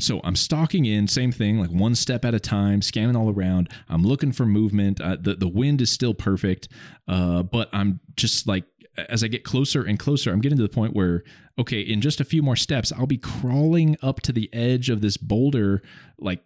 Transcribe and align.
So 0.00 0.20
I'm 0.24 0.36
stalking 0.36 0.86
in, 0.86 1.06
same 1.08 1.30
thing, 1.32 1.58
like 1.58 1.70
one 1.70 1.94
step 1.94 2.24
at 2.24 2.34
a 2.34 2.40
time, 2.40 2.82
scanning 2.82 3.16
all 3.16 3.30
around. 3.30 3.68
I'm 3.88 4.02
looking 4.02 4.32
for 4.32 4.46
movement. 4.46 5.00
Uh, 5.00 5.16
the 5.20 5.34
the 5.34 5.48
wind 5.48 5.80
is 5.80 5.90
still 5.90 6.14
perfect, 6.14 6.68
uh, 7.06 7.42
but 7.42 7.68
I'm 7.72 8.00
just 8.16 8.46
like 8.46 8.64
as 9.08 9.22
I 9.22 9.28
get 9.28 9.44
closer 9.44 9.82
and 9.84 9.98
closer, 9.98 10.32
I'm 10.32 10.40
getting 10.40 10.58
to 10.58 10.62
the 10.62 10.68
point 10.68 10.94
where 10.94 11.22
okay, 11.58 11.80
in 11.80 12.00
just 12.00 12.20
a 12.20 12.24
few 12.24 12.42
more 12.42 12.56
steps, 12.56 12.92
I'll 12.92 13.06
be 13.06 13.18
crawling 13.18 13.96
up 14.02 14.20
to 14.22 14.32
the 14.32 14.48
edge 14.52 14.88
of 14.88 15.02
this 15.02 15.18
boulder, 15.18 15.82
like 16.18 16.42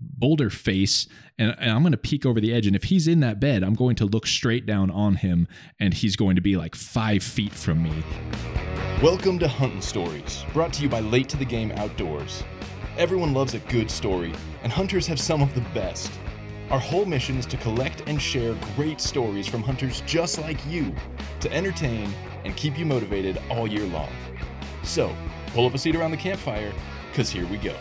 boulder 0.00 0.50
face 0.50 1.06
and, 1.38 1.54
and, 1.58 1.70
I'm 1.70 1.82
going 1.82 1.92
to 1.92 1.98
peek 1.98 2.26
over 2.26 2.40
the 2.40 2.52
edge. 2.52 2.66
And 2.66 2.76
if 2.76 2.84
he's 2.84 3.08
in 3.08 3.20
that 3.20 3.40
bed, 3.40 3.62
I'm 3.62 3.74
going 3.74 3.96
to 3.96 4.04
look 4.04 4.26
straight 4.26 4.66
down 4.66 4.90
on 4.90 5.16
him 5.16 5.48
and 5.80 5.94
he's 5.94 6.16
going 6.16 6.36
to 6.36 6.42
be 6.42 6.56
like 6.56 6.74
five 6.74 7.22
feet 7.22 7.52
from 7.52 7.82
me. 7.82 8.04
Welcome 9.02 9.38
to 9.38 9.48
Hunting 9.48 9.80
Stories, 9.80 10.44
brought 10.52 10.72
to 10.74 10.82
you 10.82 10.88
by 10.88 11.00
Late 11.00 11.28
to 11.30 11.36
the 11.36 11.44
Game 11.44 11.72
Outdoors. 11.72 12.42
Everyone 12.98 13.32
loves 13.32 13.54
a 13.54 13.60
good 13.60 13.88
story, 13.92 14.34
and 14.64 14.72
hunters 14.72 15.06
have 15.06 15.20
some 15.20 15.40
of 15.40 15.54
the 15.54 15.60
best. 15.72 16.10
Our 16.68 16.80
whole 16.80 17.04
mission 17.04 17.38
is 17.38 17.46
to 17.46 17.56
collect 17.58 18.02
and 18.08 18.20
share 18.20 18.56
great 18.74 19.00
stories 19.00 19.46
from 19.46 19.62
hunters 19.62 20.02
just 20.04 20.40
like 20.40 20.58
you 20.66 20.92
to 21.38 21.52
entertain 21.52 22.12
and 22.44 22.56
keep 22.56 22.76
you 22.76 22.84
motivated 22.84 23.40
all 23.50 23.68
year 23.68 23.86
long. 23.86 24.10
So, 24.82 25.14
pull 25.54 25.64
up 25.64 25.74
a 25.74 25.78
seat 25.78 25.94
around 25.94 26.10
the 26.10 26.16
campfire, 26.16 26.72
because 27.12 27.30
here 27.30 27.46
we 27.46 27.58
go. 27.58 27.76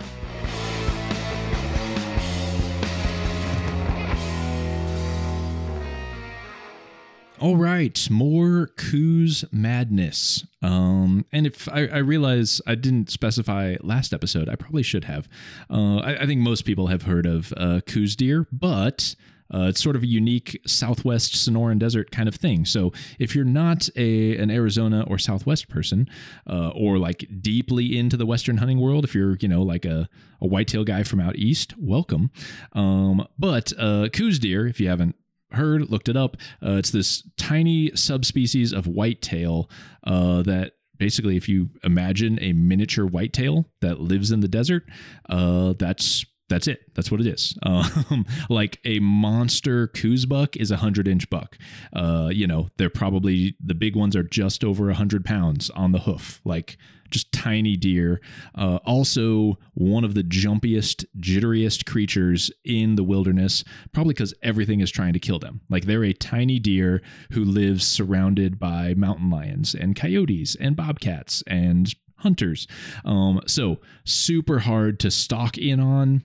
All 7.40 7.56
right, 7.56 8.10
more 8.10 8.72
Coues 8.78 9.46
madness. 9.52 10.44
Um, 10.64 11.24
and 11.32 11.46
if 11.46 11.70
I, 11.70 11.86
I, 11.88 11.98
realize 11.98 12.62
I 12.66 12.74
didn't 12.74 13.12
specify 13.12 13.76
last 13.82 14.12
episode, 14.12 14.50
I 14.50 14.56
probably 14.56 14.82
should 14.82 15.04
have. 15.04 15.30
Uh, 15.70 15.98
I, 15.98 16.24
I, 16.24 16.26
think 16.26 16.42
most 16.42 16.64
people 16.64 16.88
have 16.88 17.04
heard 17.04 17.28
of 17.28 17.54
uh, 17.56 17.82
Coues 17.86 18.16
deer, 18.16 18.48
but 18.52 19.16
uh, 19.54 19.68
it's 19.70 19.84
sort 19.84 19.96
of 19.96 20.02
a 20.02 20.08
unique 20.08 20.60
Southwest 20.66 21.34
Sonoran 21.34 21.78
Desert 21.78 22.10
kind 22.10 22.28
of 22.28 22.34
thing. 22.34 22.66
So 22.66 22.92
if 23.20 23.36
you're 23.36 23.46
not 23.46 23.88
a 23.96 24.36
an 24.38 24.50
Arizona 24.50 25.06
or 25.08 25.20
Southwest 25.20 25.70
person, 25.70 26.10
uh, 26.50 26.70
or 26.70 26.98
like 26.98 27.28
deeply 27.40 28.00
into 28.00 28.18
the 28.18 28.26
Western 28.26 28.58
hunting 28.58 28.80
world, 28.80 29.04
if 29.04 29.14
you're 29.14 29.38
you 29.42 29.48
know 29.48 29.62
like 29.62 29.86
a 29.86 30.10
a 30.42 30.48
whitetail 30.48 30.84
guy 30.84 31.04
from 31.04 31.20
out 31.20 31.36
east, 31.36 31.76
welcome. 31.78 32.32
Um, 32.74 33.28
but 33.38 33.74
uh, 33.78 34.10
Coues 34.12 34.40
deer, 34.40 34.66
if 34.66 34.80
you 34.80 34.90
haven't 34.90 35.16
heard, 35.52 35.90
looked 35.90 36.10
it 36.10 36.18
up. 36.18 36.38
Uh, 36.66 36.74
it's 36.74 36.92
this 36.92 37.24
tiny 37.38 37.92
subspecies 37.96 38.74
of 38.74 38.88
whitetail 38.88 39.70
uh, 40.04 40.42
that 40.44 40.74
basically, 40.98 41.38
if 41.38 41.48
you 41.48 41.70
imagine 41.84 42.38
a 42.42 42.54
miniature 42.54 43.06
whitetail 43.06 43.66
that 43.82 44.00
lives 44.00 44.32
in 44.32 44.40
the 44.40 44.48
desert, 44.48 44.84
uh, 45.30 45.74
that's 45.78 46.26
that's 46.50 46.68
it. 46.68 46.94
That's 46.96 47.12
what 47.12 47.22
it 47.22 47.28
is. 47.28 47.58
Um, 48.10 48.26
like 48.50 48.80
a 48.86 49.00
monster 49.00 49.88
Coues 49.88 50.26
buck 50.26 50.56
is 50.56 50.72
a 50.72 50.78
hundred 50.78 51.08
inch 51.08 51.30
buck. 51.30 51.58
Uh, 51.92 52.30
you 52.32 52.48
know, 52.48 52.70
they're 52.78 52.90
probably 52.90 53.56
the 53.60 53.76
big 53.76 53.96
ones 53.96 54.16
are 54.16 54.24
just 54.24 54.64
over 54.64 54.90
a 54.90 54.94
hundred 54.94 55.26
pounds 55.26 55.70
on 55.72 55.92
the 55.92 56.00
hoof. 56.00 56.40
Like 56.46 56.78
just 57.10 57.32
tiny 57.32 57.76
deer. 57.76 58.22
Uh, 58.56 58.80
also, 58.86 59.58
one 59.74 60.04
of 60.04 60.14
the 60.14 60.24
jumpiest, 60.24 61.06
jitteriest 61.20 61.86
creatures 61.86 62.52
in 62.64 62.96
the 62.96 63.04
wilderness, 63.04 63.64
probably 63.94 64.14
because 64.14 64.34
everything 64.42 64.80
is 64.80 64.92
trying 64.92 65.14
to 65.14 65.20
kill 65.20 65.40
them. 65.40 65.62
Like 65.70 65.86
they're 65.86 66.04
a 66.04 66.14
tiny 66.14 66.60
deer 66.60 67.02
who 67.32 67.44
lives 67.44 67.86
surrounded 67.86 68.60
by 68.60 68.94
mountain 68.94 69.30
lions 69.30 69.74
and 69.74 69.96
coyotes 69.96 70.56
and 70.56 70.76
bobcats 70.76 71.44
and 71.48 71.94
hunters. 72.18 72.68
Um, 73.06 73.42
so, 73.48 73.80
super 74.04 74.60
hard 74.60 75.00
to 75.02 75.12
stalk 75.12 75.58
in 75.58 75.80
on 75.80 76.24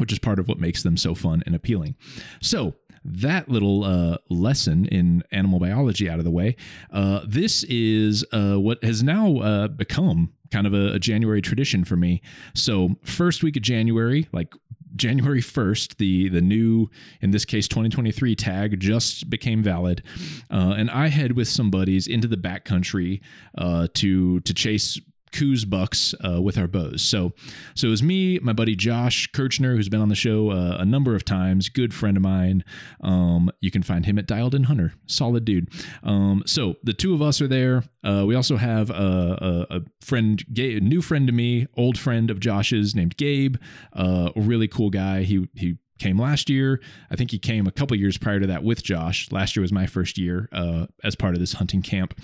which 0.00 0.12
is 0.12 0.18
part 0.18 0.38
of 0.38 0.48
what 0.48 0.58
makes 0.58 0.82
them 0.82 0.96
so 0.96 1.14
fun 1.14 1.42
and 1.46 1.54
appealing. 1.54 1.94
So, 2.40 2.74
that 3.02 3.48
little 3.48 3.84
uh, 3.84 4.18
lesson 4.28 4.84
in 4.86 5.22
animal 5.32 5.58
biology 5.58 6.08
out 6.08 6.18
of 6.18 6.24
the 6.24 6.30
way, 6.30 6.56
uh, 6.92 7.20
this 7.26 7.62
is 7.64 8.24
uh, 8.32 8.56
what 8.56 8.82
has 8.84 9.02
now 9.02 9.38
uh, 9.38 9.68
become 9.68 10.32
kind 10.50 10.66
of 10.66 10.74
a, 10.74 10.94
a, 10.94 10.98
January 10.98 11.40
tradition 11.40 11.84
for 11.84 11.96
me. 11.96 12.20
So, 12.54 12.96
first 13.02 13.42
week 13.42 13.56
of 13.56 13.62
January, 13.62 14.28
like 14.32 14.52
January 14.96 15.40
1st, 15.40 15.96
the 15.96 16.28
the 16.28 16.40
new, 16.40 16.90
in 17.20 17.30
this 17.30 17.44
case, 17.44 17.68
2023 17.68 18.34
tag 18.34 18.80
just 18.80 19.30
became 19.30 19.62
valid, 19.62 20.02
uh, 20.50 20.74
and 20.76 20.90
I 20.90 21.08
head 21.08 21.32
with 21.32 21.48
some 21.48 21.70
buddies 21.70 22.06
into 22.06 22.28
the 22.28 22.36
backcountry 22.36 23.20
uh, 23.56 23.88
to 23.94 24.40
to 24.40 24.54
chase 24.54 25.00
Coues 25.32 25.64
bucks 25.64 26.14
uh, 26.24 26.40
with 26.40 26.58
our 26.58 26.66
bows. 26.66 27.02
So, 27.02 27.32
so 27.74 27.88
it 27.88 27.90
was 27.90 28.02
me, 28.02 28.38
my 28.40 28.52
buddy 28.52 28.76
Josh 28.76 29.28
Kirchner, 29.32 29.76
who's 29.76 29.88
been 29.88 30.00
on 30.00 30.08
the 30.08 30.14
show 30.14 30.50
uh, 30.50 30.76
a 30.78 30.84
number 30.84 31.14
of 31.14 31.24
times, 31.24 31.68
good 31.68 31.94
friend 31.94 32.16
of 32.16 32.22
mine. 32.22 32.64
Um, 33.00 33.50
you 33.60 33.70
can 33.70 33.82
find 33.82 34.06
him 34.06 34.18
at 34.18 34.26
Dialed 34.26 34.54
In 34.54 34.64
Hunter, 34.64 34.94
solid 35.06 35.44
dude. 35.44 35.68
Um, 36.02 36.42
so 36.46 36.76
the 36.82 36.92
two 36.92 37.14
of 37.14 37.22
us 37.22 37.40
are 37.40 37.48
there. 37.48 37.84
Uh, 38.02 38.24
we 38.26 38.34
also 38.34 38.56
have 38.56 38.90
a, 38.90 39.66
a, 39.70 39.76
a 39.76 39.80
friend, 40.00 40.42
a 40.56 40.80
new 40.80 41.02
friend 41.02 41.26
to 41.26 41.32
me, 41.32 41.66
old 41.76 41.98
friend 41.98 42.30
of 42.30 42.40
Josh's 42.40 42.94
named 42.94 43.16
Gabe, 43.16 43.56
uh, 43.92 44.30
a 44.34 44.40
really 44.40 44.68
cool 44.68 44.90
guy. 44.90 45.22
He 45.22 45.48
he 45.54 45.76
came 46.00 46.18
last 46.18 46.50
year. 46.50 46.80
I 47.10 47.16
think 47.16 47.30
he 47.30 47.38
came 47.38 47.66
a 47.66 47.70
couple 47.70 47.96
years 47.96 48.18
prior 48.18 48.40
to 48.40 48.46
that 48.48 48.64
with 48.64 48.82
Josh. 48.82 49.30
Last 49.30 49.54
year 49.54 49.62
was 49.62 49.72
my 49.72 49.86
first 49.86 50.18
year 50.18 50.48
uh, 50.52 50.86
as 51.04 51.14
part 51.14 51.34
of 51.34 51.40
this 51.40 51.52
hunting 51.52 51.82
camp. 51.82 52.18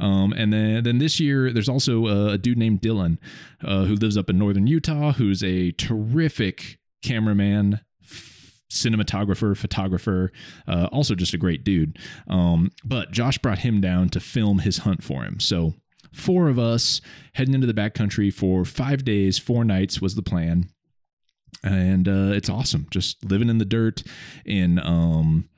Um, 0.00 0.32
and 0.32 0.52
then, 0.52 0.82
then 0.82 0.98
this 0.98 1.20
year, 1.20 1.52
there's 1.52 1.68
also 1.68 2.06
a, 2.06 2.32
a 2.32 2.38
dude 2.38 2.58
named 2.58 2.80
Dylan 2.80 3.18
uh, 3.62 3.84
who 3.84 3.94
lives 3.94 4.16
up 4.16 4.28
in 4.28 4.38
northern 4.38 4.66
Utah, 4.66 5.12
who's 5.12 5.44
a 5.44 5.70
terrific 5.72 6.78
cameraman, 7.02 7.80
cinematographer, 8.70 9.56
photographer, 9.56 10.32
uh, 10.66 10.88
also 10.90 11.14
just 11.14 11.34
a 11.34 11.38
great 11.38 11.64
dude. 11.64 11.98
Um, 12.28 12.72
but 12.84 13.12
Josh 13.12 13.38
brought 13.38 13.60
him 13.60 13.80
down 13.80 14.08
to 14.10 14.20
film 14.20 14.60
his 14.60 14.78
hunt 14.78 15.02
for 15.02 15.22
him. 15.22 15.40
So 15.40 15.74
four 16.12 16.48
of 16.48 16.58
us 16.58 17.00
heading 17.34 17.54
into 17.54 17.66
the 17.66 17.74
backcountry 17.74 18.32
for 18.32 18.64
five 18.64 19.04
days, 19.04 19.38
four 19.38 19.64
nights 19.64 20.00
was 20.00 20.14
the 20.14 20.22
plan 20.22 20.70
and 21.62 22.08
uh, 22.08 22.32
it's 22.32 22.48
awesome. 22.48 22.86
Just 22.90 23.24
living 23.24 23.48
in 23.48 23.58
the 23.58 23.64
dirt 23.64 24.02
in 24.44 24.78
um, 24.78 25.48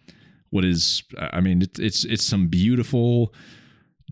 what 0.50 0.64
is, 0.64 1.02
I 1.18 1.40
mean, 1.40 1.62
it's 1.62 1.78
it's 1.78 2.04
it's 2.04 2.24
some 2.24 2.48
beautiful 2.48 3.32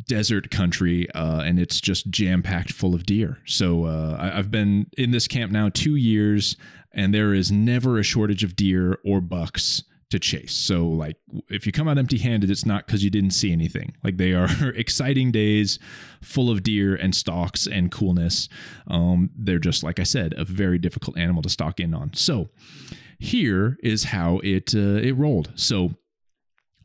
desert 0.06 0.50
country, 0.50 1.10
uh, 1.12 1.40
and 1.40 1.58
it's 1.58 1.80
just 1.80 2.10
jam 2.10 2.42
packed 2.42 2.72
full 2.72 2.94
of 2.94 3.04
deer. 3.04 3.38
So 3.46 3.84
uh, 3.84 4.16
I, 4.18 4.36
have 4.36 4.50
been 4.50 4.86
in 4.96 5.10
this 5.10 5.26
camp 5.26 5.50
now 5.50 5.70
two 5.70 5.96
years, 5.96 6.56
and 6.92 7.12
there 7.12 7.34
is 7.34 7.50
never 7.50 7.98
a 7.98 8.02
shortage 8.02 8.44
of 8.44 8.54
deer 8.54 8.98
or 9.04 9.20
bucks 9.20 9.82
to 10.10 10.18
chase. 10.18 10.54
So 10.54 10.86
like 10.86 11.16
if 11.48 11.66
you 11.66 11.72
come 11.72 11.88
out 11.88 11.98
empty-handed, 11.98 12.50
it's 12.50 12.64
not 12.64 12.86
because 12.86 13.04
you 13.04 13.10
didn't 13.10 13.32
see 13.32 13.52
anything. 13.52 13.94
Like 14.02 14.16
they 14.16 14.32
are 14.32 14.48
exciting 14.74 15.30
days, 15.30 15.78
full 16.22 16.50
of 16.50 16.62
deer 16.62 16.94
and 16.94 17.14
stalks 17.14 17.66
and 17.66 17.90
coolness. 17.90 18.48
Um, 18.86 19.30
they're 19.36 19.58
just 19.58 19.82
like 19.82 20.00
I 20.00 20.04
said, 20.04 20.34
a 20.36 20.44
very 20.44 20.78
difficult 20.78 21.18
animal 21.18 21.42
to 21.42 21.48
stalk 21.48 21.80
in 21.80 21.94
on. 21.94 22.14
So 22.14 22.48
here 23.18 23.76
is 23.82 24.04
how 24.04 24.40
it 24.42 24.74
uh, 24.74 25.00
it 25.02 25.16
rolled. 25.16 25.52
So 25.56 25.94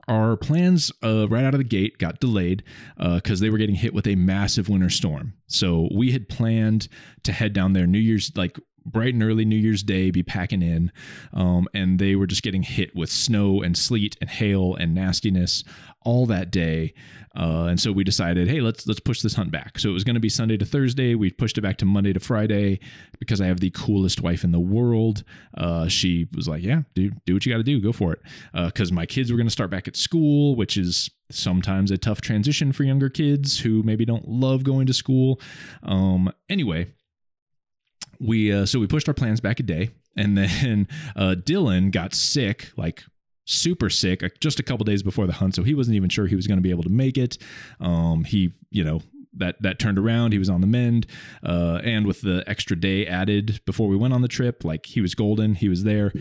our 0.08 0.36
plans 0.36 0.92
uh, 1.02 1.28
right 1.30 1.46
out 1.46 1.54
of 1.54 1.60
the 1.60 1.64
gate 1.64 1.98
got 1.98 2.20
delayed 2.20 2.64
because 2.98 3.42
uh, 3.42 3.44
they 3.44 3.50
were 3.50 3.58
getting 3.58 3.76
hit 3.76 3.94
with 3.94 4.06
a 4.06 4.16
massive 4.16 4.68
winter 4.68 4.90
storm. 4.90 5.34
So 5.48 5.88
we 5.96 6.12
had 6.12 6.28
planned 6.28 6.90
to 7.24 7.32
head 7.32 7.54
down 7.54 7.72
there 7.74 7.88
New 7.88 8.00
Year's 8.00 8.32
like 8.36 8.60
bright 8.86 9.14
and 9.14 9.24
early 9.24 9.46
New 9.46 9.58
Year's 9.58 9.84
Day 9.84 10.12
be 10.12 10.24
packing 10.24 10.62
in, 10.62 10.92
um, 11.34 11.68
and 11.74 12.00
they 12.00 12.16
were 12.16 12.28
just 12.28 12.44
getting 12.44 12.64
hit 12.64 12.96
with 12.96 13.10
snow 13.10 13.62
and 13.62 13.78
sleet 13.78 14.18
and 14.22 14.30
hail 14.30 14.76
and 14.76 14.94
nastiness 14.94 15.64
all 16.02 16.26
that 16.28 16.52
day. 16.52 16.94
Uh, 17.36 17.66
and 17.66 17.80
so 17.80 17.92
we 17.92 18.04
decided, 18.04 18.48
hey, 18.48 18.62
let's 18.62 18.86
let's 18.86 19.00
push 19.00 19.22
this 19.22 19.34
hunt 19.34 19.52
back. 19.52 19.80
So 19.80 19.90
it 19.90 19.94
was 19.94 20.04
going 20.04 20.14
to 20.14 20.20
be 20.20 20.30
Sunday 20.30 20.58
to 20.58 20.66
Thursday. 20.66 21.16
We 21.16 21.32
pushed 21.32 21.58
it 21.58 21.62
back 21.62 21.78
to 21.78 21.86
Monday 21.86 22.14
to 22.14 22.20
Friday 22.20 22.80
because 23.20 23.42
I 23.42 23.48
have 23.48 23.60
the 23.60 23.72
coolest 23.72 24.22
wife 24.22 24.44
in 24.44 24.52
the 24.52 24.60
world. 24.60 25.24
Uh, 25.58 25.88
she 25.88 26.28
was 26.36 26.48
like, 26.48 26.64
yeah, 26.64 26.84
do 26.94 27.12
do 27.26 27.34
what 27.34 27.46
you 27.46 27.52
got 27.52 27.58
to 27.58 27.64
do, 27.64 27.82
go 27.82 27.92
for 27.92 28.14
it. 28.14 28.22
Because 28.54 28.92
uh, 28.92 28.96
my 28.96 29.06
kids 29.06 29.32
were 29.32 29.38
going 29.38 29.48
to 29.48 29.52
start 29.52 29.72
back 29.72 29.88
at 29.88 29.96
school, 29.96 30.56
which 30.56 30.78
is 30.78 31.10
sometimes 31.32 31.90
a 31.90 31.98
tough 31.98 32.22
transition 32.22 32.72
for 32.72 32.84
younger 32.84 33.10
kids 33.10 33.60
who 33.60 33.82
maybe 33.82 34.06
don't 34.06 34.28
love 34.28 34.64
going 34.64 34.86
to 34.86 34.94
school. 34.94 35.42
Um, 35.82 36.32
anyway 36.50 36.88
we 38.24 38.52
uh, 38.52 38.66
so 38.66 38.80
we 38.80 38.88
pushed 38.88 39.08
our 39.08 39.14
plans 39.14 39.42
back 39.42 39.60
a 39.60 39.64
day, 39.64 39.92
and 40.16 40.38
then 40.38 40.88
uh, 41.16 41.36
Dylan 41.38 41.92
got 41.92 42.14
sick, 42.14 42.72
like 42.78 43.04
super 43.46 43.90
sick, 43.90 44.24
uh, 44.24 44.30
just 44.40 44.60
a 44.60 44.64
couple 44.64 44.86
days 44.86 45.04
before 45.04 45.28
the 45.28 45.34
hunt. 45.34 45.56
So 45.56 45.64
he 45.64 45.74
wasn't 45.74 45.96
even 45.96 46.10
sure 46.10 46.28
he 46.28 46.36
was 46.36 46.48
going 46.48 46.58
to 46.58 46.64
be 46.64 46.70
able 46.70 46.84
to 46.84 46.90
make 46.90 47.18
it. 47.18 47.38
Um, 47.80 48.24
he, 48.24 48.54
you 48.72 48.84
know, 48.84 49.02
that 49.38 49.62
that 49.62 49.80
turned 49.80 50.00
around. 50.00 50.32
He 50.32 50.40
was 50.40 50.50
on 50.50 50.62
the 50.62 50.68
mend, 50.68 51.08
uh, 51.44 51.82
and 51.84 52.06
with 52.06 52.22
the 52.22 52.44
extra 52.48 52.80
day 52.80 53.06
added 53.06 53.62
before 53.66 53.88
we 53.88 53.98
went 53.98 54.14
on 54.14 54.22
the 54.22 54.28
trip, 54.28 54.64
like 54.64 54.86
he 54.86 55.02
was 55.02 55.16
golden. 55.16 55.56
He 55.56 55.70
was 55.70 55.84
there, 55.84 56.14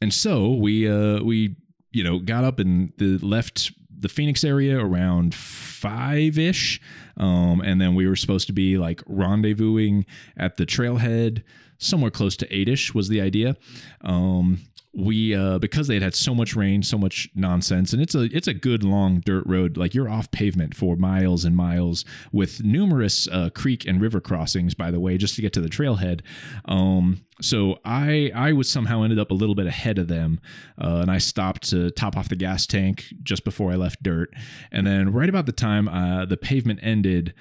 and 0.00 0.12
so 0.12 0.50
we 0.52 0.88
uh, 0.88 1.22
we 1.22 1.56
you 1.92 2.04
know 2.04 2.18
got 2.18 2.44
up 2.44 2.58
and 2.58 2.92
the 2.98 3.18
left 3.18 3.72
the 3.98 4.08
Phoenix 4.08 4.44
area 4.44 4.78
around 4.78 5.34
five 5.34 6.38
ish, 6.38 6.80
um, 7.16 7.60
and 7.60 7.80
then 7.80 7.94
we 7.94 8.06
were 8.06 8.16
supposed 8.16 8.46
to 8.46 8.52
be 8.52 8.78
like 8.78 9.02
rendezvousing 9.04 10.04
at 10.36 10.56
the 10.56 10.66
trailhead 10.66 11.42
somewhere 11.78 12.10
close 12.10 12.36
to 12.36 12.54
eight 12.54 12.68
ish 12.68 12.94
was 12.94 13.08
the 13.08 13.20
idea. 13.20 13.56
Um, 14.02 14.60
we 14.96 15.34
uh, 15.34 15.58
because 15.58 15.88
they 15.88 15.94
had 15.94 16.02
had 16.02 16.14
so 16.14 16.34
much 16.34 16.56
rain, 16.56 16.82
so 16.82 16.96
much 16.96 17.28
nonsense, 17.34 17.92
and 17.92 18.00
it's 18.00 18.14
a 18.14 18.22
it's 18.34 18.48
a 18.48 18.54
good 18.54 18.82
long 18.82 19.20
dirt 19.20 19.44
road. 19.46 19.76
Like 19.76 19.94
you're 19.94 20.08
off 20.08 20.30
pavement 20.30 20.74
for 20.74 20.96
miles 20.96 21.44
and 21.44 21.54
miles 21.54 22.04
with 22.32 22.64
numerous 22.64 23.28
uh, 23.28 23.50
creek 23.50 23.86
and 23.86 24.00
river 24.00 24.20
crossings. 24.22 24.74
By 24.74 24.90
the 24.90 24.98
way, 24.98 25.18
just 25.18 25.36
to 25.36 25.42
get 25.42 25.52
to 25.52 25.60
the 25.60 25.68
trailhead. 25.68 26.22
Um, 26.64 27.22
so 27.42 27.78
I 27.84 28.32
I 28.34 28.52
was 28.52 28.70
somehow 28.70 29.02
ended 29.02 29.18
up 29.18 29.30
a 29.30 29.34
little 29.34 29.54
bit 29.54 29.66
ahead 29.66 29.98
of 29.98 30.08
them, 30.08 30.40
uh, 30.80 31.00
and 31.02 31.10
I 31.10 31.18
stopped 31.18 31.68
to 31.70 31.90
top 31.90 32.16
off 32.16 32.30
the 32.30 32.36
gas 32.36 32.66
tank 32.66 33.04
just 33.22 33.44
before 33.44 33.72
I 33.72 33.76
left 33.76 34.02
dirt, 34.02 34.32
and 34.72 34.86
then 34.86 35.12
right 35.12 35.28
about 35.28 35.44
the 35.44 35.52
time 35.52 35.88
uh, 35.88 36.24
the 36.24 36.38
pavement 36.38 36.80
ended. 36.82 37.34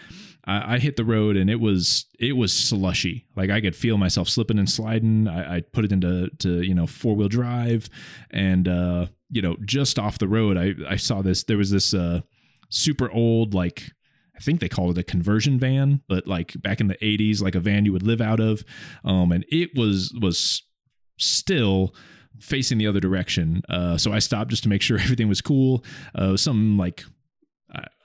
I, 0.45 0.75
I 0.75 0.79
hit 0.79 0.95
the 0.95 1.05
road 1.05 1.37
and 1.37 1.49
it 1.49 1.59
was 1.59 2.05
it 2.19 2.33
was 2.33 2.53
slushy. 2.53 3.25
Like 3.35 3.49
I 3.49 3.61
could 3.61 3.75
feel 3.75 3.97
myself 3.97 4.29
slipping 4.29 4.59
and 4.59 4.69
sliding. 4.69 5.27
I, 5.27 5.57
I 5.57 5.61
put 5.61 5.85
it 5.85 5.91
into 5.91 6.29
to 6.39 6.61
you 6.61 6.73
know 6.73 6.87
four 6.87 7.15
wheel 7.15 7.29
drive, 7.29 7.89
and 8.31 8.67
uh, 8.67 9.07
you 9.29 9.41
know 9.41 9.55
just 9.65 9.99
off 9.99 10.17
the 10.17 10.27
road, 10.27 10.57
I 10.57 10.73
I 10.91 10.95
saw 10.95 11.21
this. 11.21 11.43
There 11.43 11.57
was 11.57 11.71
this 11.71 11.93
uh, 11.93 12.21
super 12.69 13.11
old 13.11 13.53
like. 13.53 13.91
I 14.37 14.41
think 14.41 14.59
they 14.59 14.67
called 14.67 14.97
it 14.97 14.99
a 14.99 15.03
conversion 15.03 15.57
van, 15.59 16.01
but 16.09 16.27
like 16.27 16.61
back 16.61 16.81
in 16.81 16.87
the 16.87 16.97
80s, 16.97 17.41
like 17.41 17.55
a 17.55 17.61
van 17.61 17.85
you 17.85 17.93
would 17.93 18.03
live 18.03 18.19
out 18.19 18.41
of. 18.41 18.65
Um, 19.05 19.31
and 19.31 19.45
it 19.47 19.69
was 19.75 20.13
was 20.21 20.61
still 21.17 21.95
facing 22.39 22.77
the 22.77 22.87
other 22.87 22.99
direction. 22.99 23.61
Uh, 23.69 23.97
so 23.97 24.11
I 24.11 24.19
stopped 24.19 24.49
just 24.49 24.63
to 24.63 24.69
make 24.69 24.81
sure 24.81 24.97
everything 24.99 25.29
was 25.29 25.39
cool. 25.39 25.85
Uh, 26.13 26.35
some 26.35 26.77
like 26.77 27.05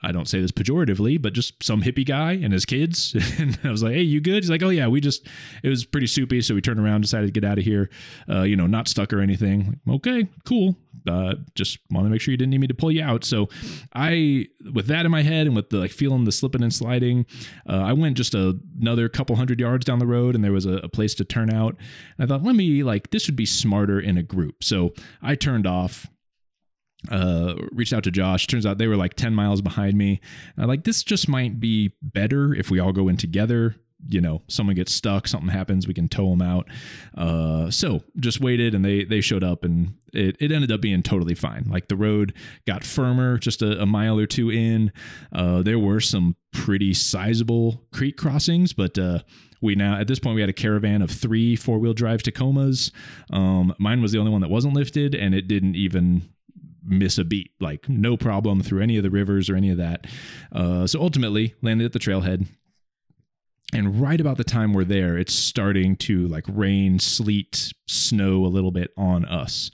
I 0.03 0.11
don't 0.11 0.27
say 0.27 0.41
this 0.41 0.51
pejoratively, 0.51 1.21
but 1.21 1.33
just 1.33 1.63
some 1.63 1.83
hippie 1.83 2.05
guy 2.05 2.33
and 2.33 2.51
his 2.51 2.65
kids. 2.65 3.15
and 3.39 3.57
I 3.63 3.69
was 3.69 3.83
like, 3.83 3.93
"Hey, 3.93 4.01
you 4.01 4.19
good?" 4.19 4.43
He's 4.43 4.49
like, 4.49 4.63
"Oh 4.63 4.69
yeah, 4.69 4.87
we 4.87 4.99
just 4.99 5.27
it 5.63 5.69
was 5.69 5.85
pretty 5.85 6.07
soupy, 6.07 6.41
so 6.41 6.55
we 6.55 6.61
turned 6.61 6.79
around, 6.79 7.01
decided 7.01 7.27
to 7.27 7.31
get 7.31 7.47
out 7.47 7.59
of 7.59 7.63
here. 7.63 7.89
Uh, 8.27 8.41
you 8.41 8.55
know, 8.55 8.65
not 8.65 8.87
stuck 8.87 9.13
or 9.13 9.21
anything. 9.21 9.79
Like, 9.85 9.95
okay, 9.97 10.27
cool. 10.45 10.75
Uh, 11.07 11.35
just 11.55 11.79
want 11.89 12.05
to 12.05 12.09
make 12.09 12.21
sure 12.21 12.31
you 12.31 12.37
didn't 12.37 12.51
need 12.51 12.61
me 12.61 12.67
to 12.67 12.73
pull 12.73 12.91
you 12.91 13.03
out. 13.03 13.23
So, 13.23 13.49
I 13.93 14.47
with 14.73 14.87
that 14.87 15.05
in 15.05 15.11
my 15.11 15.21
head 15.21 15.45
and 15.45 15.55
with 15.55 15.69
the 15.69 15.77
like 15.77 15.91
feeling 15.91 16.23
the 16.23 16.31
slipping 16.31 16.63
and 16.63 16.73
sliding, 16.73 17.25
uh, 17.69 17.83
I 17.83 17.93
went 17.93 18.17
just 18.17 18.33
a, 18.33 18.59
another 18.79 19.07
couple 19.07 19.35
hundred 19.35 19.59
yards 19.59 19.85
down 19.85 19.99
the 19.99 20.07
road, 20.07 20.33
and 20.33 20.43
there 20.43 20.51
was 20.51 20.65
a, 20.65 20.77
a 20.77 20.89
place 20.89 21.13
to 21.15 21.23
turn 21.23 21.53
out. 21.53 21.75
And 22.17 22.25
I 22.25 22.27
thought, 22.27 22.43
let 22.43 22.55
me 22.55 22.83
like 22.83 23.11
this 23.11 23.27
would 23.27 23.35
be 23.35 23.45
smarter 23.45 23.99
in 23.99 24.17
a 24.17 24.23
group. 24.23 24.63
So 24.63 24.93
I 25.21 25.35
turned 25.35 25.67
off 25.67 26.07
uh 27.09 27.55
reached 27.71 27.93
out 27.93 28.03
to 28.03 28.11
Josh. 28.11 28.47
Turns 28.47 28.65
out 28.65 28.77
they 28.77 28.87
were 28.87 28.97
like 28.97 29.15
10 29.15 29.33
miles 29.33 29.61
behind 29.61 29.97
me. 29.97 30.21
Like 30.57 30.83
this 30.83 31.03
just 31.03 31.27
might 31.27 31.59
be 31.59 31.93
better 32.01 32.53
if 32.53 32.69
we 32.69 32.79
all 32.79 32.91
go 32.91 33.07
in 33.07 33.17
together. 33.17 33.75
You 34.07 34.19
know 34.19 34.41
someone 34.47 34.75
gets 34.75 34.91
stuck 34.93 35.27
something 35.27 35.49
happens 35.49 35.87
we 35.87 35.93
can 35.93 36.07
tow 36.09 36.29
them 36.31 36.41
out. 36.41 36.67
Uh 37.15 37.69
so 37.69 38.01
just 38.19 38.39
waited 38.41 38.73
and 38.75 38.83
they 38.83 39.03
they 39.03 39.21
showed 39.21 39.43
up 39.43 39.63
and 39.63 39.93
it, 40.13 40.35
it 40.39 40.51
ended 40.51 40.71
up 40.71 40.81
being 40.81 41.03
totally 41.03 41.35
fine. 41.35 41.65
Like 41.69 41.87
the 41.87 41.95
road 41.95 42.33
got 42.65 42.83
firmer 42.83 43.37
just 43.37 43.61
a, 43.61 43.81
a 43.81 43.85
mile 43.85 44.17
or 44.17 44.25
two 44.25 44.49
in. 44.51 44.91
Uh 45.31 45.61
there 45.61 45.79
were 45.79 45.99
some 45.99 46.35
pretty 46.51 46.93
sizable 46.93 47.83
creek 47.93 48.17
crossings 48.17 48.73
but 48.73 48.97
uh 48.97 49.19
we 49.61 49.75
now 49.75 49.99
at 49.99 50.07
this 50.07 50.17
point 50.17 50.33
we 50.33 50.41
had 50.41 50.49
a 50.49 50.53
caravan 50.53 51.03
of 51.03 51.11
three 51.11 51.55
four-wheel 51.55 51.93
drive 51.93 52.23
tacomas. 52.23 52.91
Um 53.31 53.73
mine 53.77 54.01
was 54.01 54.11
the 54.11 54.17
only 54.17 54.31
one 54.31 54.41
that 54.41 54.49
wasn't 54.49 54.73
lifted 54.73 55.13
and 55.13 55.35
it 55.35 55.47
didn't 55.47 55.75
even 55.75 56.27
miss 56.83 57.17
a 57.17 57.23
beat, 57.23 57.51
like 57.59 57.87
no 57.87 58.17
problem 58.17 58.61
through 58.61 58.81
any 58.81 58.97
of 58.97 59.03
the 59.03 59.09
rivers 59.09 59.49
or 59.49 59.55
any 59.55 59.69
of 59.69 59.77
that. 59.77 60.07
Uh, 60.51 60.87
so 60.87 61.01
ultimately, 61.01 61.55
landed 61.61 61.85
at 61.85 61.93
the 61.93 61.99
trailhead. 61.99 62.47
And 63.73 64.01
right 64.01 64.19
about 64.19 64.37
the 64.37 64.43
time 64.43 64.73
we're 64.73 64.83
there, 64.83 65.17
it's 65.17 65.33
starting 65.33 65.95
to 65.97 66.27
like 66.27 66.43
rain, 66.47 66.99
sleet, 66.99 67.73
snow 67.87 68.45
a 68.45 68.47
little 68.47 68.71
bit 68.71 68.91
on 68.97 69.23
us. 69.25 69.71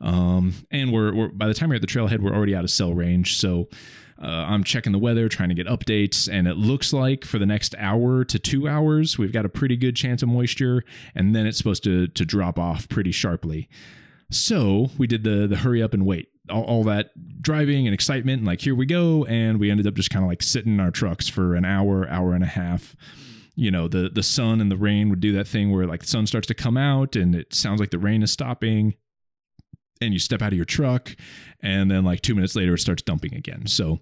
Um, 0.00 0.54
and 0.70 0.92
we're, 0.92 1.12
we're 1.14 1.28
by 1.28 1.48
the 1.48 1.54
time 1.54 1.70
we're 1.70 1.76
at 1.76 1.80
the 1.80 1.86
trailhead, 1.88 2.20
we're 2.20 2.34
already 2.34 2.54
out 2.54 2.64
of 2.64 2.70
cell 2.70 2.94
range. 2.94 3.36
So 3.36 3.68
uh, 4.22 4.26
I'm 4.26 4.62
checking 4.62 4.92
the 4.92 4.98
weather, 4.98 5.28
trying 5.28 5.48
to 5.48 5.54
get 5.56 5.66
updates, 5.66 6.32
and 6.32 6.46
it 6.46 6.56
looks 6.56 6.92
like 6.92 7.24
for 7.24 7.40
the 7.40 7.46
next 7.46 7.74
hour 7.78 8.24
to 8.24 8.38
two 8.38 8.68
hours, 8.68 9.18
we've 9.18 9.32
got 9.32 9.44
a 9.44 9.48
pretty 9.48 9.76
good 9.76 9.96
chance 9.96 10.22
of 10.22 10.28
moisture, 10.28 10.84
and 11.14 11.34
then 11.34 11.46
it's 11.46 11.58
supposed 11.58 11.82
to 11.84 12.06
to 12.08 12.24
drop 12.24 12.58
off 12.58 12.88
pretty 12.88 13.10
sharply. 13.10 13.68
So 14.30 14.90
we 14.96 15.08
did 15.08 15.24
the 15.24 15.48
the 15.48 15.56
hurry 15.56 15.82
up 15.82 15.94
and 15.94 16.06
wait 16.06 16.28
all, 16.50 16.62
all, 16.64 16.84
that 16.84 17.10
driving 17.40 17.86
and 17.86 17.94
excitement 17.94 18.38
and 18.38 18.46
like 18.46 18.60
here 18.60 18.74
we 18.74 18.86
go. 18.86 19.24
And 19.26 19.60
we 19.60 19.70
ended 19.70 19.86
up 19.86 19.94
just 19.94 20.10
kind 20.10 20.24
of 20.24 20.28
like 20.28 20.42
sitting 20.42 20.74
in 20.74 20.80
our 20.80 20.90
trucks 20.90 21.28
for 21.28 21.54
an 21.54 21.64
hour 21.64 22.08
hour 22.08 22.34
and 22.34 22.44
a 22.44 22.48
half. 22.48 22.96
You 23.54 23.70
know 23.70 23.86
the 23.86 24.08
the 24.08 24.22
sun 24.22 24.60
and 24.60 24.70
the 24.70 24.76
rain 24.76 25.10
would 25.10 25.20
do 25.20 25.32
that 25.32 25.46
thing 25.46 25.70
where 25.70 25.86
like 25.86 26.00
the 26.00 26.06
sun 26.06 26.26
starts 26.26 26.46
to 26.48 26.54
come 26.54 26.76
out 26.76 27.16
and 27.16 27.34
it 27.34 27.54
sounds 27.54 27.80
like 27.80 27.90
the 27.90 27.98
rain 27.98 28.22
is 28.22 28.32
stopping. 28.32 28.94
And 30.00 30.12
you 30.12 30.18
step 30.18 30.42
out 30.42 30.52
of 30.52 30.56
your 30.56 30.64
truck 30.64 31.14
and 31.60 31.88
then 31.88 32.04
like 32.04 32.22
2 32.22 32.34
minutes 32.34 32.56
later 32.56 32.74
it 32.74 32.80
starts 32.80 33.02
dumping 33.02 33.34
again. 33.34 33.68
So 33.68 34.00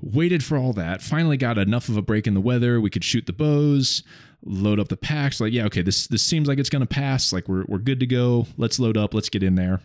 waited 0.00 0.42
for 0.42 0.56
all 0.56 0.72
that. 0.74 1.02
Finally 1.02 1.36
got 1.36 1.58
enough 1.58 1.90
of 1.90 1.98
a 1.98 2.02
break 2.02 2.26
in 2.26 2.32
the 2.32 2.40
weather. 2.40 2.80
We 2.80 2.88
could 2.88 3.04
shoot 3.04 3.26
the 3.26 3.34
bows 3.34 4.02
load 4.48 4.78
up 4.78 4.86
the 4.88 4.96
packs 4.96 5.40
like 5.40 5.52
yeah 5.52 5.64
okay 5.64 5.82
this 5.82 6.06
this 6.06 6.22
seems 6.22 6.46
like 6.46 6.58
it's 6.58 6.70
going 6.70 6.80
to 6.80 6.86
pass. 6.86 7.34
Like 7.34 7.48
we're 7.48 7.64
we're 7.68 7.78
good 7.78 8.00
to 8.00 8.06
go. 8.06 8.46
Let's 8.56 8.78
load 8.78 8.96
up. 8.96 9.12
Let's 9.12 9.28
get 9.28 9.42
in 9.42 9.56
there 9.56 9.82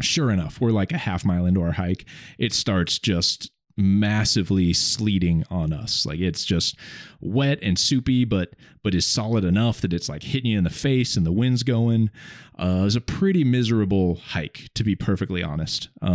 sure 0.00 0.30
enough, 0.30 0.60
we're 0.60 0.70
like 0.70 0.92
a 0.92 0.98
half 0.98 1.24
mile 1.24 1.46
into 1.46 1.62
our 1.62 1.72
hike. 1.72 2.04
It 2.38 2.52
starts 2.52 2.98
just 2.98 3.50
massively 3.76 4.72
sleeting 4.72 5.44
on 5.50 5.72
us. 5.72 6.04
Like 6.04 6.20
it's 6.20 6.44
just 6.44 6.76
wet 7.20 7.58
and 7.62 7.78
soupy 7.78 8.24
but 8.24 8.54
but 8.82 8.94
is 8.94 9.06
solid 9.06 9.44
enough 9.44 9.80
that 9.80 9.92
it's 9.92 10.08
like 10.08 10.22
hitting 10.22 10.52
you 10.52 10.58
in 10.58 10.64
the 10.64 10.70
face 10.70 11.16
and 11.16 11.26
the 11.26 11.32
wind's 11.32 11.62
going. 11.62 12.10
Uh, 12.58 12.80
it 12.80 12.84
was 12.84 12.96
a 12.96 13.00
pretty 13.00 13.42
miserable 13.42 14.16
hike 14.16 14.68
to 14.74 14.84
be 14.84 14.94
perfectly 14.94 15.42
honest. 15.42 15.88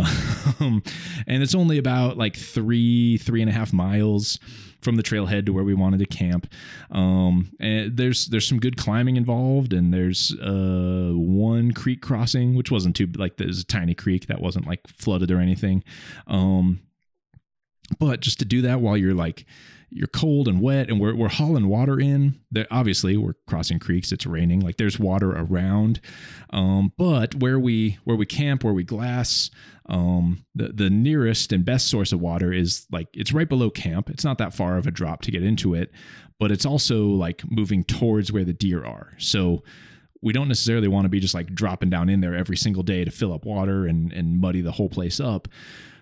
Um, 0.58 0.82
and 1.26 1.42
it's 1.42 1.54
only 1.54 1.76
about 1.76 2.16
like 2.16 2.34
three 2.34 3.18
three 3.18 3.42
and 3.42 3.50
a 3.50 3.52
half 3.52 3.74
miles 3.74 4.38
from 4.86 4.94
the 4.94 5.02
trailhead 5.02 5.44
to 5.46 5.52
where 5.52 5.64
we 5.64 5.74
wanted 5.74 5.98
to 5.98 6.06
camp. 6.06 6.46
Um, 6.92 7.50
and 7.58 7.96
there's 7.96 8.28
there's 8.28 8.46
some 8.46 8.60
good 8.60 8.76
climbing 8.76 9.16
involved, 9.16 9.72
and 9.72 9.92
there's 9.92 10.32
uh, 10.40 11.10
one 11.12 11.72
creek 11.72 12.00
crossing, 12.00 12.54
which 12.54 12.70
wasn't 12.70 12.94
too 12.94 13.08
like 13.16 13.36
there's 13.36 13.60
a 13.60 13.66
tiny 13.66 13.94
creek 13.94 14.28
that 14.28 14.40
wasn't 14.40 14.64
like 14.64 14.86
flooded 14.86 15.32
or 15.32 15.40
anything. 15.40 15.82
Um, 16.28 16.82
but 17.98 18.20
just 18.20 18.38
to 18.38 18.44
do 18.44 18.62
that 18.62 18.80
while 18.80 18.96
you're 18.96 19.12
like 19.12 19.44
you're 19.90 20.08
cold 20.08 20.48
and 20.48 20.60
wet 20.60 20.88
and 20.88 21.00
we're, 21.00 21.14
we're 21.14 21.28
hauling 21.28 21.68
water 21.68 22.00
in. 22.00 22.40
There 22.50 22.66
obviously 22.70 23.16
we're 23.16 23.34
crossing 23.46 23.78
creeks. 23.78 24.12
It's 24.12 24.26
raining. 24.26 24.60
Like 24.60 24.76
there's 24.76 24.98
water 24.98 25.32
around. 25.32 26.00
Um, 26.50 26.92
but 26.98 27.34
where 27.36 27.58
we 27.58 27.98
where 28.04 28.16
we 28.16 28.26
camp 28.26 28.64
where 28.64 28.74
we 28.74 28.84
glass 28.84 29.50
um, 29.88 30.44
the 30.54 30.68
the 30.68 30.90
nearest 30.90 31.52
and 31.52 31.64
best 31.64 31.88
source 31.88 32.12
of 32.12 32.20
water 32.20 32.52
is 32.52 32.86
like 32.90 33.08
it's 33.12 33.32
right 33.32 33.48
below 33.48 33.70
camp. 33.70 34.10
It's 34.10 34.24
not 34.24 34.38
that 34.38 34.54
far 34.54 34.76
of 34.78 34.86
a 34.86 34.90
drop 34.90 35.22
to 35.22 35.30
get 35.30 35.42
into 35.42 35.74
it 35.74 35.92
but 36.38 36.50
it's 36.50 36.66
also 36.66 37.06
like 37.06 37.42
moving 37.50 37.84
towards 37.84 38.32
where 38.32 38.44
the 38.44 38.52
deer 38.52 38.84
are. 38.84 39.14
So 39.18 39.62
we 40.22 40.32
don't 40.32 40.48
necessarily 40.48 40.88
want 40.88 41.04
to 41.04 41.08
be 41.08 41.20
just 41.20 41.34
like 41.34 41.54
dropping 41.54 41.90
down 41.90 42.08
in 42.08 42.20
there 42.20 42.34
every 42.34 42.56
single 42.56 42.82
day 42.82 43.04
to 43.04 43.10
fill 43.10 43.32
up 43.32 43.44
water 43.44 43.86
and 43.86 44.12
and 44.12 44.40
muddy 44.40 44.60
the 44.60 44.72
whole 44.72 44.88
place 44.88 45.20
up. 45.20 45.48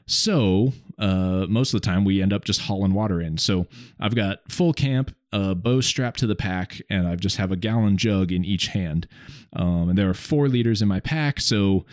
So 0.06 0.72
uh, 0.98 1.46
most 1.48 1.74
of 1.74 1.80
the 1.80 1.86
time 1.86 2.04
we 2.04 2.22
end 2.22 2.32
up 2.32 2.44
just 2.44 2.62
hauling 2.62 2.94
water 2.94 3.20
in. 3.20 3.38
So 3.38 3.66
I've 4.00 4.14
got 4.14 4.40
full 4.50 4.72
camp, 4.72 5.14
a 5.32 5.54
bow 5.54 5.80
strapped 5.80 6.20
to 6.20 6.26
the 6.26 6.36
pack, 6.36 6.80
and 6.90 7.08
I 7.08 7.16
just 7.16 7.36
have 7.36 7.52
a 7.52 7.56
gallon 7.56 7.96
jug 7.96 8.32
in 8.32 8.44
each 8.44 8.68
hand. 8.68 9.08
Um, 9.54 9.90
and 9.90 9.98
there 9.98 10.08
are 10.08 10.14
four 10.14 10.48
liters 10.48 10.82
in 10.82 10.88
my 10.88 11.00
pack. 11.00 11.40
So 11.40 11.84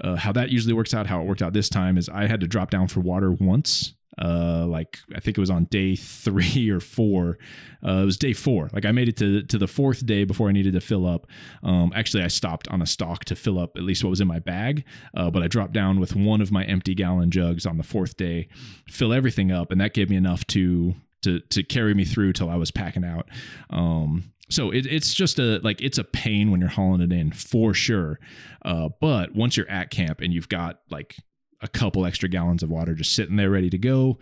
uh, 0.00 0.16
how 0.16 0.32
that 0.32 0.50
usually 0.50 0.74
works 0.74 0.94
out, 0.94 1.06
how 1.06 1.20
it 1.20 1.26
worked 1.26 1.42
out 1.42 1.52
this 1.52 1.68
time 1.68 1.96
is 1.96 2.08
I 2.08 2.26
had 2.26 2.40
to 2.40 2.48
drop 2.48 2.70
down 2.70 2.88
for 2.88 3.00
water 3.00 3.30
once 3.30 3.94
uh 4.18 4.66
like 4.66 4.98
i 5.16 5.20
think 5.20 5.38
it 5.38 5.40
was 5.40 5.48
on 5.48 5.64
day 5.64 5.96
three 5.96 6.68
or 6.70 6.80
four. 6.80 7.38
Uh 7.86 8.02
it 8.02 8.04
was 8.04 8.16
day 8.16 8.32
four. 8.32 8.68
Like 8.72 8.84
i 8.84 8.92
made 8.92 9.08
it 9.08 9.16
to 9.18 9.42
to 9.44 9.58
the 9.58 9.66
fourth 9.66 10.04
day 10.04 10.24
before 10.24 10.48
i 10.48 10.52
needed 10.52 10.74
to 10.74 10.80
fill 10.80 11.06
up. 11.06 11.26
Um 11.62 11.92
actually 11.94 12.22
i 12.22 12.28
stopped 12.28 12.68
on 12.68 12.82
a 12.82 12.86
stock 12.86 13.24
to 13.26 13.36
fill 13.36 13.58
up 13.58 13.76
at 13.76 13.82
least 13.82 14.04
what 14.04 14.10
was 14.10 14.20
in 14.20 14.28
my 14.28 14.38
bag. 14.38 14.84
Uh 15.16 15.30
but 15.30 15.42
i 15.42 15.48
dropped 15.48 15.72
down 15.72 15.98
with 16.00 16.14
one 16.14 16.40
of 16.40 16.52
my 16.52 16.64
empty 16.64 16.94
gallon 16.94 17.30
jugs 17.30 17.64
on 17.66 17.78
the 17.78 17.82
fourth 17.82 18.16
day 18.16 18.48
fill 18.88 19.12
everything 19.12 19.50
up 19.50 19.72
and 19.72 19.80
that 19.80 19.94
gave 19.94 20.10
me 20.10 20.16
enough 20.16 20.46
to 20.48 20.94
to 21.22 21.40
to 21.40 21.62
carry 21.62 21.94
me 21.94 22.04
through 22.04 22.32
till 22.32 22.50
i 22.50 22.56
was 22.56 22.70
packing 22.70 23.04
out. 23.04 23.28
Um 23.70 24.32
so 24.50 24.70
it, 24.70 24.84
it's 24.86 25.14
just 25.14 25.38
a 25.38 25.58
like 25.62 25.80
it's 25.80 25.98
a 25.98 26.04
pain 26.04 26.50
when 26.50 26.60
you're 26.60 26.68
hauling 26.68 27.00
it 27.00 27.10
in 27.12 27.32
for 27.32 27.72
sure. 27.72 28.20
Uh, 28.64 28.90
but 29.00 29.34
once 29.34 29.56
you're 29.56 29.70
at 29.70 29.90
camp 29.90 30.20
and 30.20 30.32
you've 30.32 30.48
got 30.50 30.80
like 30.90 31.16
a 31.62 31.68
couple 31.68 32.04
extra 32.04 32.28
gallons 32.28 32.62
of 32.62 32.70
water 32.70 32.94
just 32.94 33.14
sitting 33.14 33.36
there 33.36 33.50
ready 33.50 33.70
to 33.70 33.78
go. 33.78 34.18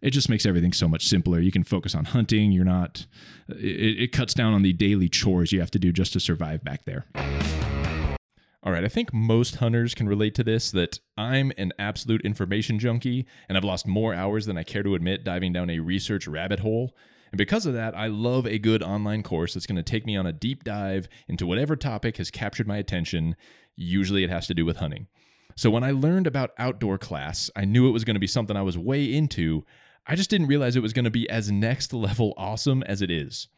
It 0.00 0.10
just 0.10 0.28
makes 0.28 0.44
everything 0.46 0.72
so 0.72 0.86
much 0.86 1.06
simpler. 1.06 1.40
You 1.40 1.50
can 1.50 1.64
focus 1.64 1.94
on 1.94 2.04
hunting. 2.04 2.52
You're 2.52 2.64
not, 2.64 3.06
it, 3.48 4.02
it 4.02 4.12
cuts 4.12 4.34
down 4.34 4.52
on 4.52 4.62
the 4.62 4.72
daily 4.72 5.08
chores 5.08 5.50
you 5.50 5.60
have 5.60 5.70
to 5.72 5.78
do 5.78 5.92
just 5.92 6.12
to 6.12 6.20
survive 6.20 6.62
back 6.62 6.84
there. 6.84 7.06
All 8.62 8.72
right, 8.72 8.84
I 8.84 8.88
think 8.88 9.12
most 9.12 9.56
hunters 9.56 9.94
can 9.94 10.08
relate 10.08 10.34
to 10.36 10.44
this 10.44 10.70
that 10.70 10.98
I'm 11.18 11.52
an 11.58 11.72
absolute 11.78 12.22
information 12.22 12.78
junkie 12.78 13.26
and 13.46 13.58
I've 13.58 13.64
lost 13.64 13.86
more 13.86 14.14
hours 14.14 14.46
than 14.46 14.56
I 14.56 14.62
care 14.62 14.82
to 14.82 14.94
admit 14.94 15.22
diving 15.22 15.52
down 15.52 15.68
a 15.68 15.80
research 15.80 16.26
rabbit 16.26 16.60
hole. 16.60 16.94
And 17.30 17.36
because 17.36 17.66
of 17.66 17.74
that, 17.74 17.96
I 17.96 18.06
love 18.06 18.46
a 18.46 18.58
good 18.58 18.82
online 18.82 19.22
course 19.22 19.52
that's 19.52 19.66
going 19.66 19.76
to 19.76 19.82
take 19.82 20.06
me 20.06 20.16
on 20.16 20.24
a 20.24 20.32
deep 20.32 20.64
dive 20.64 21.08
into 21.28 21.46
whatever 21.46 21.76
topic 21.76 22.16
has 22.18 22.30
captured 22.30 22.66
my 22.66 22.78
attention. 22.78 23.36
Usually 23.76 24.24
it 24.24 24.30
has 24.30 24.46
to 24.46 24.54
do 24.54 24.64
with 24.64 24.76
hunting. 24.76 25.08
So 25.56 25.70
when 25.70 25.84
I 25.84 25.92
learned 25.92 26.26
about 26.26 26.52
outdoor 26.58 26.98
class, 26.98 27.50
I 27.54 27.64
knew 27.64 27.88
it 27.88 27.92
was 27.92 28.04
going 28.04 28.14
to 28.14 28.20
be 28.20 28.26
something 28.26 28.56
I 28.56 28.62
was 28.62 28.76
way 28.76 29.12
into. 29.12 29.64
I 30.06 30.16
just 30.16 30.30
didn't 30.30 30.48
realize 30.48 30.76
it 30.76 30.82
was 30.82 30.92
going 30.92 31.04
to 31.04 31.10
be 31.10 31.28
as 31.30 31.50
next 31.50 31.92
level 31.92 32.34
awesome 32.36 32.82
as 32.82 33.02
it 33.02 33.10
is. 33.10 33.48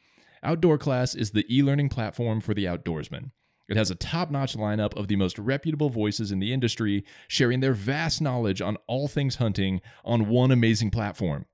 Outdoor 0.43 0.79
Class 0.79 1.15
is 1.15 1.31
the 1.31 1.47
e 1.55 1.62
learning 1.62 1.88
platform 1.88 2.41
for 2.41 2.55
the 2.55 2.67
outdoorsman. 2.67 3.31
It 3.69 3.76
has 3.76 3.91
a 3.91 3.97
top 3.97 4.31
notch 4.31 4.57
lineup 4.57 4.97
of 4.97 5.09
the 5.09 5.17
most 5.17 5.38
reputable 5.38 5.91
voices 5.91 6.31
in 6.31 6.38
the 6.38 6.53
industry 6.53 7.05
sharing 7.26 7.61
their 7.61 7.73
vast 7.73 8.21
knowledge 8.21 8.61
on 8.61 8.76
all 8.87 9.09
things 9.09 9.37
hunting 9.37 9.81
on 10.05 10.29
one 10.29 10.53
amazing 10.53 10.91
platform. 10.91 11.47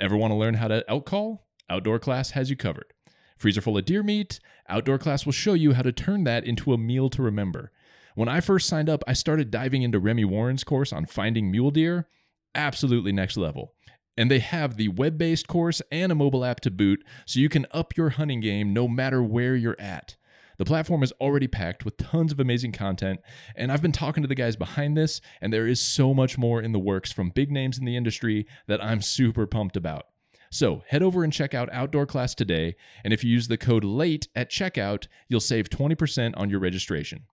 Ever 0.00 0.16
want 0.16 0.32
to 0.32 0.36
learn 0.36 0.54
how 0.54 0.68
to 0.68 0.84
outcall? 0.90 1.38
Outdoor 1.70 1.98
Class 1.98 2.32
has 2.32 2.50
you 2.50 2.56
covered. 2.56 2.92
Freezer 3.38 3.62
full 3.62 3.78
of 3.78 3.84
deer 3.86 4.02
meat? 4.02 4.40
Outdoor 4.68 4.98
Class 4.98 5.24
will 5.24 5.32
show 5.32 5.54
you 5.54 5.72
how 5.72 5.82
to 5.82 5.92
turn 5.92 6.24
that 6.24 6.44
into 6.44 6.74
a 6.74 6.78
meal 6.78 7.08
to 7.10 7.22
remember. 7.22 7.72
When 8.14 8.28
I 8.28 8.40
first 8.40 8.68
signed 8.68 8.88
up, 8.88 9.02
I 9.08 9.12
started 9.12 9.50
diving 9.50 9.82
into 9.82 9.98
Remy 9.98 10.24
Warren's 10.24 10.62
course 10.62 10.92
on 10.92 11.04
finding 11.04 11.50
mule 11.50 11.72
deer. 11.72 12.08
Absolutely 12.54 13.10
next 13.10 13.36
level. 13.36 13.74
And 14.16 14.30
they 14.30 14.38
have 14.38 14.76
the 14.76 14.86
web 14.86 15.18
based 15.18 15.48
course 15.48 15.82
and 15.90 16.12
a 16.12 16.14
mobile 16.14 16.44
app 16.44 16.60
to 16.60 16.70
boot, 16.70 17.02
so 17.26 17.40
you 17.40 17.48
can 17.48 17.66
up 17.72 17.96
your 17.96 18.10
hunting 18.10 18.40
game 18.40 18.72
no 18.72 18.86
matter 18.86 19.20
where 19.20 19.56
you're 19.56 19.80
at. 19.80 20.14
The 20.58 20.64
platform 20.64 21.02
is 21.02 21.12
already 21.20 21.48
packed 21.48 21.84
with 21.84 21.96
tons 21.96 22.30
of 22.30 22.38
amazing 22.38 22.70
content, 22.70 23.18
and 23.56 23.72
I've 23.72 23.82
been 23.82 23.90
talking 23.90 24.22
to 24.22 24.28
the 24.28 24.36
guys 24.36 24.54
behind 24.54 24.96
this, 24.96 25.20
and 25.40 25.52
there 25.52 25.66
is 25.66 25.80
so 25.80 26.14
much 26.14 26.38
more 26.38 26.62
in 26.62 26.70
the 26.70 26.78
works 26.78 27.10
from 27.10 27.30
big 27.30 27.50
names 27.50 27.76
in 27.76 27.84
the 27.84 27.96
industry 27.96 28.46
that 28.68 28.82
I'm 28.82 29.02
super 29.02 29.48
pumped 29.48 29.76
about. 29.76 30.06
So 30.52 30.84
head 30.86 31.02
over 31.02 31.24
and 31.24 31.32
check 31.32 31.52
out 31.52 31.68
Outdoor 31.72 32.06
Class 32.06 32.36
today, 32.36 32.76
and 33.02 33.12
if 33.12 33.24
you 33.24 33.32
use 33.32 33.48
the 33.48 33.56
code 33.56 33.82
LATE 33.82 34.28
at 34.36 34.48
checkout, 34.52 35.08
you'll 35.28 35.40
save 35.40 35.68
20% 35.68 36.34
on 36.36 36.48
your 36.48 36.60
registration. 36.60 37.24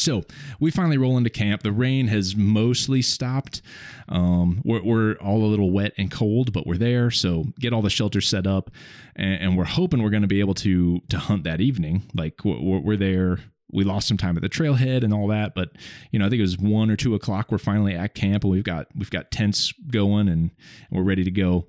So 0.00 0.22
we 0.58 0.70
finally 0.70 0.98
roll 0.98 1.16
into 1.16 1.30
camp. 1.30 1.62
The 1.62 1.72
rain 1.72 2.08
has 2.08 2.34
mostly 2.34 3.02
stopped. 3.02 3.62
Um, 4.08 4.62
we're, 4.64 4.82
we're, 4.82 5.14
all 5.20 5.44
a 5.44 5.46
little 5.46 5.70
wet 5.70 5.92
and 5.98 6.10
cold, 6.10 6.52
but 6.52 6.66
we're 6.66 6.76
there. 6.76 7.10
So 7.10 7.44
get 7.58 7.72
all 7.72 7.82
the 7.82 7.90
shelters 7.90 8.26
set 8.26 8.46
up, 8.46 8.70
and, 9.16 9.40
and 9.40 9.58
we're 9.58 9.64
hoping 9.64 10.02
we're 10.02 10.10
going 10.10 10.22
to 10.22 10.28
be 10.28 10.40
able 10.40 10.54
to 10.54 11.00
to 11.08 11.18
hunt 11.18 11.44
that 11.44 11.60
evening. 11.60 12.02
Like 12.14 12.44
we're, 12.44 12.80
we're, 12.80 12.96
there. 12.96 13.38
We 13.72 13.84
lost 13.84 14.08
some 14.08 14.16
time 14.16 14.36
at 14.36 14.42
the 14.42 14.48
trailhead 14.48 15.04
and 15.04 15.14
all 15.14 15.28
that, 15.28 15.54
but 15.54 15.70
you 16.10 16.18
know 16.18 16.26
I 16.26 16.28
think 16.28 16.40
it 16.40 16.42
was 16.42 16.58
one 16.58 16.90
or 16.90 16.96
two 16.96 17.14
o'clock. 17.14 17.52
We're 17.52 17.58
finally 17.58 17.94
at 17.94 18.14
camp, 18.14 18.44
and 18.44 18.50
we've 18.50 18.64
got 18.64 18.88
we've 18.96 19.10
got 19.10 19.30
tents 19.30 19.72
going, 19.90 20.28
and, 20.28 20.50
and 20.50 20.50
we're 20.90 21.02
ready 21.02 21.24
to 21.24 21.30
go 21.30 21.66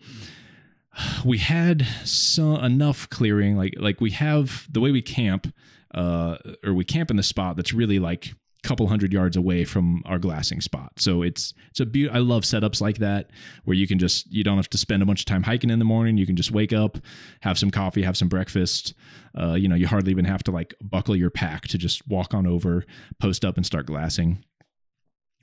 we 1.25 1.38
had 1.38 1.85
so 2.03 2.55
enough 2.57 3.09
clearing 3.09 3.57
like 3.57 3.75
like 3.77 4.01
we 4.01 4.11
have 4.11 4.67
the 4.71 4.79
way 4.79 4.91
we 4.91 5.01
camp 5.01 5.53
uh, 5.93 6.38
or 6.63 6.74
we 6.74 6.83
camp 6.83 7.10
in 7.12 7.17
the 7.17 7.24
spot 7.24 7.55
that's 7.55 7.74
really 7.74 8.00
like 8.00 8.27
a 8.27 8.67
couple 8.67 8.88
hundred 8.88 9.12
yards 9.12 9.36
away 9.36 9.65
from 9.65 10.03
our 10.05 10.19
glassing 10.19 10.62
spot. 10.62 10.93
So 10.98 11.21
it's 11.21 11.53
it's 11.69 11.79
a 11.79 11.86
beautiful. 11.86 12.17
I 12.17 12.21
love 12.21 12.43
setups 12.43 12.81
like 12.81 13.00
that 13.00 13.31
where 13.65 13.75
you 13.75 13.88
can 13.88 14.00
just 14.00 14.31
you 14.31 14.43
don't 14.43 14.57
have 14.57 14.69
to 14.69 14.77
spend 14.77 15.01
a 15.03 15.05
bunch 15.05 15.21
of 15.21 15.25
time 15.25 15.43
hiking 15.43 15.69
in 15.69 15.79
the 15.79 15.86
morning. 15.86 16.17
You 16.17 16.25
can 16.25 16.36
just 16.36 16.51
wake 16.51 16.74
up, 16.74 16.98
have 17.41 17.57
some 17.57 17.71
coffee, 17.71 18.03
have 18.03 18.17
some 18.17 18.27
breakfast. 18.27 18.93
Uh, 19.39 19.53
you 19.53 19.67
know, 19.67 19.75
you 19.75 19.88
hardly 19.88 20.12
even 20.12 20.25
have 20.25 20.43
to 20.43 20.51
like 20.51 20.74
buckle 20.81 21.15
your 21.15 21.29
pack 21.29 21.67
to 21.69 21.77
just 21.77 22.07
walk 22.07 22.33
on 22.33 22.45
over, 22.45 22.86
post 23.19 23.43
up, 23.45 23.57
and 23.57 23.65
start 23.65 23.86
glassing 23.86 24.43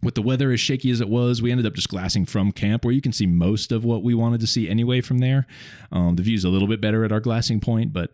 with 0.02 0.14
the 0.14 0.22
weather 0.22 0.52
as 0.52 0.60
shaky 0.60 0.90
as 0.90 1.00
it 1.00 1.08
was, 1.08 1.42
we 1.42 1.50
ended 1.50 1.66
up 1.66 1.74
just 1.74 1.88
glassing 1.88 2.24
from 2.24 2.52
camp 2.52 2.84
where 2.84 2.94
you 2.94 3.00
can 3.00 3.12
see 3.12 3.26
most 3.26 3.72
of 3.72 3.84
what 3.84 4.02
we 4.02 4.14
wanted 4.14 4.40
to 4.40 4.46
see 4.46 4.68
anyway 4.68 5.00
from 5.00 5.18
there. 5.18 5.46
Um, 5.90 6.16
the 6.16 6.22
view's 6.22 6.44
a 6.44 6.48
little 6.48 6.68
bit 6.68 6.80
better 6.80 7.04
at 7.04 7.12
our 7.12 7.20
glassing 7.20 7.60
point, 7.60 7.92
but 7.92 8.10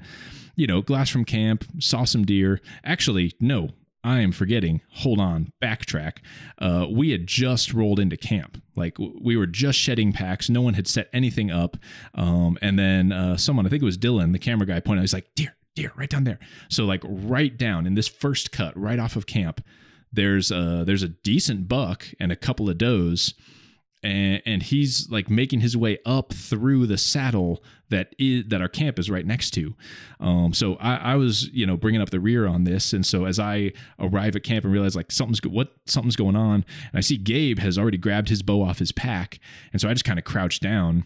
you 0.56 0.66
know, 0.66 0.82
glass 0.82 1.10
from 1.10 1.24
camp, 1.24 1.64
saw 1.78 2.04
some 2.04 2.24
deer. 2.24 2.60
Actually, 2.84 3.32
no, 3.40 3.70
I 4.04 4.20
am 4.20 4.32
forgetting. 4.32 4.82
Hold 4.90 5.18
on, 5.18 5.50
backtrack. 5.62 6.18
Uh, 6.58 6.86
we 6.90 7.10
had 7.10 7.26
just 7.26 7.72
rolled 7.72 7.98
into 7.98 8.16
camp. 8.16 8.62
Like 8.76 8.98
we 8.98 9.36
were 9.36 9.46
just 9.46 9.78
shedding 9.78 10.12
packs. 10.12 10.50
No 10.50 10.60
one 10.60 10.74
had 10.74 10.86
set 10.86 11.08
anything 11.12 11.50
up. 11.50 11.76
Um, 12.14 12.58
and 12.60 12.78
then 12.78 13.12
uh, 13.12 13.36
someone, 13.36 13.66
I 13.66 13.70
think 13.70 13.82
it 13.82 13.86
was 13.86 13.98
Dylan, 13.98 14.32
the 14.32 14.38
camera 14.38 14.66
guy, 14.66 14.80
pointed 14.80 15.00
out, 15.00 15.04
he's 15.04 15.14
like, 15.14 15.34
deer, 15.34 15.56
deer, 15.74 15.92
right 15.96 16.10
down 16.10 16.24
there. 16.24 16.38
So, 16.68 16.84
like, 16.84 17.02
right 17.04 17.56
down 17.56 17.86
in 17.86 17.94
this 17.94 18.08
first 18.08 18.52
cut, 18.52 18.78
right 18.78 18.98
off 18.98 19.16
of 19.16 19.26
camp, 19.26 19.64
there's 20.12 20.50
a 20.50 20.84
there's 20.86 21.02
a 21.02 21.08
decent 21.08 21.66
buck 21.66 22.06
and 22.20 22.30
a 22.30 22.36
couple 22.36 22.68
of 22.68 22.78
does 22.78 23.34
and, 24.04 24.42
and 24.44 24.62
he's 24.62 25.10
like 25.10 25.30
making 25.30 25.60
his 25.60 25.76
way 25.76 25.98
up 26.04 26.32
through 26.32 26.86
the 26.86 26.98
saddle 26.98 27.64
that 27.88 28.14
is 28.18 28.44
that 28.48 28.60
our 28.60 28.68
camp 28.68 28.98
is 28.98 29.10
right 29.10 29.26
next 29.26 29.52
to. 29.52 29.74
Um, 30.20 30.52
so 30.52 30.74
I, 30.76 30.96
I, 30.96 31.14
was 31.16 31.48
you 31.48 31.66
know 31.66 31.76
bringing 31.76 32.00
up 32.00 32.10
the 32.10 32.20
rear 32.20 32.46
on 32.46 32.64
this, 32.64 32.92
and 32.92 33.04
so 33.04 33.24
as 33.24 33.40
I 33.40 33.72
arrive 33.98 34.36
at 34.36 34.44
camp 34.44 34.64
and 34.64 34.72
realize 34.72 34.94
like 34.94 35.10
something's 35.10 35.40
what 35.42 35.72
something's 35.86 36.16
going 36.16 36.36
on, 36.36 36.54
and 36.54 36.94
I 36.94 37.00
see 37.00 37.16
Gabe 37.16 37.58
has 37.58 37.78
already 37.78 37.98
grabbed 37.98 38.28
his 38.28 38.42
bow 38.42 38.62
off 38.62 38.78
his 38.78 38.92
pack, 38.92 39.40
and 39.72 39.80
so 39.80 39.88
I 39.88 39.94
just 39.94 40.04
kind 40.04 40.18
of 40.18 40.24
crouch 40.24 40.60
down 40.60 41.04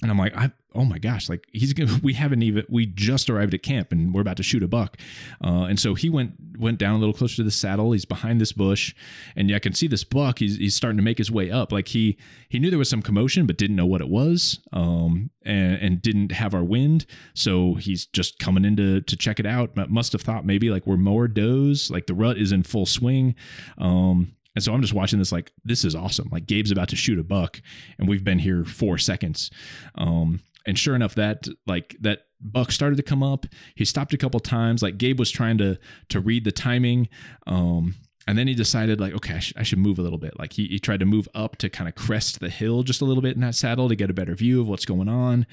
and 0.00 0.10
I'm 0.10 0.18
like, 0.18 0.36
I, 0.36 0.52
oh 0.74 0.84
my 0.84 0.98
gosh, 0.98 1.28
like 1.28 1.46
he's 1.52 1.72
gonna, 1.72 1.98
we 2.02 2.12
haven't 2.12 2.42
even, 2.42 2.64
we 2.68 2.86
just 2.86 3.28
arrived 3.28 3.52
at 3.54 3.62
camp 3.62 3.90
and 3.90 4.14
we're 4.14 4.20
about 4.20 4.36
to 4.36 4.42
shoot 4.42 4.62
a 4.62 4.68
buck. 4.68 4.96
Uh, 5.42 5.64
and 5.64 5.78
so 5.80 5.94
he 5.94 6.08
went, 6.08 6.34
went 6.56 6.78
down 6.78 6.94
a 6.94 6.98
little 6.98 7.14
closer 7.14 7.36
to 7.36 7.42
the 7.42 7.50
saddle. 7.50 7.92
He's 7.92 8.04
behind 8.04 8.40
this 8.40 8.52
bush 8.52 8.94
and 9.34 9.52
I 9.52 9.58
can 9.58 9.74
see 9.74 9.88
this 9.88 10.04
buck. 10.04 10.38
He's, 10.38 10.56
he's 10.56 10.76
starting 10.76 10.98
to 10.98 11.02
make 11.02 11.18
his 11.18 11.30
way 11.30 11.50
up. 11.50 11.72
Like 11.72 11.88
he, 11.88 12.16
he 12.48 12.58
knew 12.58 12.70
there 12.70 12.78
was 12.78 12.90
some 12.90 13.02
commotion, 13.02 13.46
but 13.46 13.58
didn't 13.58 13.76
know 13.76 13.86
what 13.86 14.00
it 14.00 14.08
was. 14.08 14.60
Um, 14.72 15.30
and, 15.44 15.76
and 15.76 16.02
didn't 16.02 16.32
have 16.32 16.54
our 16.54 16.62
wind. 16.62 17.06
So 17.34 17.74
he's 17.74 18.06
just 18.06 18.38
coming 18.38 18.64
in 18.64 18.76
to, 18.76 19.00
to 19.00 19.16
check 19.16 19.40
it 19.40 19.46
out. 19.46 19.76
Must 19.90 20.12
have 20.12 20.20
thought 20.20 20.44
maybe 20.44 20.70
like 20.70 20.86
we're 20.86 20.98
more 20.98 21.26
does, 21.26 21.90
like 21.90 22.06
the 22.06 22.14
rut 22.14 22.36
is 22.36 22.52
in 22.52 22.62
full 22.62 22.86
swing. 22.86 23.34
Um, 23.78 24.36
and 24.58 24.64
so 24.64 24.74
I'm 24.74 24.82
just 24.82 24.92
watching 24.92 25.20
this 25.20 25.30
like 25.30 25.52
this 25.64 25.84
is 25.84 25.94
awesome. 25.94 26.28
Like 26.32 26.46
Gabe's 26.46 26.72
about 26.72 26.88
to 26.88 26.96
shoot 26.96 27.16
a 27.16 27.22
buck, 27.22 27.62
and 27.96 28.08
we've 28.08 28.24
been 28.24 28.40
here 28.40 28.64
four 28.64 28.98
seconds. 28.98 29.52
Um, 29.94 30.40
and 30.66 30.76
sure 30.76 30.96
enough, 30.96 31.14
that 31.14 31.46
like 31.64 31.96
that 32.00 32.22
buck 32.40 32.72
started 32.72 32.96
to 32.96 33.04
come 33.04 33.22
up. 33.22 33.46
He 33.76 33.84
stopped 33.84 34.12
a 34.14 34.18
couple 34.18 34.40
times. 34.40 34.82
Like 34.82 34.98
Gabe 34.98 35.16
was 35.16 35.30
trying 35.30 35.58
to 35.58 35.78
to 36.08 36.18
read 36.18 36.42
the 36.42 36.50
timing. 36.50 37.08
Um, 37.46 37.94
and 38.26 38.36
then 38.36 38.48
he 38.48 38.54
decided 38.54 39.00
like 39.00 39.14
okay 39.14 39.34
I, 39.34 39.38
sh- 39.38 39.54
I, 39.56 39.62
should 39.62 39.78
move 39.78 40.00
a 40.00 40.02
little 40.02 40.18
bit 40.18 40.36
like 40.40 40.54
he, 40.54 40.66
he 40.66 40.80
tried 40.80 40.98
to 40.98 41.06
move 41.06 41.28
up 41.36 41.54
to 41.58 41.70
kind 41.70 41.88
of 41.88 41.94
crest 41.94 42.40
the 42.40 42.50
hill 42.50 42.82
just 42.82 43.00
a 43.00 43.04
little 43.04 43.22
bit 43.22 43.36
in 43.36 43.42
that 43.42 43.54
saddle 43.54 43.88
to 43.88 43.94
get 43.94 44.10
a 44.10 44.12
better 44.12 44.34
view 44.34 44.60
of 44.60 44.68
what's 44.68 44.84
going 44.84 45.08
on 45.08 45.46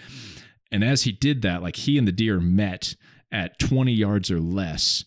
and 0.74 0.84
as 0.84 1.04
he 1.04 1.14
did 1.14 1.42
that 1.44 1.64
like 1.64 1.78
he 1.78 1.98
and 1.98 2.06
the 2.06 2.12
deer 2.12 2.38
met 2.42 2.96
at 3.32 3.60
20 3.60 3.94
yards 3.94 4.30
or 4.30 4.42
less 4.42 5.06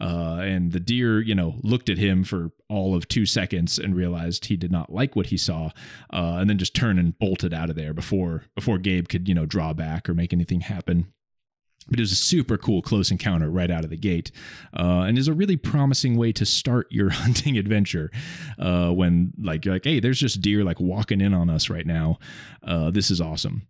uh, 0.00 0.38
and 0.42 0.72
the 0.72 0.80
deer, 0.80 1.20
you 1.20 1.34
know, 1.34 1.56
looked 1.62 1.88
at 1.88 1.98
him 1.98 2.24
for 2.24 2.50
all 2.68 2.94
of 2.94 3.08
two 3.08 3.26
seconds 3.26 3.78
and 3.78 3.96
realized 3.96 4.46
he 4.46 4.56
did 4.56 4.70
not 4.70 4.92
like 4.92 5.16
what 5.16 5.26
he 5.26 5.36
saw, 5.36 5.70
uh, 6.12 6.36
and 6.38 6.48
then 6.48 6.58
just 6.58 6.74
turned 6.74 6.98
and 6.98 7.18
bolted 7.18 7.52
out 7.52 7.70
of 7.70 7.76
there 7.76 7.92
before 7.92 8.44
before 8.54 8.78
Gabe 8.78 9.08
could, 9.08 9.28
you 9.28 9.34
know, 9.34 9.46
draw 9.46 9.72
back 9.72 10.08
or 10.08 10.14
make 10.14 10.32
anything 10.32 10.60
happen. 10.60 11.12
But 11.90 11.98
it 11.98 12.02
was 12.02 12.12
a 12.12 12.16
super 12.16 12.58
cool 12.58 12.82
close 12.82 13.10
encounter 13.10 13.50
right 13.50 13.70
out 13.70 13.84
of 13.84 13.90
the 13.90 13.96
gate, 13.96 14.30
uh, 14.78 15.04
and 15.06 15.16
is 15.16 15.28
a 15.28 15.32
really 15.32 15.56
promising 15.56 16.16
way 16.16 16.32
to 16.32 16.44
start 16.44 16.86
your 16.90 17.10
hunting 17.10 17.56
adventure. 17.56 18.10
Uh, 18.58 18.90
when 18.90 19.32
like 19.38 19.64
you're 19.64 19.74
like, 19.74 19.84
hey, 19.84 19.98
there's 20.00 20.20
just 20.20 20.40
deer 20.40 20.64
like 20.64 20.80
walking 20.80 21.20
in 21.20 21.34
on 21.34 21.50
us 21.50 21.70
right 21.70 21.86
now. 21.86 22.18
Uh, 22.62 22.90
this 22.90 23.10
is 23.10 23.20
awesome. 23.20 23.66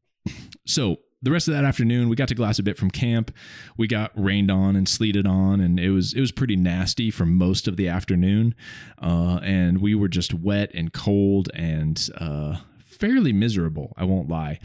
So 0.67 0.99
the 1.23 1.31
rest 1.31 1.49
of 1.49 1.55
that 1.55 1.65
afternoon 1.65 2.09
we 2.09 2.17
got 2.17 2.29
to 2.29 2.35
glass 2.35 2.59
a 2.59 2.63
bit 2.63 2.77
from 2.77 2.91
camp. 2.91 3.35
We 3.77 3.89
got 3.89 4.13
rained 4.15 4.51
on 4.51 4.77
and 4.77 4.89
sleeted 4.89 5.27
on 5.27 5.61
and 5.61 5.81
it 5.81 5.91
was 5.91 6.13
it 6.13 6.21
was 6.21 6.33
pretty 6.33 6.57
nasty 6.57 7.11
for 7.11 7.27
most 7.27 7.67
of 7.67 7.77
the 7.77 7.89
afternoon. 7.89 8.55
Uh, 9.01 9.41
and 9.43 9.81
we 9.81 9.95
were 9.95 10.09
just 10.09 10.33
wet 10.35 10.71
and 10.75 10.93
cold 10.93 11.51
and 11.55 12.09
uh, 12.19 12.59
fairly 12.85 13.33
miserable 13.33 13.93
i 13.97 14.05
won't 14.05 14.29
lie. 14.29 14.59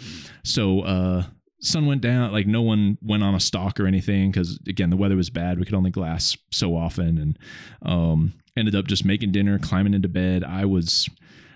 So 0.43 0.81
uh, 0.81 1.23
sun 1.59 1.85
went 1.85 2.01
down 2.01 2.31
like 2.31 2.47
no 2.47 2.61
one 2.61 2.97
went 3.01 3.23
on 3.23 3.35
a 3.35 3.39
stalk 3.39 3.79
or 3.79 3.87
anything 3.87 4.31
because 4.31 4.59
again 4.67 4.89
the 4.89 4.97
weather 4.97 5.15
was 5.15 5.29
bad. 5.29 5.59
We 5.59 5.65
could 5.65 5.75
only 5.75 5.91
glass 5.91 6.37
so 6.51 6.75
often 6.75 7.17
and 7.17 7.39
um, 7.81 8.33
ended 8.55 8.75
up 8.75 8.85
just 8.85 9.05
making 9.05 9.31
dinner 9.31 9.57
climbing 9.57 9.93
into 9.93 10.09
bed. 10.09 10.43
I 10.43 10.65
was 10.65 11.09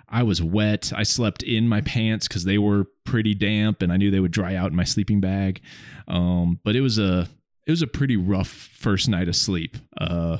I 0.09 0.23
was 0.23 0.41
wet. 0.41 0.91
I 0.95 1.03
slept 1.03 1.43
in 1.43 1.67
my 1.67 1.81
pants 1.81 2.27
because 2.27 2.45
they 2.45 2.57
were 2.57 2.85
pretty 3.03 3.33
damp, 3.33 3.81
and 3.81 3.91
I 3.91 3.97
knew 3.97 4.11
they 4.11 4.19
would 4.19 4.31
dry 4.31 4.55
out 4.55 4.71
in 4.71 4.75
my 4.75 4.83
sleeping 4.83 5.19
bag. 5.19 5.61
Um, 6.07 6.59
but 6.63 6.75
it 6.75 6.81
was 6.81 6.97
a 6.97 7.27
it 7.65 7.71
was 7.71 7.81
a 7.81 7.87
pretty 7.87 8.15
rough 8.15 8.47
first 8.47 9.09
night 9.09 9.27
of 9.27 9.35
sleep. 9.35 9.77
Uh, 9.99 10.37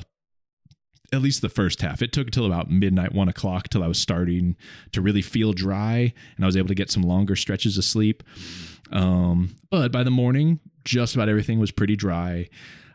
at 1.12 1.22
least 1.22 1.40
the 1.40 1.48
first 1.48 1.80
half. 1.80 2.02
It 2.02 2.12
took 2.12 2.26
until 2.26 2.46
about 2.46 2.70
midnight, 2.70 3.12
one 3.12 3.28
o'clock, 3.28 3.68
till 3.68 3.82
I 3.82 3.86
was 3.86 3.98
starting 3.98 4.56
to 4.92 5.00
really 5.00 5.22
feel 5.22 5.52
dry, 5.52 6.12
and 6.36 6.44
I 6.44 6.46
was 6.46 6.56
able 6.56 6.68
to 6.68 6.74
get 6.74 6.90
some 6.90 7.02
longer 7.02 7.36
stretches 7.36 7.78
of 7.78 7.84
sleep. 7.84 8.22
Um, 8.90 9.56
but 9.70 9.90
by 9.90 10.02
the 10.02 10.10
morning, 10.10 10.60
just 10.84 11.14
about 11.14 11.28
everything 11.28 11.58
was 11.58 11.70
pretty 11.70 11.96
dry. 11.96 12.48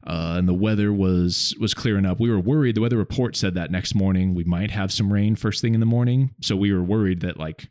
Uh, 0.06 0.36
and 0.38 0.48
the 0.48 0.54
weather 0.54 0.92
was 0.92 1.56
was 1.60 1.74
clearing 1.74 2.06
up. 2.06 2.20
We 2.20 2.30
were 2.30 2.40
worried. 2.40 2.76
The 2.76 2.82
weather 2.82 2.98
report 2.98 3.36
said 3.36 3.56
that 3.56 3.72
next 3.72 3.96
morning 3.96 4.36
we 4.36 4.44
might 4.44 4.72
have 4.72 4.92
some 4.92 5.12
rain 5.12 5.36
first 5.36 5.62
thing 5.62 5.74
in 5.74 5.80
the 5.80 5.86
morning, 5.86 6.32
so 6.42 6.56
we 6.56 6.74
were 6.74 6.84
worried 6.84 7.22
that 7.22 7.38
like 7.38 7.70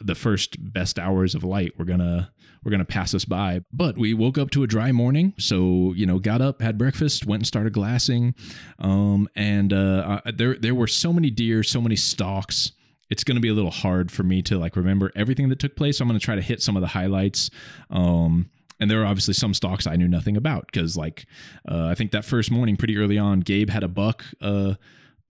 the 0.00 0.14
first 0.14 0.56
best 0.72 0.98
hours 0.98 1.34
of 1.34 1.44
light 1.44 1.78
were 1.78 1.84
gonna 1.84 2.30
were 2.64 2.70
gonna 2.70 2.84
pass 2.84 3.14
us 3.14 3.24
by. 3.24 3.60
But 3.72 3.98
we 3.98 4.14
woke 4.14 4.38
up 4.38 4.50
to 4.50 4.62
a 4.62 4.66
dry 4.66 4.92
morning, 4.92 5.34
so 5.38 5.92
you 5.94 6.06
know, 6.06 6.18
got 6.18 6.40
up, 6.40 6.62
had 6.62 6.78
breakfast, 6.78 7.26
went 7.26 7.40
and 7.40 7.46
started 7.46 7.72
glassing, 7.72 8.34
um, 8.78 9.28
and 9.36 9.72
uh, 9.72 10.20
there 10.34 10.56
there 10.58 10.74
were 10.74 10.86
so 10.86 11.12
many 11.12 11.30
deer, 11.30 11.62
so 11.62 11.80
many 11.80 11.96
stalks 11.96 12.72
it's 13.10 13.24
going 13.24 13.36
to 13.36 13.40
be 13.40 13.48
a 13.48 13.54
little 13.54 13.70
hard 13.70 14.10
for 14.10 14.22
me 14.22 14.42
to 14.42 14.58
like 14.58 14.76
remember 14.76 15.10
everything 15.16 15.48
that 15.48 15.58
took 15.58 15.76
place. 15.76 15.98
So 15.98 16.02
I'm 16.02 16.08
going 16.08 16.20
to 16.20 16.24
try 16.24 16.34
to 16.34 16.42
hit 16.42 16.60
some 16.60 16.76
of 16.76 16.82
the 16.82 16.88
highlights. 16.88 17.50
Um, 17.90 18.50
and 18.80 18.90
there 18.90 18.98
were 18.98 19.06
obviously 19.06 19.34
some 19.34 19.54
stocks 19.54 19.86
I 19.86 19.96
knew 19.96 20.08
nothing 20.08 20.36
about 20.36 20.66
because, 20.66 20.96
like, 20.96 21.26
uh, 21.68 21.86
I 21.86 21.94
think 21.94 22.12
that 22.12 22.24
first 22.24 22.50
morning, 22.50 22.76
pretty 22.76 22.96
early 22.96 23.18
on, 23.18 23.40
Gabe 23.40 23.70
had 23.70 23.82
a 23.82 23.88
buck 23.88 24.24
uh, 24.40 24.74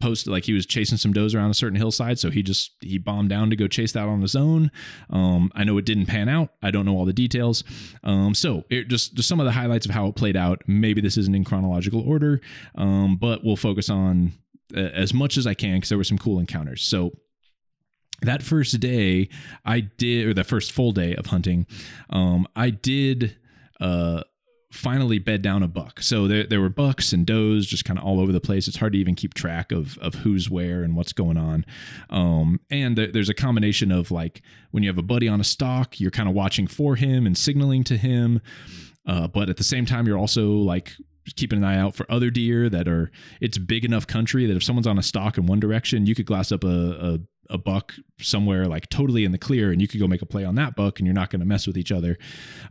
posted 0.00 0.32
like 0.32 0.44
he 0.44 0.52
was 0.52 0.66
chasing 0.66 0.98
some 0.98 1.12
does 1.12 1.34
around 1.34 1.50
a 1.50 1.54
certain 1.54 1.76
hillside, 1.76 2.18
so 2.18 2.30
he 2.30 2.42
just 2.42 2.72
he 2.80 2.98
bombed 2.98 3.30
down 3.30 3.50
to 3.50 3.56
go 3.56 3.66
chase 3.66 3.92
that 3.92 4.06
on 4.06 4.20
his 4.20 4.36
own. 4.36 4.70
Um, 5.10 5.50
I 5.54 5.64
know 5.64 5.78
it 5.78 5.84
didn't 5.84 6.06
pan 6.06 6.28
out. 6.28 6.50
I 6.62 6.70
don't 6.70 6.86
know 6.86 6.96
all 6.96 7.04
the 7.04 7.12
details. 7.12 7.64
Um, 8.04 8.34
so 8.34 8.64
it 8.70 8.88
just 8.88 9.14
just 9.14 9.28
some 9.28 9.40
of 9.40 9.46
the 9.46 9.52
highlights 9.52 9.86
of 9.86 9.92
how 9.92 10.06
it 10.06 10.16
played 10.16 10.36
out. 10.36 10.62
Maybe 10.66 11.00
this 11.00 11.16
isn't 11.16 11.34
in 11.34 11.44
chronological 11.44 12.00
order, 12.00 12.40
um, 12.74 13.16
but 13.16 13.44
we'll 13.44 13.56
focus 13.56 13.90
on 13.90 14.32
uh, 14.76 14.80
as 14.80 15.14
much 15.14 15.36
as 15.36 15.46
I 15.46 15.54
can 15.54 15.76
because 15.76 15.88
there 15.88 15.98
were 15.98 16.04
some 16.04 16.18
cool 16.18 16.38
encounters. 16.38 16.82
So 16.82 17.12
that 18.22 18.42
first 18.42 18.78
day 18.80 19.28
i 19.64 19.80
did 19.80 20.26
or 20.26 20.34
the 20.34 20.44
first 20.44 20.72
full 20.72 20.92
day 20.92 21.14
of 21.14 21.26
hunting 21.26 21.66
um, 22.10 22.46
i 22.56 22.70
did 22.70 23.36
uh, 23.80 24.22
finally 24.70 25.18
bed 25.18 25.40
down 25.40 25.62
a 25.62 25.68
buck. 25.68 26.02
So 26.02 26.28
there, 26.28 26.44
there 26.44 26.60
were 26.60 26.68
bucks 26.68 27.12
and 27.12 27.24
does 27.24 27.66
just 27.66 27.84
kind 27.84 27.98
of 27.98 28.04
all 28.04 28.20
over 28.20 28.32
the 28.32 28.40
place. 28.40 28.68
It's 28.68 28.76
hard 28.76 28.92
to 28.92 28.98
even 28.98 29.14
keep 29.14 29.34
track 29.34 29.72
of 29.72 29.96
of 29.98 30.14
who's 30.14 30.50
where 30.50 30.82
and 30.82 30.94
what's 30.94 31.12
going 31.12 31.38
on. 31.38 31.64
Um, 32.10 32.60
and 32.70 32.96
th- 32.96 33.12
there's 33.12 33.30
a 33.30 33.34
combination 33.34 33.90
of 33.90 34.10
like 34.10 34.42
when 34.70 34.82
you 34.82 34.90
have 34.90 34.98
a 34.98 35.02
buddy 35.02 35.28
on 35.28 35.40
a 35.40 35.44
stalk 35.44 36.00
you're 36.00 36.10
kind 36.10 36.28
of 36.28 36.34
watching 36.34 36.66
for 36.66 36.96
him 36.96 37.26
and 37.26 37.36
signaling 37.36 37.84
to 37.84 37.96
him 37.96 38.40
uh, 39.06 39.26
but 39.28 39.48
at 39.48 39.56
the 39.56 39.64
same 39.64 39.86
time 39.86 40.06
you're 40.06 40.18
also 40.18 40.50
like 40.50 40.92
keeping 41.36 41.58
an 41.58 41.64
eye 41.64 41.78
out 41.78 41.94
for 41.94 42.10
other 42.10 42.30
deer 42.30 42.68
that 42.70 42.88
are 42.88 43.10
it's 43.40 43.58
big 43.58 43.84
enough 43.84 44.06
country 44.06 44.46
that 44.46 44.56
if 44.56 44.62
someone's 44.62 44.86
on 44.86 44.98
a 44.98 45.02
stalk 45.02 45.36
in 45.36 45.46
one 45.46 45.60
direction 45.60 46.06
you 46.06 46.14
could 46.14 46.26
glass 46.26 46.52
up 46.52 46.64
a, 46.64 46.68
a 46.68 47.18
a 47.50 47.58
buck 47.58 47.94
somewhere 48.20 48.66
like 48.66 48.88
totally 48.88 49.24
in 49.24 49.32
the 49.32 49.38
clear 49.38 49.70
and 49.72 49.80
you 49.80 49.88
could 49.88 50.00
go 50.00 50.06
make 50.06 50.22
a 50.22 50.26
play 50.26 50.44
on 50.44 50.54
that 50.54 50.76
buck 50.76 50.98
and 50.98 51.06
you're 51.06 51.14
not 51.14 51.30
going 51.30 51.40
to 51.40 51.46
mess 51.46 51.66
with 51.66 51.76
each 51.76 51.92
other 51.92 52.18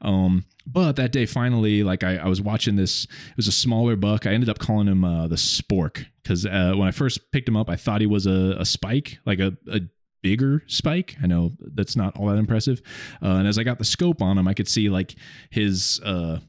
um, 0.02 0.46
but 0.66 0.96
that 0.96 1.12
day 1.12 1.26
finally 1.26 1.84
like 1.84 2.04
I, 2.04 2.18
I, 2.18 2.28
was 2.28 2.42
watching 2.42 2.76
this 2.76 3.06
it 3.06 3.38
was 3.38 3.48
a 3.48 3.52
smaller 3.52 3.96
buck 3.96 4.28
i 4.28 4.32
ended 4.32 4.50
up 4.50 4.60
calling 4.60 4.88
him 4.88 5.04
uh, 5.04 5.28
the 5.28 5.36
spork 5.36 6.06
because 6.22 6.46
uh, 6.46 6.74
when 6.76 6.88
i 6.88 6.92
first 6.92 7.32
picked 7.32 7.48
him 7.48 7.58
up 7.58 7.70
i 7.70 7.76
thought 7.76 8.02
he 8.02 8.08
was 8.08 8.28
a, 8.28 8.56
a 8.60 8.66
spike 8.66 9.20
like 9.26 9.40
a, 9.40 9.58
a 9.72 9.82
bigger 10.22 10.64
spike. 10.68 11.16
I 11.24 11.28
know 11.28 11.54
that's 11.60 11.96
not 11.96 12.18
all 12.18 12.28
that 12.28 12.38
impressive. 12.38 12.82
Uh, 13.22 13.36
and 13.36 13.48
as 13.48 13.58
I 13.58 13.64
got 13.64 13.80
the 13.80 13.86
scope 13.86 14.22
on 14.22 14.38
him, 14.38 14.48
I 14.48 14.54
could 14.54 14.68
see 14.68 14.90
like 14.90 15.16
his 15.50 16.02
uh, 16.04 16.40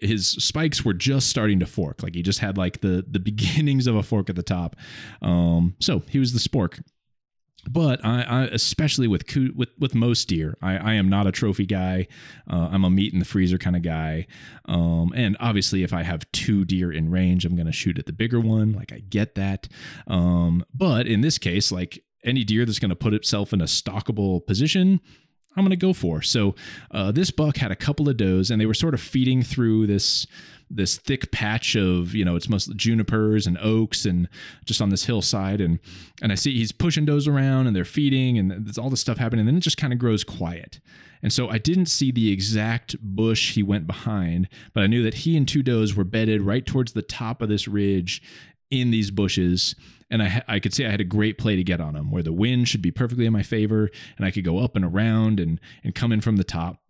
his 0.00 0.28
spikes 0.28 0.84
were 0.84 0.94
just 0.94 1.28
starting 1.28 1.60
to 1.60 1.66
fork. 1.66 2.02
Like 2.02 2.14
he 2.14 2.22
just 2.22 2.40
had 2.40 2.56
like 2.56 2.80
the 2.80 3.04
the 3.08 3.20
beginnings 3.30 3.86
of 3.86 3.96
a 3.96 4.02
fork 4.02 4.30
at 4.30 4.36
the 4.36 4.42
top. 4.42 4.76
Um, 5.22 5.76
so 5.80 6.02
he 6.08 6.18
was 6.18 6.32
the 6.32 6.38
spork 6.38 6.82
but 7.68 8.04
I, 8.04 8.22
I, 8.22 8.42
especially 8.44 9.08
with 9.08 9.24
with 9.54 9.70
with 9.78 9.94
most 9.94 10.28
deer, 10.28 10.56
I, 10.62 10.76
I 10.76 10.94
am 10.94 11.08
not 11.08 11.26
a 11.26 11.32
trophy 11.32 11.66
guy. 11.66 12.06
Uh, 12.50 12.68
I'm 12.72 12.84
a 12.84 12.90
meat 12.90 13.12
in 13.12 13.18
the 13.18 13.24
freezer 13.24 13.58
kind 13.58 13.76
of 13.76 13.82
guy. 13.82 14.26
Um, 14.66 15.12
and 15.14 15.36
obviously, 15.40 15.82
if 15.82 15.92
I 15.92 16.02
have 16.02 16.30
two 16.32 16.64
deer 16.64 16.92
in 16.92 17.10
range, 17.10 17.44
I'm 17.44 17.56
going 17.56 17.66
to 17.66 17.72
shoot 17.72 17.98
at 17.98 18.06
the 18.06 18.12
bigger 18.12 18.40
one. 18.40 18.72
Like 18.72 18.92
I 18.92 19.00
get 19.00 19.34
that. 19.34 19.68
Um, 20.06 20.64
but 20.74 21.06
in 21.06 21.20
this 21.20 21.38
case, 21.38 21.72
like 21.72 22.02
any 22.24 22.44
deer 22.44 22.64
that's 22.64 22.78
going 22.78 22.90
to 22.90 22.96
put 22.96 23.14
itself 23.14 23.52
in 23.52 23.60
a 23.60 23.64
stalkable 23.64 24.46
position, 24.46 25.00
I'm 25.56 25.62
going 25.64 25.70
to 25.70 25.76
go 25.76 25.92
for. 25.92 26.22
So 26.22 26.54
uh, 26.90 27.12
this 27.12 27.30
buck 27.30 27.56
had 27.56 27.70
a 27.70 27.76
couple 27.76 28.08
of 28.08 28.16
does, 28.16 28.50
and 28.50 28.60
they 28.60 28.66
were 28.66 28.74
sort 28.74 28.94
of 28.94 29.00
feeding 29.00 29.42
through 29.42 29.86
this 29.86 30.26
this 30.70 30.96
thick 30.96 31.30
patch 31.30 31.76
of 31.76 32.14
you 32.14 32.24
know 32.24 32.36
it's 32.36 32.48
mostly 32.48 32.74
junipers 32.74 33.46
and 33.46 33.58
oaks 33.58 34.06
and 34.06 34.28
just 34.64 34.80
on 34.80 34.88
this 34.88 35.04
hillside 35.04 35.60
and 35.60 35.78
and 36.22 36.32
I 36.32 36.34
see 36.34 36.56
he's 36.56 36.72
pushing 36.72 37.04
does 37.04 37.28
around 37.28 37.66
and 37.66 37.76
they're 37.76 37.84
feeding 37.84 38.38
and 38.38 38.50
there's 38.50 38.78
all 38.78 38.90
this 38.90 39.00
stuff 39.00 39.18
happening 39.18 39.40
and 39.40 39.48
then 39.48 39.56
it 39.58 39.60
just 39.60 39.76
kind 39.76 39.92
of 39.92 39.98
grows 39.98 40.24
quiet. 40.24 40.80
And 41.22 41.32
so 41.32 41.48
I 41.48 41.56
didn't 41.56 41.86
see 41.86 42.12
the 42.12 42.30
exact 42.30 42.96
bush 43.00 43.54
he 43.54 43.62
went 43.62 43.86
behind, 43.86 44.46
but 44.74 44.82
I 44.82 44.86
knew 44.86 45.02
that 45.04 45.14
he 45.14 45.38
and 45.38 45.48
two 45.48 45.62
does 45.62 45.94
were 45.94 46.04
bedded 46.04 46.42
right 46.42 46.66
towards 46.66 46.92
the 46.92 47.02
top 47.02 47.40
of 47.40 47.48
this 47.48 47.66
ridge 47.66 48.22
in 48.80 48.90
these 48.90 49.10
bushes 49.10 49.74
and 50.10 50.22
I, 50.22 50.42
I 50.46 50.60
could 50.60 50.74
see 50.74 50.84
I 50.84 50.90
had 50.90 51.00
a 51.00 51.04
great 51.04 51.38
play 51.38 51.56
to 51.56 51.64
get 51.64 51.80
on 51.80 51.94
them 51.94 52.10
where 52.10 52.22
the 52.22 52.32
wind 52.32 52.68
should 52.68 52.82
be 52.82 52.90
perfectly 52.90 53.26
in 53.26 53.32
my 53.32 53.42
favor 53.42 53.90
and 54.16 54.26
I 54.26 54.30
could 54.30 54.44
go 54.44 54.58
up 54.58 54.76
and 54.76 54.84
around 54.84 55.40
and 55.40 55.60
and 55.82 55.94
come 55.94 56.12
in 56.12 56.20
from 56.20 56.36
the 56.36 56.44
top. 56.44 56.80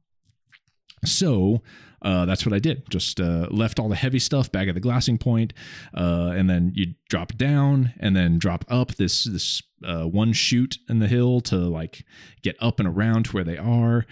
So 1.05 1.63
uh, 2.03 2.27
that's 2.27 2.45
what 2.45 2.53
I 2.53 2.59
did. 2.59 2.89
Just 2.91 3.21
uh, 3.21 3.49
left 3.51 3.79
all 3.79 3.89
the 3.89 3.97
heavy 3.97 4.19
stuff 4.19 4.53
back 4.53 4.69
at 4.69 4.75
the 4.75 4.81
glassing 4.81 5.17
point, 5.17 5.55
uh, 5.97 6.33
and 6.35 6.51
then 6.51 6.73
you 6.75 6.95
drop 7.09 7.35
down 7.37 7.95
and 7.99 8.15
then 8.15 8.39
drop 8.39 8.65
up 8.69 8.95
this 8.97 9.25
this 9.25 9.63
uh, 9.83 10.05
one 10.05 10.33
chute 10.35 10.79
in 10.89 10.99
the 10.99 11.09
hill 11.09 11.41
to 11.43 11.57
like 11.57 12.05
get 12.43 12.57
up 12.61 12.79
and 12.79 12.89
around 12.89 13.25
to 13.27 13.33
where 13.33 13.45
they 13.45 13.57
are. 13.57 14.05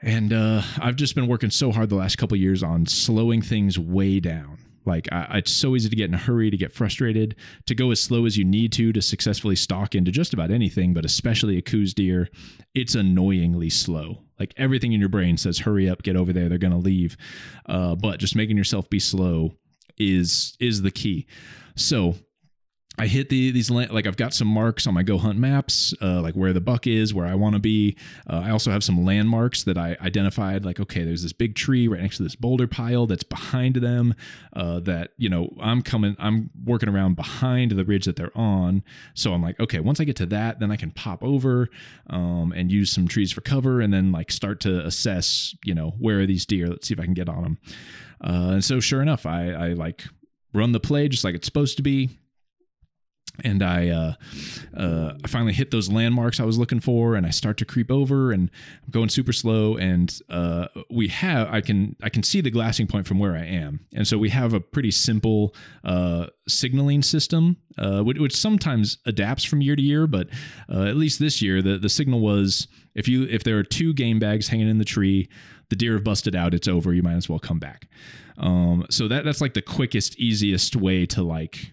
And 0.00 0.32
uh, 0.32 0.62
I've 0.80 0.96
just 0.96 1.14
been 1.14 1.28
working 1.28 1.50
so 1.50 1.70
hard 1.70 1.90
the 1.90 1.96
last 1.96 2.16
couple 2.16 2.36
years 2.36 2.62
on 2.62 2.86
slowing 2.86 3.42
things 3.42 3.78
way 3.78 4.18
down. 4.18 4.58
Like 4.84 5.08
I, 5.12 5.38
it's 5.38 5.52
so 5.52 5.76
easy 5.76 5.88
to 5.88 5.96
get 5.96 6.08
in 6.08 6.14
a 6.14 6.18
hurry, 6.18 6.50
to 6.50 6.56
get 6.56 6.72
frustrated, 6.72 7.36
to 7.66 7.74
go 7.74 7.90
as 7.90 8.00
slow 8.00 8.26
as 8.26 8.36
you 8.36 8.44
need 8.44 8.72
to 8.72 8.92
to 8.92 9.02
successfully 9.02 9.56
stalk 9.56 9.94
into 9.94 10.10
just 10.10 10.32
about 10.32 10.50
anything, 10.50 10.94
but 10.94 11.04
especially 11.04 11.56
a 11.56 11.62
Coues 11.62 11.94
deer. 11.94 12.28
It's 12.74 12.94
annoyingly 12.94 13.70
slow. 13.70 14.22
Like 14.38 14.54
everything 14.56 14.92
in 14.92 15.00
your 15.00 15.08
brain 15.08 15.36
says, 15.36 15.60
"Hurry 15.60 15.88
up, 15.88 16.02
get 16.02 16.16
over 16.16 16.32
there. 16.32 16.48
They're 16.48 16.58
gonna 16.58 16.78
leave." 16.78 17.16
Uh, 17.66 17.94
but 17.94 18.18
just 18.18 18.36
making 18.36 18.56
yourself 18.56 18.90
be 18.90 18.98
slow 18.98 19.54
is 19.98 20.56
is 20.58 20.82
the 20.82 20.90
key. 20.90 21.26
So 21.76 22.16
I 22.98 23.06
hit 23.06 23.30
the 23.30 23.50
these 23.52 23.70
like 23.70 24.06
I've 24.06 24.18
got 24.18 24.34
some 24.34 24.48
marks 24.48 24.86
on 24.86 24.92
my 24.92 25.02
Go 25.02 25.16
Hunt 25.16 25.38
maps, 25.38 25.94
uh, 26.02 26.20
like 26.20 26.34
where 26.34 26.52
the 26.52 26.60
buck 26.60 26.86
is, 26.86 27.14
where 27.14 27.26
I 27.26 27.34
want 27.34 27.54
to 27.54 27.58
be. 27.58 27.96
Uh, 28.28 28.42
I 28.44 28.50
also 28.50 28.70
have 28.70 28.84
some 28.84 29.02
landmarks 29.02 29.64
that 29.64 29.78
I 29.78 29.96
identified, 30.02 30.66
like 30.66 30.78
okay, 30.78 31.02
there's 31.02 31.22
this 31.22 31.32
big 31.32 31.54
tree 31.54 31.88
right 31.88 32.02
next 32.02 32.18
to 32.18 32.22
this 32.22 32.36
boulder 32.36 32.66
pile 32.66 33.06
that's 33.06 33.22
behind 33.22 33.76
them. 33.76 34.14
Uh, 34.52 34.80
that 34.80 35.12
you 35.16 35.30
know 35.30 35.48
I'm 35.58 35.80
coming, 35.80 36.16
I'm 36.18 36.50
working 36.64 36.90
around 36.90 37.16
behind 37.16 37.70
the 37.70 37.84
ridge 37.84 38.04
that 38.04 38.16
they're 38.16 38.36
on. 38.36 38.84
So 39.14 39.32
I'm 39.32 39.42
like, 39.42 39.58
okay, 39.58 39.80
once 39.80 39.98
I 39.98 40.04
get 40.04 40.16
to 40.16 40.26
that, 40.26 40.60
then 40.60 40.70
I 40.70 40.76
can 40.76 40.90
pop 40.90 41.24
over 41.24 41.70
um, 42.10 42.52
and 42.54 42.70
use 42.70 42.90
some 42.90 43.08
trees 43.08 43.32
for 43.32 43.40
cover, 43.40 43.80
and 43.80 43.92
then 43.92 44.12
like 44.12 44.30
start 44.30 44.60
to 44.60 44.84
assess, 44.84 45.56
you 45.64 45.74
know, 45.74 45.94
where 45.98 46.20
are 46.20 46.26
these 46.26 46.44
deer? 46.44 46.68
Let's 46.68 46.88
see 46.88 46.94
if 46.94 47.00
I 47.00 47.04
can 47.04 47.14
get 47.14 47.30
on 47.30 47.42
them. 47.42 47.58
Uh, 48.22 48.50
and 48.52 48.64
so 48.64 48.80
sure 48.80 49.00
enough, 49.00 49.24
I, 49.24 49.50
I 49.50 49.72
like 49.72 50.04
run 50.52 50.72
the 50.72 50.80
play 50.80 51.08
just 51.08 51.24
like 51.24 51.34
it's 51.34 51.46
supposed 51.46 51.78
to 51.78 51.82
be 51.82 52.10
and 53.42 53.62
I 53.62 53.88
uh, 53.88 54.14
uh, 54.76 55.14
I 55.24 55.28
finally 55.28 55.52
hit 55.52 55.70
those 55.70 55.90
landmarks 55.90 56.40
I 56.40 56.44
was 56.44 56.58
looking 56.58 56.80
for, 56.80 57.14
and 57.14 57.26
I 57.26 57.30
start 57.30 57.56
to 57.58 57.64
creep 57.64 57.90
over, 57.90 58.32
and 58.32 58.50
I'm 58.84 58.90
going 58.90 59.08
super 59.08 59.32
slow, 59.32 59.76
and 59.76 60.16
uh, 60.28 60.68
we 60.90 61.08
have 61.08 61.52
I 61.52 61.60
can 61.60 61.96
I 62.02 62.08
can 62.08 62.22
see 62.22 62.40
the 62.40 62.50
glassing 62.50 62.86
point 62.86 63.06
from 63.06 63.18
where 63.18 63.34
I 63.34 63.44
am, 63.44 63.80
and 63.94 64.06
so 64.06 64.18
we 64.18 64.30
have 64.30 64.52
a 64.52 64.60
pretty 64.60 64.90
simple 64.90 65.54
uh, 65.84 66.26
signaling 66.48 67.02
system, 67.02 67.56
uh, 67.78 68.02
which, 68.02 68.18
which, 68.18 68.36
sometimes 68.36 68.98
adapts 69.06 69.44
from 69.44 69.60
year 69.60 69.76
to 69.76 69.82
year, 69.82 70.06
but 70.06 70.28
uh, 70.72 70.84
at 70.84 70.96
least 70.96 71.18
this 71.18 71.40
year 71.40 71.62
the 71.62 71.78
the 71.78 71.88
signal 71.88 72.20
was 72.20 72.68
if 72.94 73.08
you 73.08 73.24
if 73.24 73.44
there 73.44 73.58
are 73.58 73.64
two 73.64 73.92
game 73.94 74.18
bags 74.18 74.48
hanging 74.48 74.68
in 74.68 74.78
the 74.78 74.84
tree, 74.84 75.28
the 75.70 75.76
deer 75.76 75.94
have 75.94 76.04
busted 76.04 76.36
out, 76.36 76.54
it's 76.54 76.68
over, 76.68 76.92
you 76.92 77.02
might 77.02 77.14
as 77.14 77.28
well 77.28 77.38
come 77.38 77.58
back. 77.58 77.88
Um, 78.38 78.86
so 78.90 79.08
that 79.08 79.24
that's 79.24 79.40
like 79.40 79.54
the 79.54 79.62
quickest, 79.62 80.18
easiest 80.18 80.76
way 80.76 81.06
to 81.06 81.22
like 81.22 81.71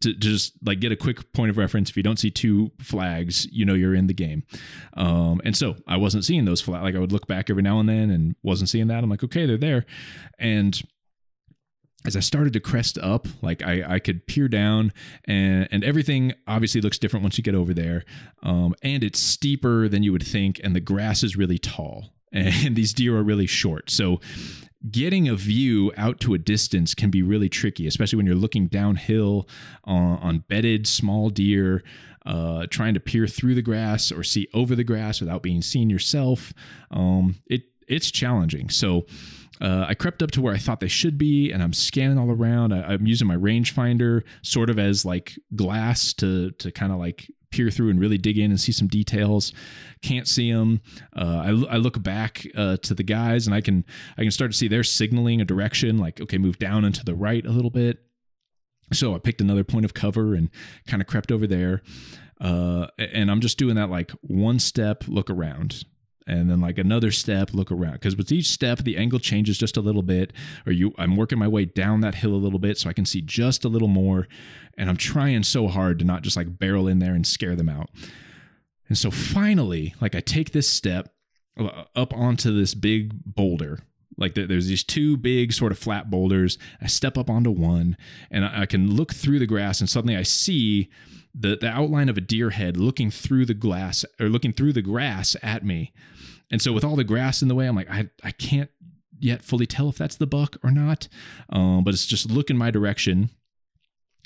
to, 0.00 0.12
to, 0.12 0.18
just 0.18 0.54
like 0.64 0.80
get 0.80 0.92
a 0.92 0.96
quick 0.96 1.32
point 1.32 1.50
of 1.50 1.56
reference 1.56 1.90
if 1.90 1.96
you 1.96 2.02
don't 2.02 2.18
see 2.18 2.30
two 2.30 2.70
flags 2.80 3.46
you 3.50 3.64
know 3.64 3.74
you're 3.74 3.94
in 3.94 4.06
the 4.06 4.14
game 4.14 4.42
um, 4.94 5.40
and 5.44 5.56
so 5.56 5.76
i 5.86 5.96
wasn't 5.96 6.24
seeing 6.24 6.44
those 6.44 6.60
flags 6.60 6.82
like 6.82 6.94
i 6.94 6.98
would 6.98 7.12
look 7.12 7.26
back 7.26 7.50
every 7.50 7.62
now 7.62 7.80
and 7.80 7.88
then 7.88 8.10
and 8.10 8.36
wasn't 8.42 8.68
seeing 8.68 8.88
that 8.88 9.02
i'm 9.02 9.10
like 9.10 9.24
okay 9.24 9.46
they're 9.46 9.56
there 9.56 9.84
and 10.38 10.82
as 12.06 12.16
I 12.16 12.20
started 12.20 12.52
to 12.52 12.60
crest 12.60 12.96
up, 12.98 13.26
like 13.42 13.62
I, 13.62 13.96
I 13.96 13.98
could 13.98 14.26
peer 14.26 14.48
down 14.48 14.92
and, 15.24 15.68
and 15.70 15.82
everything 15.82 16.32
obviously 16.46 16.80
looks 16.80 16.96
different 16.96 17.24
once 17.24 17.36
you 17.36 17.44
get 17.44 17.56
over 17.56 17.74
there. 17.74 18.04
Um, 18.42 18.74
and 18.82 19.02
it's 19.02 19.18
steeper 19.18 19.88
than 19.88 20.02
you 20.04 20.12
would 20.12 20.26
think. 20.26 20.60
And 20.62 20.76
the 20.76 20.80
grass 20.80 21.24
is 21.24 21.36
really 21.36 21.58
tall 21.58 22.12
and 22.32 22.76
these 22.76 22.92
deer 22.92 23.16
are 23.16 23.22
really 23.22 23.46
short. 23.46 23.90
So 23.90 24.20
getting 24.90 25.28
a 25.28 25.34
view 25.34 25.92
out 25.96 26.20
to 26.20 26.34
a 26.34 26.38
distance 26.38 26.94
can 26.94 27.10
be 27.10 27.22
really 27.22 27.48
tricky, 27.48 27.86
especially 27.86 28.16
when 28.16 28.26
you're 28.26 28.34
looking 28.34 28.68
downhill 28.68 29.48
on, 29.84 30.18
on 30.18 30.38
bedded 30.48 30.86
small 30.86 31.30
deer, 31.30 31.82
uh, 32.26 32.66
trying 32.70 32.94
to 32.94 33.00
peer 33.00 33.26
through 33.26 33.54
the 33.54 33.62
grass 33.62 34.12
or 34.12 34.22
see 34.22 34.48
over 34.54 34.76
the 34.76 34.84
grass 34.84 35.20
without 35.20 35.42
being 35.42 35.62
seen 35.62 35.90
yourself. 35.90 36.52
Um, 36.90 37.36
it 37.46 37.62
it's 37.88 38.10
challenging. 38.10 38.68
So 38.68 39.06
uh, 39.60 39.86
I 39.88 39.94
crept 39.94 40.22
up 40.22 40.30
to 40.32 40.42
where 40.42 40.54
I 40.54 40.58
thought 40.58 40.80
they 40.80 40.88
should 40.88 41.18
be, 41.18 41.50
and 41.50 41.62
I'm 41.62 41.72
scanning 41.72 42.18
all 42.18 42.30
around. 42.30 42.72
I, 42.72 42.94
am 42.94 43.06
using 43.06 43.26
my 43.26 43.36
rangefinder 43.36 44.22
sort 44.42 44.70
of 44.70 44.78
as 44.78 45.04
like 45.04 45.38
glass 45.56 46.12
to 46.14 46.50
to 46.52 46.70
kind 46.70 46.92
of 46.92 46.98
like 46.98 47.30
peer 47.50 47.70
through 47.70 47.90
and 47.90 48.00
really 48.00 48.18
dig 48.18 48.38
in 48.38 48.50
and 48.50 48.60
see 48.60 48.72
some 48.72 48.88
details. 48.88 49.52
Can't 50.02 50.28
see 50.28 50.52
them. 50.52 50.80
Uh, 51.16 51.42
I, 51.68 51.74
I, 51.74 51.76
look 51.76 52.02
back 52.02 52.46
uh, 52.56 52.76
to 52.78 52.94
the 52.94 53.02
guys, 53.02 53.46
and 53.46 53.54
I 53.54 53.60
can 53.60 53.84
I 54.16 54.22
can 54.22 54.30
start 54.30 54.50
to 54.50 54.56
see 54.56 54.68
they're 54.68 54.84
signaling 54.84 55.40
a 55.40 55.44
direction, 55.44 55.98
like 55.98 56.20
okay, 56.20 56.38
move 56.38 56.58
down 56.58 56.84
and 56.84 56.94
to 56.94 57.04
the 57.04 57.14
right 57.14 57.44
a 57.44 57.50
little 57.50 57.70
bit. 57.70 57.98
So 58.92 59.14
I 59.14 59.18
picked 59.18 59.40
another 59.40 59.64
point 59.64 59.84
of 59.84 59.94
cover 59.94 60.34
and 60.34 60.50
kind 60.86 61.02
of 61.02 61.06
crept 61.06 61.30
over 61.30 61.46
there. 61.46 61.82
Uh, 62.40 62.86
and 62.98 63.30
I'm 63.30 63.40
just 63.40 63.58
doing 63.58 63.74
that 63.74 63.90
like 63.90 64.12
one 64.22 64.58
step, 64.58 65.04
look 65.08 65.28
around, 65.28 65.84
and 66.28 66.50
then 66.50 66.60
like 66.60 66.78
another 66.78 67.10
step 67.10 67.52
look 67.52 67.72
around. 67.72 67.94
Because 67.94 68.16
with 68.16 68.30
each 68.30 68.48
step 68.48 68.78
the 68.80 68.96
angle 68.96 69.18
changes 69.18 69.58
just 69.58 69.76
a 69.76 69.80
little 69.80 70.02
bit 70.02 70.32
or 70.66 70.72
you 70.72 70.92
i'm 70.98 71.16
working 71.16 71.38
my 71.38 71.48
way 71.48 71.64
down 71.64 72.00
that 72.02 72.16
hill 72.16 72.34
a 72.34 72.36
little 72.36 72.58
bit 72.58 72.78
so 72.78 72.88
i 72.88 72.92
can 72.92 73.06
see 73.06 73.20
just 73.20 73.64
a 73.64 73.68
little 73.68 73.88
more 73.88 74.28
and 74.76 74.88
i'm 74.88 74.96
trying 74.96 75.42
so 75.42 75.66
hard 75.66 75.98
to 75.98 76.04
not 76.04 76.22
just 76.22 76.36
like 76.36 76.58
barrel 76.58 76.86
in 76.86 76.98
there 76.98 77.14
and 77.14 77.26
scare 77.26 77.56
them 77.56 77.68
out. 77.68 77.90
And 78.88 78.96
so 78.96 79.10
finally 79.10 79.94
like 80.00 80.14
i 80.14 80.20
take 80.20 80.52
this 80.52 80.68
step 80.68 81.12
uh, 81.58 81.84
up 81.96 82.12
onto 82.14 82.56
this 82.56 82.74
big 82.74 83.12
boulder. 83.24 83.80
Like 84.16 84.34
there's 84.34 84.66
these 84.66 84.82
two 84.82 85.16
big 85.16 85.52
sort 85.52 85.70
of 85.70 85.78
flat 85.78 86.10
boulders. 86.10 86.58
I 86.82 86.88
step 86.88 87.16
up 87.16 87.30
onto 87.30 87.50
one 87.50 87.96
and 88.30 88.44
i 88.44 88.66
can 88.66 88.94
look 88.94 89.14
through 89.14 89.38
the 89.38 89.46
grass 89.46 89.80
and 89.80 89.88
suddenly 89.88 90.16
i 90.16 90.22
see 90.22 90.90
the, 91.34 91.56
the 91.56 91.68
outline 91.68 92.08
of 92.08 92.16
a 92.16 92.22
deer 92.22 92.50
head 92.50 92.76
looking 92.76 93.10
through 93.10 93.46
the 93.46 93.54
glass 93.54 94.04
or 94.20 94.28
looking 94.28 94.52
through 94.52 94.72
the 94.72 94.82
grass 94.82 95.36
at 95.42 95.64
me 95.64 95.92
and 96.50 96.62
so 96.62 96.72
with 96.72 96.84
all 96.84 96.96
the 96.96 97.04
grass 97.04 97.42
in 97.42 97.48
the 97.48 97.54
way, 97.54 97.66
I'm 97.66 97.76
like, 97.76 97.90
I, 97.90 98.08
I 98.22 98.30
can't 98.30 98.70
yet 99.20 99.42
fully 99.42 99.66
tell 99.66 99.88
if 99.88 99.98
that's 99.98 100.16
the 100.16 100.26
buck 100.26 100.56
or 100.62 100.70
not. 100.70 101.08
Um, 101.50 101.84
but 101.84 101.94
it's 101.94 102.06
just 102.06 102.30
looking 102.30 102.56
my 102.56 102.70
direction. 102.70 103.30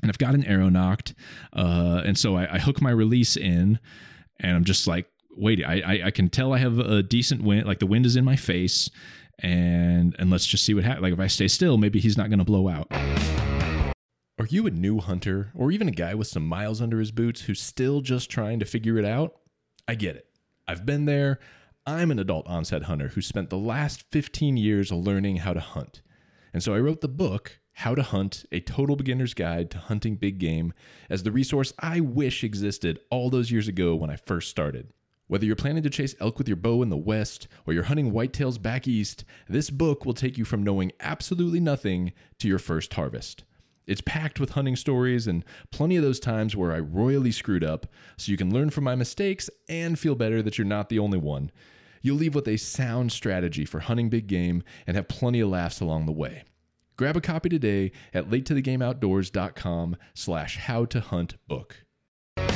And 0.03 0.11
I've 0.11 0.19
got 0.19 0.35
an 0.35 0.45
arrow 0.45 0.69
nocked. 0.69 1.15
Uh, 1.53 2.03
and 2.05 2.19
so 2.19 2.37
I, 2.37 2.55
I 2.55 2.59
hook 2.59 2.81
my 2.81 2.91
release 2.91 3.37
in 3.37 3.79
and 4.41 4.57
I'm 4.57 4.65
just 4.65 4.87
like, 4.87 5.07
wait, 5.37 5.65
I, 5.65 5.81
I, 5.81 6.07
I 6.07 6.11
can 6.11 6.29
tell 6.29 6.53
I 6.53 6.59
have 6.59 6.79
a 6.79 7.03
decent 7.03 7.43
wind, 7.43 7.67
like 7.67 7.79
the 7.79 7.87
wind 7.87 8.07
is 8.07 8.17
in 8.17 8.25
my 8.25 8.37
face. 8.37 8.91
And 9.39 10.15
and 10.19 10.31
let's 10.31 10.47
just 10.47 10.65
see 10.65 10.75
what 10.75 10.85
happens. 10.85 11.03
Like 11.03 11.15
if 11.15 11.19
I 11.19 11.27
stay 11.27 11.49
still, 11.49 11.77
maybe 11.77 11.99
he's 11.99 12.17
not 12.17 12.31
gonna 12.31 12.45
blow 12.45 12.69
out. 12.69 12.87
Are 14.39 14.47
you 14.47 14.67
a 14.67 14.71
new 14.71 14.99
hunter 14.99 15.51
or 15.55 15.73
even 15.73 15.89
a 15.89 15.93
guy 15.93 16.15
with 16.15 16.29
some 16.29 16.47
miles 16.47 16.81
under 16.81 17.01
his 17.01 17.11
boots 17.11 17.43
who's 17.43 17.61
still 17.61 18.03
just 18.03 18.31
trying 18.31 18.61
to 18.61 18.65
figure 18.65 18.99
it 18.99 19.05
out? 19.05 19.35
I 19.89 19.95
get 19.95 20.17
it. 20.17 20.27
I've 20.69 20.87
been 20.87 21.07
there. 21.07 21.41
I'm 21.85 22.13
an 22.13 22.21
adult 22.21 22.47
onset 22.47 22.85
hunter 22.85 23.09
who 23.09 23.21
spent 23.21 23.51
the 23.51 23.59
last 23.59 24.05
15 24.13 24.57
years 24.57 24.93
learning 24.93 25.39
how 25.39 25.53
to 25.53 25.59
hunt. 25.59 26.01
And 26.55 26.63
so 26.63 26.75
I 26.75 26.79
wrote 26.79 27.01
the 27.01 27.09
book, 27.09 27.59
How 27.73 27.97
to 27.97 28.05
Hunt 28.05 28.45
A 28.53 28.61
Total 28.61 28.95
Beginner's 28.95 29.35
Guide 29.35 29.69
to 29.73 29.79
Hunting 29.79 30.15
Big 30.15 30.39
Game, 30.39 30.73
as 31.11 31.25
the 31.25 31.33
resource 31.33 31.73
I 31.81 31.99
wish 31.99 32.45
existed 32.45 33.01
all 33.11 33.31
those 33.31 33.51
years 33.51 33.67
ago 33.67 33.97
when 33.97 34.11
I 34.11 34.17
first 34.17 34.49
started. 34.49 34.93
Whether 35.27 35.45
you're 35.45 35.57
planning 35.57 35.83
to 35.83 35.91
chase 35.91 36.15
elk 36.21 36.39
with 36.39 36.47
your 36.47 36.57
bow 36.57 36.83
in 36.83 36.89
the 36.89 36.97
west 36.97 37.49
or 37.67 37.73
you're 37.73 37.85
hunting 37.85 38.13
whitetails 38.13 38.63
back 38.63 38.87
east, 38.87 39.25
this 39.49 39.71
book 39.71 40.07
will 40.07 40.15
take 40.15 40.39
you 40.39 40.45
from 40.45 40.63
knowing 40.63 40.93
absolutely 41.01 41.59
nothing 41.59 42.13
to 42.39 42.47
your 42.47 42.61
first 42.61 42.95
harvest. 42.95 43.43
It's 43.87 44.01
packed 44.01 44.39
with 44.39 44.51
hunting 44.51 44.77
stories 44.77 45.27
and 45.27 45.45
plenty 45.71 45.97
of 45.97 46.03
those 46.03 46.21
times 46.21 46.57
where 46.57 46.73
I 46.73 46.79
royally 46.79 47.33
screwed 47.33 47.65
up, 47.65 47.87
so 48.17 48.31
you 48.31 48.39
can 48.39 48.53
learn 48.53 48.71
from 48.71 48.85
my 48.85 48.95
mistakes 48.95 49.51
and 49.69 49.99
feel 49.99 50.15
better 50.15 50.43
that 50.43 50.59
you're 50.59 50.67
not 50.67 50.89
the 50.89 50.99
only 50.99 51.19
one. 51.19 51.51
You'll 52.01 52.17
leave 52.17 52.35
with 52.35 52.49
a 52.49 52.57
sound 52.57 53.13
strategy 53.13 53.65
for 53.65 53.81
hunting 53.81 54.09
big 54.09 54.27
game 54.27 54.63
and 54.87 54.97
have 54.97 55.09
plenty 55.09 55.41
of 55.41 55.51
laughs 55.51 55.81
along 55.81 56.07
the 56.07 56.13
way. 56.13 56.45
Grab 56.97 57.17
a 57.17 57.21
copy 57.21 57.49
today 57.49 57.91
at 58.13 58.29
latetothegameoutdoors.com 58.29 59.97
slash 60.15 60.59
how 60.59 60.85
to 60.85 61.01
hunt 61.01 61.35
book. 61.49 61.85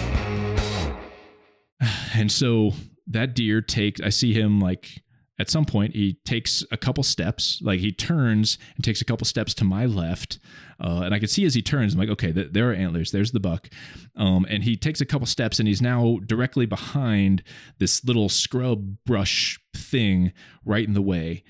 And 2.15 2.33
so 2.33 2.73
that 3.07 3.35
deer 3.35 3.61
takes, 3.61 4.01
I 4.01 4.09
see 4.09 4.33
him 4.33 4.59
like 4.59 5.03
at 5.39 5.51
some 5.51 5.67
point 5.67 5.95
he 5.95 6.15
takes 6.25 6.65
a 6.71 6.79
couple 6.79 7.03
steps 7.03 7.61
like 7.63 7.81
he 7.81 7.93
turns 7.93 8.57
and 8.75 8.85
takes 8.85 9.03
a 9.03 9.05
couple 9.05 9.27
steps 9.27 9.53
to 9.55 9.65
my 9.65 9.85
left 9.85 10.39
uh, 10.81 11.03
and 11.05 11.15
i 11.15 11.19
can 11.19 11.29
see 11.29 11.45
as 11.45 11.55
he 11.55 11.63
turns 11.63 11.95
i'm 11.95 12.01
like 12.01 12.09
okay 12.09 12.33
th- 12.33 12.53
there 12.53 12.71
are 12.71 12.75
antlers 12.75 13.11
there's 13.13 13.33
the 13.33 13.41
buck 13.41 13.69
um, 14.17 14.47
and 14.49 14.65
he 14.65 14.77
takes 14.77 15.01
a 15.01 15.07
couple 15.07 15.27
steps 15.27 15.59
and 15.59 15.69
he's 15.69 15.83
now 15.83 16.19
directly 16.27 16.67
behind 16.67 17.43
this 17.79 18.05
little 18.05 18.29
scrub 18.29 18.97
brush 19.05 19.59
thing 19.75 20.33
right 20.65 20.87
in 20.87 20.95
the 20.95 21.03
way 21.03 21.43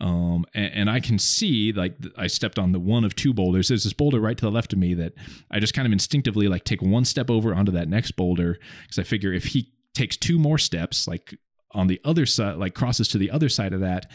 um, 0.00 0.44
and, 0.54 0.72
and, 0.74 0.90
I 0.90 0.98
can 0.98 1.18
see 1.18 1.72
like 1.72 1.96
I 2.18 2.26
stepped 2.26 2.58
on 2.58 2.72
the 2.72 2.80
one 2.80 3.04
of 3.04 3.14
two 3.14 3.32
boulders. 3.32 3.68
There's 3.68 3.84
this 3.84 3.92
boulder 3.92 4.20
right 4.20 4.36
to 4.36 4.44
the 4.44 4.50
left 4.50 4.72
of 4.72 4.78
me 4.78 4.92
that 4.94 5.14
I 5.52 5.60
just 5.60 5.72
kind 5.72 5.86
of 5.86 5.92
instinctively 5.92 6.48
like 6.48 6.64
take 6.64 6.82
one 6.82 7.04
step 7.04 7.30
over 7.30 7.54
onto 7.54 7.70
that 7.72 7.88
next 7.88 8.12
boulder 8.12 8.58
because 8.82 8.98
I 8.98 9.04
figure 9.04 9.32
if 9.32 9.44
he 9.44 9.72
takes 9.94 10.16
two 10.16 10.38
more 10.38 10.58
steps, 10.58 11.06
like 11.06 11.38
on 11.70 11.86
the 11.86 12.00
other 12.04 12.26
side, 12.26 12.56
like 12.56 12.74
crosses 12.74 13.08
to 13.08 13.18
the 13.18 13.30
other 13.30 13.48
side 13.48 13.72
of 13.72 13.80
that, 13.80 14.10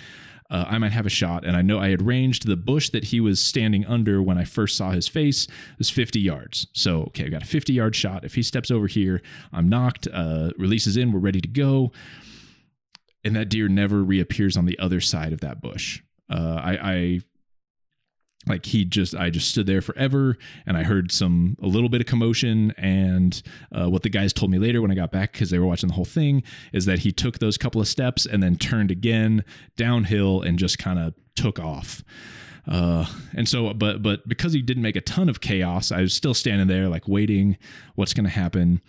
uh, 0.50 0.66
I 0.68 0.78
might 0.78 0.92
have 0.92 1.06
a 1.06 1.10
shot. 1.10 1.46
And 1.46 1.56
I 1.56 1.62
know 1.62 1.80
I 1.80 1.90
had 1.90 2.02
ranged 2.02 2.48
the 2.48 2.56
bush 2.56 2.90
that 2.90 3.06
he 3.06 3.20
was 3.20 3.40
standing 3.40 3.86
under 3.86 4.22
when 4.22 4.38
I 4.38 4.44
first 4.44 4.76
saw 4.76 4.92
his 4.92 5.08
face 5.08 5.48
was 5.78 5.90
50 5.90 6.20
yards. 6.20 6.68
So, 6.74 7.04
okay, 7.04 7.26
I 7.26 7.30
got 7.30 7.44
a 7.44 7.48
50 7.48 7.74
yard 7.74 7.96
shot. 7.96 8.26
If 8.26 8.36
he 8.36 8.44
steps 8.44 8.72
over 8.72 8.88
here, 8.88 9.22
I'm 9.54 9.70
nocked, 9.70 10.08
uh, 10.12 10.52
releases 10.58 10.98
in, 10.98 11.12
we're 11.12 11.20
ready 11.20 11.42
to 11.42 11.48
go. 11.48 11.92
And 13.24 13.36
that 13.36 13.50
deer 13.50 13.68
never 13.68 14.04
reappears 14.04 14.58
on 14.58 14.66
the 14.66 14.80
other 14.80 15.02
side 15.02 15.34
of 15.34 15.42
that 15.42 15.62
bush. 15.62 16.02
Uh, 16.30 16.60
I, 16.64 16.92
I 16.92 17.22
like 18.48 18.66
he 18.66 18.86
just 18.86 19.14
i 19.16 19.30
just 19.30 19.50
stood 19.50 19.68
there 19.68 19.82
forever 19.82 20.38
and 20.66 20.78
i 20.78 20.84
heard 20.84 21.12
some 21.12 21.58
a 21.62 21.68
little 21.68 21.90
bit 21.90 22.00
of 22.00 22.08
commotion 22.08 22.74
and 22.78 23.42
uh, 23.78 23.90
what 23.90 24.02
the 24.02 24.10
guys 24.10 24.32
told 24.32 24.50
me 24.50 24.58
later 24.58 24.82
when 24.82 24.92
i 24.92 24.96
got 24.96 25.12
back 25.12 25.34
because 25.34 25.50
they 25.50 25.60
were 25.60 25.66
watching 25.66 25.90
the 25.90 25.96
whole 25.96 26.06
thing 26.06 26.42
is 26.72 26.86
that 26.86 27.00
he 27.00 27.12
took 27.12 27.40
those 27.40 27.58
couple 27.58 27.82
of 27.82 27.88
steps 27.88 28.26
and 28.26 28.42
then 28.42 28.56
turned 28.56 28.92
again 28.92 29.44
downhill 29.76 30.42
and 30.42 30.58
just 30.58 30.78
kind 30.78 31.00
of 31.00 31.14
took 31.36 31.60
off. 31.60 32.04
Uh, 32.68 33.06
and 33.34 33.48
so 33.48 33.74
but 33.74 34.04
but 34.04 34.28
because 34.28 34.54
he 34.54 34.62
didn't 34.62 34.84
make 34.84 34.96
a 34.96 35.02
ton 35.02 35.28
of 35.28 35.42
chaos 35.42 35.92
i 35.92 36.02
was 36.02 36.14
still 36.14 36.36
standing 36.36 36.68
there 36.68 36.88
like 36.88 37.08
waiting 37.08 37.58
what's 37.96 38.14
going 38.14 38.26
to 38.26 38.30
happen. 38.30 38.82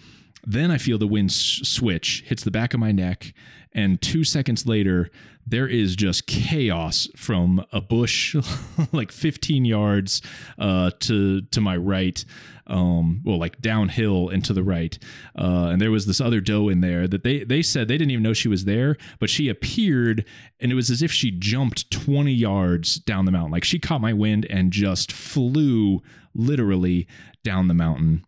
Then 0.46 0.70
I 0.70 0.78
feel 0.78 0.96
the 0.96 1.06
wind 1.06 1.32
switch, 1.32 2.24
hits 2.26 2.44
the 2.44 2.50
back 2.50 2.72
of 2.72 2.80
my 2.80 2.92
neck, 2.92 3.34
and 3.72 4.00
two 4.00 4.24
seconds 4.24 4.66
later, 4.66 5.10
there 5.50 5.66
is 5.66 5.96
just 5.96 6.26
chaos 6.26 7.08
from 7.16 7.64
a 7.72 7.80
bush 7.80 8.36
like 8.92 9.12
15 9.12 9.64
yards 9.64 10.22
uh, 10.58 10.90
to 11.00 11.42
to 11.42 11.60
my 11.60 11.76
right, 11.76 12.24
um, 12.66 13.20
well, 13.24 13.38
like 13.38 13.60
downhill 13.60 14.28
and 14.28 14.44
to 14.44 14.52
the 14.52 14.62
right. 14.62 14.98
Uh, 15.36 15.68
and 15.72 15.80
there 15.80 15.90
was 15.90 16.06
this 16.06 16.20
other 16.20 16.40
doe 16.40 16.68
in 16.68 16.80
there 16.80 17.06
that 17.08 17.24
they 17.24 17.44
they 17.44 17.62
said 17.62 17.88
they 17.88 17.98
didn't 17.98 18.12
even 18.12 18.22
know 18.22 18.32
she 18.32 18.48
was 18.48 18.64
there, 18.64 18.96
but 19.18 19.28
she 19.28 19.48
appeared, 19.48 20.24
and 20.60 20.70
it 20.70 20.76
was 20.76 20.90
as 20.90 21.02
if 21.02 21.12
she 21.12 21.30
jumped 21.30 21.90
20 21.90 22.32
yards 22.32 22.96
down 22.96 23.24
the 23.24 23.32
mountain. 23.32 23.52
Like 23.52 23.64
she 23.64 23.78
caught 23.78 24.00
my 24.00 24.12
wind 24.12 24.46
and 24.48 24.72
just 24.72 25.12
flew 25.12 26.02
literally 26.34 27.06
down 27.42 27.68
the 27.68 27.74
mountain. 27.74 28.24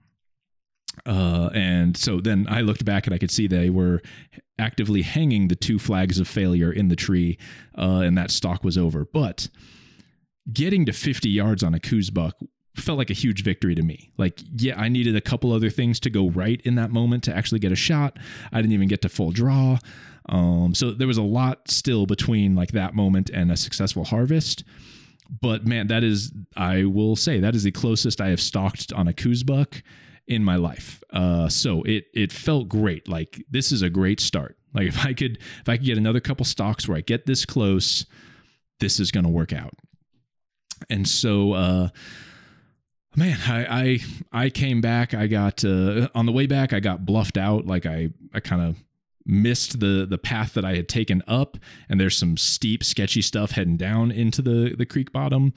Uh, 1.07 1.49
and 1.55 1.97
so 1.97 2.21
then 2.21 2.47
I 2.49 2.61
looked 2.61 2.85
back 2.85 3.07
and 3.07 3.15
I 3.15 3.19
could 3.19 3.31
see 3.31 3.47
they 3.47 3.71
were 3.71 4.03
actively 4.59 5.03
hanging 5.03 5.49
the 5.49 5.57
two 5.57 5.79
flags 5.79 6.19
of 6.19 6.29
failure 6.29 6.73
in 6.73 6.89
the 6.89 6.97
tree, 6.97 7.39
uh, 7.77 8.03
and 8.05 8.17
that 8.17 8.31
stalk 8.31 8.65
was 8.65 8.79
over. 8.79 9.05
But 9.05 9.49
getting 10.53 10.87
to 10.87 10.93
50 10.93 11.29
yards 11.29 11.63
on 11.63 11.75
a 11.75 11.81
Coues 11.81 12.11
buck 12.11 12.37
felt 12.77 12.99
like 12.99 13.11
a 13.11 13.15
huge 13.15 13.45
victory 13.45 13.75
to 13.75 13.83
me. 13.83 14.11
Like, 14.17 14.41
yeah, 14.57 14.81
I 14.81 14.89
needed 14.89 15.15
a 15.15 15.21
couple 15.21 15.53
other 15.53 15.71
things 15.71 16.01
to 16.01 16.11
go 16.11 16.31
right 16.31 16.61
in 16.65 16.75
that 16.77 16.91
moment 16.91 17.25
to 17.25 17.37
actually 17.37 17.59
get 17.59 17.73
a 17.73 17.77
shot. 17.77 18.19
I 18.51 18.63
didn't 18.63 18.73
even 18.73 18.89
get 18.89 19.03
to 19.03 19.09
full 19.09 19.31
draw. 19.31 19.79
Um, 20.29 20.75
so 20.75 20.93
there 20.93 21.07
was 21.07 21.19
a 21.19 21.23
lot 21.23 21.71
still 21.71 22.07
between 22.07 22.55
like 22.55 22.73
that 22.73 22.95
moment 22.95 23.31
and 23.31 23.53
a 23.53 23.57
successful 23.57 24.05
harvest. 24.05 24.65
But 25.41 25.67
man, 25.67 25.89
that 25.89 26.03
is, 26.03 26.33
I 26.57 26.85
will 26.85 27.17
say, 27.17 27.41
that 27.41 27.55
is 27.55 27.63
the 27.63 27.73
closest 27.73 28.21
I 28.21 28.29
have 28.29 28.41
stalked 28.41 28.93
on 28.93 29.09
a 29.09 29.13
Coues 29.13 29.43
buck 29.43 29.83
in 30.27 30.45
my 30.45 30.57
life. 30.57 31.03
Uh, 31.11 31.49
so 31.49 31.83
it 31.83 32.07
it 32.15 32.33
felt 32.33 32.69
great. 32.69 33.09
Like 33.09 33.45
this 33.51 33.73
is 33.73 33.83
a 33.83 33.91
great 33.91 34.21
start. 34.21 34.57
Like 34.75 34.89
if 34.89 35.05
I 35.05 35.13
could 35.13 35.39
if 35.61 35.69
I 35.69 35.77
could 35.77 35.87
get 35.87 35.99
another 35.99 36.21
couple 36.21 36.45
stocks 36.45 36.89
where 36.89 36.97
I 36.97 37.01
get 37.01 37.27
this 37.27 37.45
close, 37.45 38.07
this 38.81 39.01
is 39.01 39.11
going 39.11 39.25
to 39.25 39.31
work 39.31 39.53
out. 39.53 39.75
And 40.91 41.09
so, 41.09 41.53
uh, 41.53 41.89
man, 43.17 43.39
I 43.47 44.01
I 44.33 44.45
I 44.45 44.51
came 44.51 44.81
back. 44.81 45.15
I 45.15 45.27
got 45.27 45.65
uh, 45.65 46.09
on 46.15 46.27
the 46.27 46.33
way 46.33 46.47
back. 46.47 46.73
I 46.73 46.81
got 46.81 47.05
bluffed 47.05 47.37
out. 47.37 47.67
Like 47.67 47.87
I 47.87 48.11
I 48.33 48.41
kind 48.41 48.63
of 48.63 48.77
missed 49.25 49.81
the 49.81 50.07
the 50.09 50.19
path 50.19 50.55
that 50.55 50.65
I 50.65 50.75
had 50.77 50.89
taken 50.89 51.23
up, 51.27 51.57
and 51.89 52.01
there's 52.01 52.17
some 52.17 52.37
steep, 52.37 52.83
sketchy 52.83 53.23
stuff 53.23 53.53
heading 53.53 53.77
down 53.77 54.11
into 54.11 54.43
the 54.43 54.75
the 54.77 54.87
creek 54.87 55.13
bottom 55.13 55.53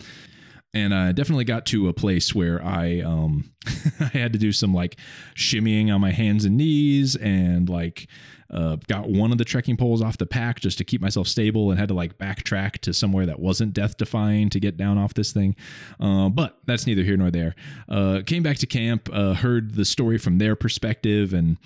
and 0.75 0.93
I 0.93 1.13
definitely 1.13 1.45
got 1.45 1.65
to 1.67 1.87
a 1.87 1.93
place 1.93 2.35
where 2.35 2.63
I 2.63 2.99
um 2.99 3.51
I 3.99 4.05
had 4.05 4.33
to 4.33 4.39
do 4.39 4.51
some 4.51 4.73
like 4.73 4.97
shimmying 5.35 5.91
on 5.91 6.01
my 6.01 6.11
hands 6.11 6.45
and 6.45 6.57
knees 6.57 7.15
and 7.15 7.67
like 7.69 8.07
uh, 8.53 8.77
got 8.87 9.09
one 9.09 9.31
of 9.31 9.39
the 9.39 9.45
trekking 9.45 9.75
poles 9.75 10.03
off 10.03 10.17
the 10.17 10.25
pack 10.25 10.59
just 10.59 10.77
to 10.77 10.83
keep 10.83 11.01
myself 11.01 11.27
stable 11.27 11.71
and 11.71 11.79
had 11.79 11.87
to 11.87 11.95
like 11.95 12.19
backtrack 12.19 12.73
to 12.73 12.93
somewhere 12.93 13.25
that 13.25 13.39
wasn't 13.39 13.73
death 13.73 13.97
defying 13.97 14.49
to 14.49 14.59
get 14.59 14.77
down 14.77 14.99
off 14.99 15.15
this 15.15 15.31
thing. 15.33 15.55
Uh, 15.99 16.29
but 16.29 16.59
that's 16.65 16.85
neither 16.85 17.01
here 17.01 17.17
nor 17.17 17.31
there. 17.31 17.55
Uh, 17.89 18.21
came 18.23 18.43
back 18.43 18.57
to 18.57 18.67
camp, 18.67 19.09
uh, 19.11 19.33
heard 19.33 19.73
the 19.73 19.83
story 19.83 20.19
from 20.19 20.37
their 20.37 20.55
perspective 20.55 21.33
and 21.33 21.57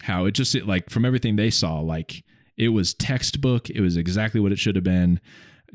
how 0.00 0.24
it 0.24 0.32
just 0.32 0.54
it, 0.54 0.66
like 0.66 0.88
from 0.88 1.04
everything 1.04 1.36
they 1.36 1.50
saw, 1.50 1.80
like 1.80 2.24
it 2.56 2.68
was 2.68 2.94
textbook. 2.94 3.68
It 3.68 3.82
was 3.82 3.98
exactly 3.98 4.40
what 4.40 4.52
it 4.52 4.58
should 4.58 4.74
have 4.74 4.84
been 4.84 5.20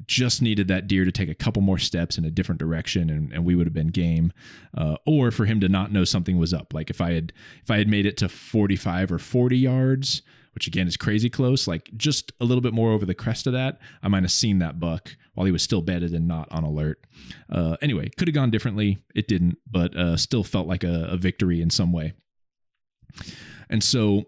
just 0.06 0.42
needed 0.42 0.68
that 0.68 0.88
deer 0.88 1.06
to 1.06 1.12
take 1.12 1.30
a 1.30 1.36
couple 1.36 1.62
more 1.62 1.78
steps 1.78 2.18
in 2.18 2.26
a 2.26 2.32
different 2.32 2.60
direction 2.60 3.10
and, 3.10 3.32
and 3.34 3.44
we 3.44 3.56
would 3.56 3.66
have 3.66 3.74
been 3.74 3.88
game. 3.88 4.32
Uh, 4.78 4.96
or 5.06 5.32
for 5.32 5.46
him 5.46 5.60
to 5.60 5.68
not 5.68 5.92
know 5.92 6.04
something 6.04 6.38
was 6.38 6.54
up. 6.54 6.74
Like 6.74 6.90
if 6.90 7.02
i 7.02 7.14
had 7.14 7.34
if 7.64 7.72
i 7.72 7.78
had 7.78 7.88
made 7.88 8.06
it 8.06 8.18
to 8.18 8.30
45 8.30 9.12
or 9.12 9.20
40 9.20 9.58
yards 9.58 10.22
which 10.54 10.68
again 10.68 10.88
is 10.88 10.98
crazy 10.98 11.30
close 11.30 11.68
like 11.68 11.92
just 11.96 12.32
a 12.40 12.46
little 12.46 12.62
bit 12.62 12.74
more 12.74 12.92
over 12.92 13.06
the 13.06 13.14
crest 13.14 13.46
of 13.46 13.54
that 13.54 13.80
i 14.02 14.08
might 14.08 14.24
have 14.24 14.32
seen 14.32 14.58
that 14.58 14.80
buck 14.80 15.16
while 15.38 15.46
he 15.46 15.52
was 15.52 15.62
still 15.62 15.84
bedded 15.84 16.16
and 16.16 16.28
not 16.28 16.52
on 16.52 16.64
alert. 16.64 17.06
Uh, 17.48 17.78
anyway 17.80 18.10
could 18.18 18.28
have 18.28 18.34
gone 18.34 18.50
differently. 18.50 18.98
It 19.14 19.28
didn't 19.28 19.60
but 19.70 19.96
uh, 19.96 20.18
still 20.18 20.44
felt 20.44 20.68
like 20.68 20.84
a, 20.84 21.10
a 21.12 21.18
victory 21.18 21.62
in 21.62 21.70
some 21.70 21.94
way. 21.94 22.14
And 23.70 23.84
so 23.84 24.24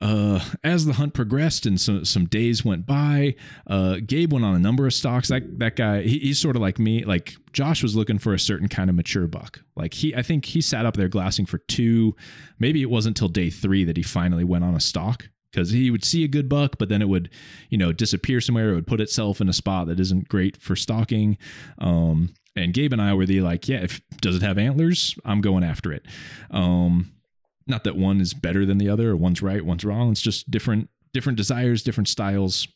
uh, 0.00 0.40
as 0.64 0.86
the 0.86 0.94
hunt 0.94 1.12
progressed 1.12 1.66
and 1.66 1.80
some 1.80 2.04
some 2.04 2.24
days 2.24 2.64
went 2.64 2.86
by, 2.86 3.34
uh, 3.66 3.96
Gabe 4.06 4.32
went 4.32 4.44
on 4.44 4.54
a 4.54 4.58
number 4.58 4.86
of 4.86 4.94
stalks. 4.94 5.28
That 5.28 5.58
that 5.58 5.76
guy, 5.76 6.02
he, 6.02 6.18
he's 6.18 6.38
sort 6.38 6.56
of 6.56 6.62
like 6.62 6.78
me. 6.78 7.04
Like 7.04 7.36
Josh 7.52 7.82
was 7.82 7.94
looking 7.94 8.18
for 8.18 8.32
a 8.32 8.38
certain 8.38 8.68
kind 8.68 8.88
of 8.88 8.96
mature 8.96 9.26
buck. 9.26 9.60
Like 9.76 9.94
he, 9.94 10.14
I 10.14 10.22
think 10.22 10.46
he 10.46 10.60
sat 10.60 10.86
up 10.86 10.96
there 10.96 11.08
glassing 11.08 11.46
for 11.46 11.58
two. 11.58 12.16
Maybe 12.58 12.80
it 12.80 12.90
wasn't 12.90 13.16
till 13.16 13.28
day 13.28 13.50
three 13.50 13.84
that 13.84 13.96
he 13.96 14.02
finally 14.02 14.44
went 14.44 14.64
on 14.64 14.74
a 14.74 14.80
stalk 14.80 15.28
because 15.52 15.70
he 15.70 15.90
would 15.90 16.04
see 16.04 16.24
a 16.24 16.28
good 16.28 16.48
buck, 16.48 16.76
but 16.78 16.88
then 16.88 17.02
it 17.02 17.08
would, 17.08 17.28
you 17.68 17.76
know, 17.76 17.92
disappear 17.92 18.40
somewhere. 18.40 18.70
It 18.70 18.74
would 18.76 18.86
put 18.86 19.00
itself 19.00 19.40
in 19.40 19.48
a 19.48 19.52
spot 19.52 19.88
that 19.88 20.00
isn't 20.00 20.28
great 20.28 20.56
for 20.56 20.76
stalking. 20.76 21.36
Um, 21.78 22.32
and 22.56 22.72
Gabe 22.72 22.92
and 22.92 23.02
I 23.02 23.14
were 23.14 23.26
the 23.26 23.40
like, 23.40 23.68
yeah, 23.68 23.82
if 23.82 24.00
does 24.20 24.36
it 24.36 24.42
have 24.42 24.58
antlers? 24.58 25.14
I'm 25.24 25.40
going 25.40 25.64
after 25.64 25.92
it. 25.92 26.06
Um, 26.50 27.12
not 27.70 27.84
that 27.84 27.96
one 27.96 28.20
is 28.20 28.34
better 28.34 28.66
than 28.66 28.78
the 28.78 28.88
other 28.88 29.10
or 29.10 29.16
one's 29.16 29.40
right, 29.42 29.64
one's 29.64 29.84
wrong. 29.84 30.10
It's 30.10 30.20
just 30.20 30.50
different 30.50 30.90
different 31.12 31.36
desires, 31.36 31.82
different 31.82 32.08
styles. 32.08 32.68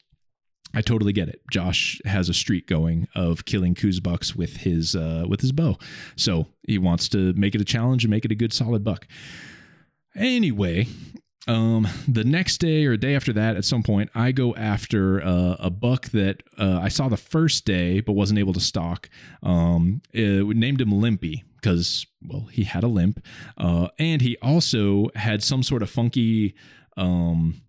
I 0.76 0.80
totally 0.80 1.12
get 1.12 1.28
it. 1.28 1.40
Josh 1.52 2.00
has 2.04 2.28
a 2.28 2.34
streak 2.34 2.66
going 2.66 3.06
of 3.14 3.44
killing 3.44 3.74
Coues 3.74 4.00
bucks 4.00 4.34
with 4.34 4.58
his 4.58 4.96
uh, 4.96 5.24
with 5.28 5.40
his 5.40 5.52
bow, 5.52 5.78
so 6.16 6.46
he 6.66 6.78
wants 6.78 7.08
to 7.10 7.32
make 7.34 7.54
it 7.54 7.60
a 7.60 7.64
challenge 7.64 8.04
and 8.04 8.10
make 8.10 8.24
it 8.24 8.32
a 8.32 8.36
good 8.36 8.52
solid 8.52 8.82
buck. 8.82 9.06
Anyway, 10.16 10.86
um, 11.46 11.86
the 12.08 12.24
next 12.24 12.58
day 12.58 12.86
or 12.86 12.92
a 12.92 12.98
day 12.98 13.14
after 13.14 13.32
that, 13.34 13.56
at 13.56 13.64
some 13.64 13.82
point, 13.82 14.10
I 14.14 14.32
go 14.32 14.54
after 14.54 15.22
uh, 15.22 15.56
a 15.58 15.70
buck 15.70 16.06
that 16.10 16.42
uh, 16.58 16.80
I 16.82 16.88
saw 16.88 17.08
the 17.08 17.16
first 17.16 17.64
day 17.64 18.00
but 18.00 18.12
wasn't 18.12 18.38
able 18.38 18.54
to 18.54 18.60
stalk. 18.60 19.10
Um, 19.42 20.00
it, 20.12 20.46
named 20.56 20.80
him 20.80 20.92
Limpy 20.92 21.44
because 21.56 22.06
well 22.22 22.46
he 22.52 22.64
had 22.64 22.84
a 22.84 22.88
limp 22.88 23.24
uh, 23.56 23.88
and 23.98 24.20
he 24.20 24.36
also 24.42 25.08
had 25.14 25.42
some 25.42 25.62
sort 25.62 25.82
of 25.82 25.88
funky 25.88 26.54
um, 26.96 27.62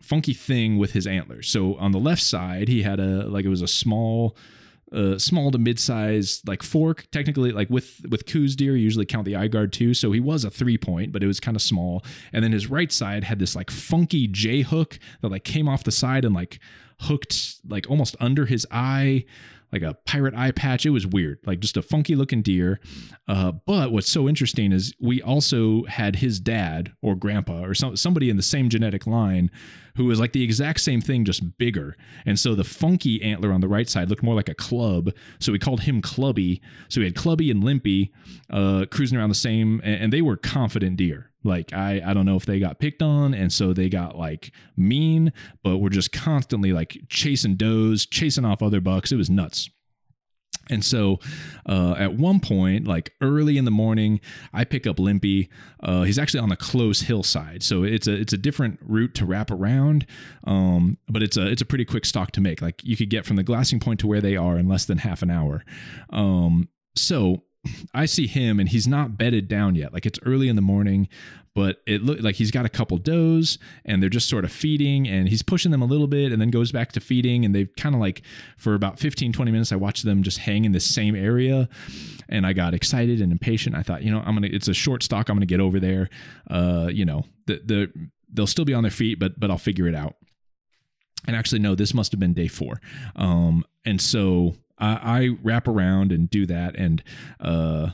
funky 0.00 0.34
thing 0.34 0.76
with 0.78 0.92
his 0.92 1.06
antlers 1.06 1.48
so 1.48 1.74
on 1.76 1.92
the 1.92 1.98
left 1.98 2.22
side 2.22 2.68
he 2.68 2.82
had 2.82 3.00
a 3.00 3.26
like 3.26 3.46
it 3.46 3.48
was 3.48 3.62
a 3.62 3.68
small 3.68 4.36
uh, 4.92 5.18
small 5.18 5.50
to 5.50 5.58
mid-sized 5.58 6.46
like 6.46 6.62
fork. 6.62 7.06
Technically 7.10 7.52
like 7.52 7.70
with 7.70 8.00
with 8.08 8.26
Coues 8.26 8.56
deer 8.56 8.76
you 8.76 8.82
usually 8.82 9.06
count 9.06 9.24
the 9.24 9.36
eye 9.36 9.48
guard 9.48 9.72
too. 9.72 9.94
So 9.94 10.12
he 10.12 10.20
was 10.20 10.44
a 10.44 10.50
three 10.50 10.78
point 10.78 11.12
but 11.12 11.22
it 11.22 11.26
was 11.26 11.40
kind 11.40 11.56
of 11.56 11.62
small. 11.62 12.04
And 12.32 12.44
then 12.44 12.52
his 12.52 12.68
right 12.68 12.92
side 12.92 13.24
had 13.24 13.38
this 13.38 13.54
like 13.54 13.70
funky 13.70 14.26
j 14.26 14.62
hook 14.62 14.98
that 15.20 15.30
like 15.30 15.44
came 15.44 15.68
off 15.68 15.84
the 15.84 15.92
side 15.92 16.24
and 16.24 16.34
like 16.34 16.58
hooked 17.00 17.60
like 17.68 17.88
almost 17.88 18.16
under 18.20 18.46
his 18.46 18.66
eye 18.70 19.24
like 19.72 19.82
a 19.82 19.94
pirate 20.06 20.34
eye 20.34 20.50
patch. 20.50 20.86
It 20.86 20.90
was 20.90 21.06
weird, 21.06 21.38
like 21.44 21.60
just 21.60 21.76
a 21.76 21.82
funky 21.82 22.14
looking 22.14 22.42
deer. 22.42 22.80
Uh, 23.26 23.52
but 23.52 23.92
what's 23.92 24.08
so 24.08 24.28
interesting 24.28 24.72
is 24.72 24.94
we 25.00 25.20
also 25.22 25.84
had 25.84 26.16
his 26.16 26.40
dad 26.40 26.92
or 27.02 27.14
grandpa 27.14 27.64
or 27.64 27.74
some, 27.74 27.96
somebody 27.96 28.30
in 28.30 28.36
the 28.36 28.42
same 28.42 28.68
genetic 28.68 29.06
line 29.06 29.50
who 29.96 30.04
was 30.04 30.20
like 30.20 30.32
the 30.32 30.44
exact 30.44 30.80
same 30.80 31.00
thing, 31.00 31.24
just 31.24 31.58
bigger. 31.58 31.96
And 32.24 32.38
so 32.38 32.54
the 32.54 32.64
funky 32.64 33.20
antler 33.20 33.52
on 33.52 33.60
the 33.60 33.68
right 33.68 33.88
side 33.88 34.08
looked 34.08 34.22
more 34.22 34.36
like 34.36 34.48
a 34.48 34.54
club. 34.54 35.10
So 35.40 35.50
we 35.50 35.58
called 35.58 35.80
him 35.80 36.00
Clubby. 36.00 36.62
So 36.88 37.00
we 37.00 37.06
had 37.06 37.16
Clubby 37.16 37.50
and 37.50 37.64
Limpy 37.64 38.12
uh, 38.50 38.86
cruising 38.90 39.18
around 39.18 39.30
the 39.30 39.34
same, 39.34 39.80
and, 39.82 40.04
and 40.04 40.12
they 40.12 40.22
were 40.22 40.36
confident 40.36 40.96
deer. 40.96 41.30
Like 41.48 41.72
I 41.72 42.00
I 42.04 42.14
don't 42.14 42.26
know 42.26 42.36
if 42.36 42.46
they 42.46 42.60
got 42.60 42.78
picked 42.78 43.02
on 43.02 43.34
and 43.34 43.52
so 43.52 43.72
they 43.72 43.88
got 43.88 44.16
like 44.16 44.52
mean, 44.76 45.32
but 45.64 45.78
we're 45.78 45.88
just 45.88 46.12
constantly 46.12 46.72
like 46.72 46.98
chasing 47.08 47.56
does, 47.56 48.06
chasing 48.06 48.44
off 48.44 48.62
other 48.62 48.80
bucks. 48.80 49.10
It 49.10 49.16
was 49.16 49.30
nuts. 49.30 49.68
And 50.70 50.84
so 50.84 51.18
uh, 51.66 51.94
at 51.98 52.14
one 52.14 52.40
point, 52.40 52.86
like 52.86 53.14
early 53.20 53.56
in 53.56 53.64
the 53.64 53.70
morning, 53.70 54.20
I 54.52 54.64
pick 54.64 54.86
up 54.86 54.98
Limpy. 54.98 55.48
Uh, 55.82 56.02
he's 56.02 56.18
actually 56.18 56.40
on 56.40 56.48
the 56.48 56.56
close 56.56 57.00
hillside, 57.00 57.62
so 57.62 57.84
it's 57.84 58.06
a 58.06 58.12
it's 58.12 58.32
a 58.32 58.38
different 58.38 58.78
route 58.82 59.14
to 59.14 59.24
wrap 59.24 59.50
around, 59.50 60.06
um, 60.44 60.98
but 61.08 61.22
it's 61.22 61.36
a 61.36 61.46
it's 61.46 61.62
a 61.62 61.66
pretty 61.66 61.84
quick 61.84 62.04
stalk 62.04 62.32
to 62.32 62.40
make. 62.40 62.60
Like 62.60 62.84
you 62.84 62.96
could 62.96 63.10
get 63.10 63.24
from 63.24 63.36
the 63.36 63.42
glassing 63.42 63.80
point 63.80 64.00
to 64.00 64.06
where 64.06 64.20
they 64.20 64.36
are 64.36 64.58
in 64.58 64.68
less 64.68 64.84
than 64.84 64.98
half 64.98 65.22
an 65.22 65.30
hour. 65.30 65.64
Um, 66.10 66.68
so 66.96 67.44
I 67.94 68.06
see 68.06 68.26
him 68.26 68.60
and 68.60 68.68
he's 68.68 68.86
not 68.86 69.16
bedded 69.16 69.48
down 69.48 69.74
yet. 69.74 69.92
Like 69.92 70.06
it's 70.06 70.18
early 70.24 70.48
in 70.48 70.56
the 70.56 70.62
morning, 70.62 71.08
but 71.54 71.82
it 71.86 72.02
looked 72.02 72.22
like 72.22 72.36
he's 72.36 72.50
got 72.50 72.64
a 72.64 72.68
couple 72.68 72.98
does 72.98 73.58
and 73.84 74.02
they're 74.02 74.08
just 74.08 74.28
sort 74.28 74.44
of 74.44 74.52
feeding 74.52 75.08
and 75.08 75.28
he's 75.28 75.42
pushing 75.42 75.72
them 75.72 75.82
a 75.82 75.86
little 75.86 76.06
bit 76.06 76.30
and 76.30 76.40
then 76.40 76.50
goes 76.50 76.70
back 76.70 76.92
to 76.92 77.00
feeding. 77.00 77.44
And 77.44 77.54
they've 77.54 77.74
kind 77.76 77.94
of 77.94 78.00
like 78.00 78.22
for 78.56 78.74
about 78.74 78.98
15, 78.98 79.32
20 79.32 79.50
minutes, 79.50 79.72
I 79.72 79.76
watched 79.76 80.04
them 80.04 80.22
just 80.22 80.38
hang 80.38 80.64
in 80.64 80.72
the 80.72 80.80
same 80.80 81.16
area 81.16 81.68
and 82.28 82.46
I 82.46 82.52
got 82.52 82.74
excited 82.74 83.20
and 83.20 83.32
impatient. 83.32 83.74
I 83.74 83.82
thought, 83.82 84.02
you 84.02 84.10
know, 84.10 84.20
I'm 84.20 84.36
going 84.36 84.42
to, 84.42 84.54
it's 84.54 84.68
a 84.68 84.74
short 84.74 85.02
stock. 85.02 85.28
I'm 85.28 85.36
going 85.36 85.40
to 85.40 85.46
get 85.46 85.60
over 85.60 85.80
there. 85.80 86.08
Uh, 86.48 86.90
you 86.92 87.04
know, 87.04 87.24
the, 87.46 87.60
the, 87.64 88.08
they'll 88.32 88.46
still 88.46 88.64
be 88.64 88.74
on 88.74 88.82
their 88.82 88.92
feet, 88.92 89.18
but, 89.18 89.40
but 89.40 89.50
I'll 89.50 89.58
figure 89.58 89.88
it 89.88 89.94
out. 89.94 90.14
And 91.26 91.34
actually, 91.34 91.58
no, 91.58 91.74
this 91.74 91.92
must 91.92 92.12
have 92.12 92.20
been 92.20 92.34
day 92.34 92.48
four. 92.48 92.80
Um, 93.16 93.64
and 93.84 94.00
so 94.00 94.54
I, 94.78 94.92
I 95.20 95.28
wrap 95.42 95.68
around 95.68 96.12
and 96.12 96.30
do 96.30 96.46
that. 96.46 96.76
And 96.76 97.02
uh, 97.40 97.90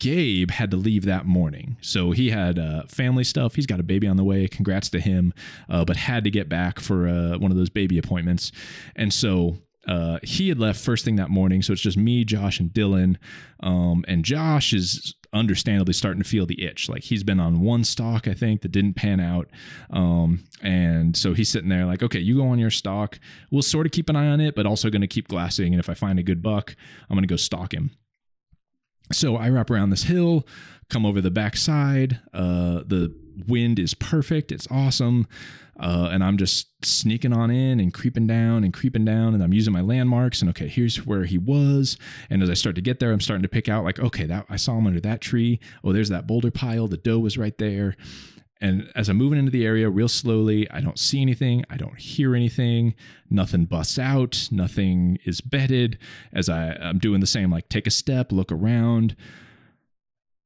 Gabe 0.00 0.50
had 0.50 0.70
to 0.70 0.76
leave 0.76 1.04
that 1.04 1.26
morning. 1.26 1.76
So 1.80 2.10
he 2.10 2.30
had 2.30 2.58
uh, 2.58 2.84
family 2.88 3.24
stuff. 3.24 3.54
He's 3.54 3.66
got 3.66 3.80
a 3.80 3.84
baby 3.84 4.06
on 4.06 4.16
the 4.16 4.24
way. 4.24 4.46
Congrats 4.48 4.90
to 4.90 5.00
him, 5.00 5.32
uh, 5.68 5.84
but 5.84 5.96
had 5.96 6.24
to 6.24 6.30
get 6.30 6.48
back 6.48 6.80
for 6.80 7.08
uh, 7.08 7.38
one 7.38 7.50
of 7.50 7.56
those 7.56 7.70
baby 7.70 7.98
appointments. 7.98 8.52
And 8.96 9.12
so 9.12 9.58
uh, 9.88 10.18
he 10.22 10.48
had 10.48 10.58
left 10.58 10.80
first 10.80 11.04
thing 11.04 11.16
that 11.16 11.30
morning. 11.30 11.62
So 11.62 11.72
it's 11.72 11.82
just 11.82 11.96
me, 11.96 12.24
Josh, 12.24 12.60
and 12.60 12.70
Dylan. 12.70 13.16
Um, 13.60 14.04
and 14.06 14.24
Josh 14.24 14.72
is 14.72 15.14
understandably 15.32 15.94
starting 15.94 16.22
to 16.22 16.28
feel 16.28 16.46
the 16.46 16.62
itch. 16.62 16.88
Like 16.88 17.04
he's 17.04 17.22
been 17.22 17.40
on 17.40 17.60
one 17.60 17.84
stock, 17.84 18.28
I 18.28 18.34
think, 18.34 18.62
that 18.62 18.72
didn't 18.72 18.94
pan 18.94 19.20
out. 19.20 19.48
Um, 19.90 20.44
and 20.62 21.16
so 21.16 21.32
he's 21.34 21.50
sitting 21.50 21.68
there 21.68 21.86
like, 21.86 22.02
okay, 22.02 22.18
you 22.18 22.36
go 22.36 22.48
on 22.48 22.58
your 22.58 22.70
stock. 22.70 23.18
We'll 23.50 23.62
sort 23.62 23.86
of 23.86 23.92
keep 23.92 24.08
an 24.08 24.16
eye 24.16 24.28
on 24.28 24.40
it, 24.40 24.54
but 24.54 24.66
also 24.66 24.90
going 24.90 25.00
to 25.02 25.06
keep 25.06 25.28
glassing. 25.28 25.72
And 25.72 25.80
if 25.80 25.88
I 25.88 25.94
find 25.94 26.18
a 26.18 26.22
good 26.22 26.42
buck, 26.42 26.76
I'm 27.08 27.16
going 27.16 27.22
to 27.22 27.32
go 27.32 27.36
stalk 27.36 27.72
him. 27.72 27.90
So 29.12 29.36
I 29.36 29.48
wrap 29.48 29.70
around 29.70 29.90
this 29.90 30.04
hill, 30.04 30.46
come 30.88 31.04
over 31.04 31.20
the 31.20 31.30
backside. 31.30 32.20
Uh, 32.32 32.82
the 32.86 33.14
wind 33.46 33.78
is 33.78 33.94
perfect. 33.94 34.52
It's 34.52 34.68
awesome. 34.70 35.26
Uh, 35.78 36.10
and 36.12 36.22
I'm 36.22 36.36
just 36.36 36.68
sneaking 36.84 37.32
on 37.32 37.50
in 37.50 37.80
and 37.80 37.92
creeping 37.92 38.26
down 38.26 38.62
and 38.62 38.72
creeping 38.72 39.04
down. 39.04 39.34
And 39.34 39.42
I'm 39.42 39.54
using 39.54 39.72
my 39.72 39.80
landmarks. 39.80 40.40
And 40.40 40.50
okay, 40.50 40.68
here's 40.68 41.06
where 41.06 41.24
he 41.24 41.38
was. 41.38 41.96
And 42.30 42.42
as 42.42 42.50
I 42.50 42.54
start 42.54 42.76
to 42.76 42.82
get 42.82 43.00
there, 43.00 43.12
I'm 43.12 43.20
starting 43.20 43.42
to 43.42 43.48
pick 43.48 43.68
out 43.68 43.84
like, 43.84 43.98
okay, 43.98 44.24
that 44.26 44.46
I 44.48 44.56
saw 44.56 44.76
him 44.76 44.86
under 44.86 45.00
that 45.00 45.20
tree. 45.20 45.60
Oh, 45.82 45.92
there's 45.92 46.10
that 46.10 46.26
boulder 46.26 46.50
pile. 46.50 46.88
The 46.88 46.96
doe 46.98 47.18
was 47.18 47.38
right 47.38 47.56
there. 47.58 47.96
And 48.60 48.92
as 48.94 49.08
I'm 49.08 49.16
moving 49.16 49.40
into 49.40 49.50
the 49.50 49.66
area 49.66 49.90
real 49.90 50.06
slowly, 50.06 50.70
I 50.70 50.80
don't 50.80 50.98
see 50.98 51.20
anything. 51.20 51.64
I 51.68 51.76
don't 51.76 51.98
hear 51.98 52.36
anything. 52.36 52.94
Nothing 53.28 53.64
busts 53.64 53.98
out. 53.98 54.48
Nothing 54.52 55.18
is 55.24 55.40
bedded. 55.40 55.98
As 56.32 56.48
I, 56.48 56.74
I'm 56.74 56.98
doing 56.98 57.20
the 57.20 57.26
same, 57.26 57.50
like 57.50 57.68
take 57.68 57.88
a 57.88 57.90
step, 57.90 58.30
look 58.30 58.52
around, 58.52 59.16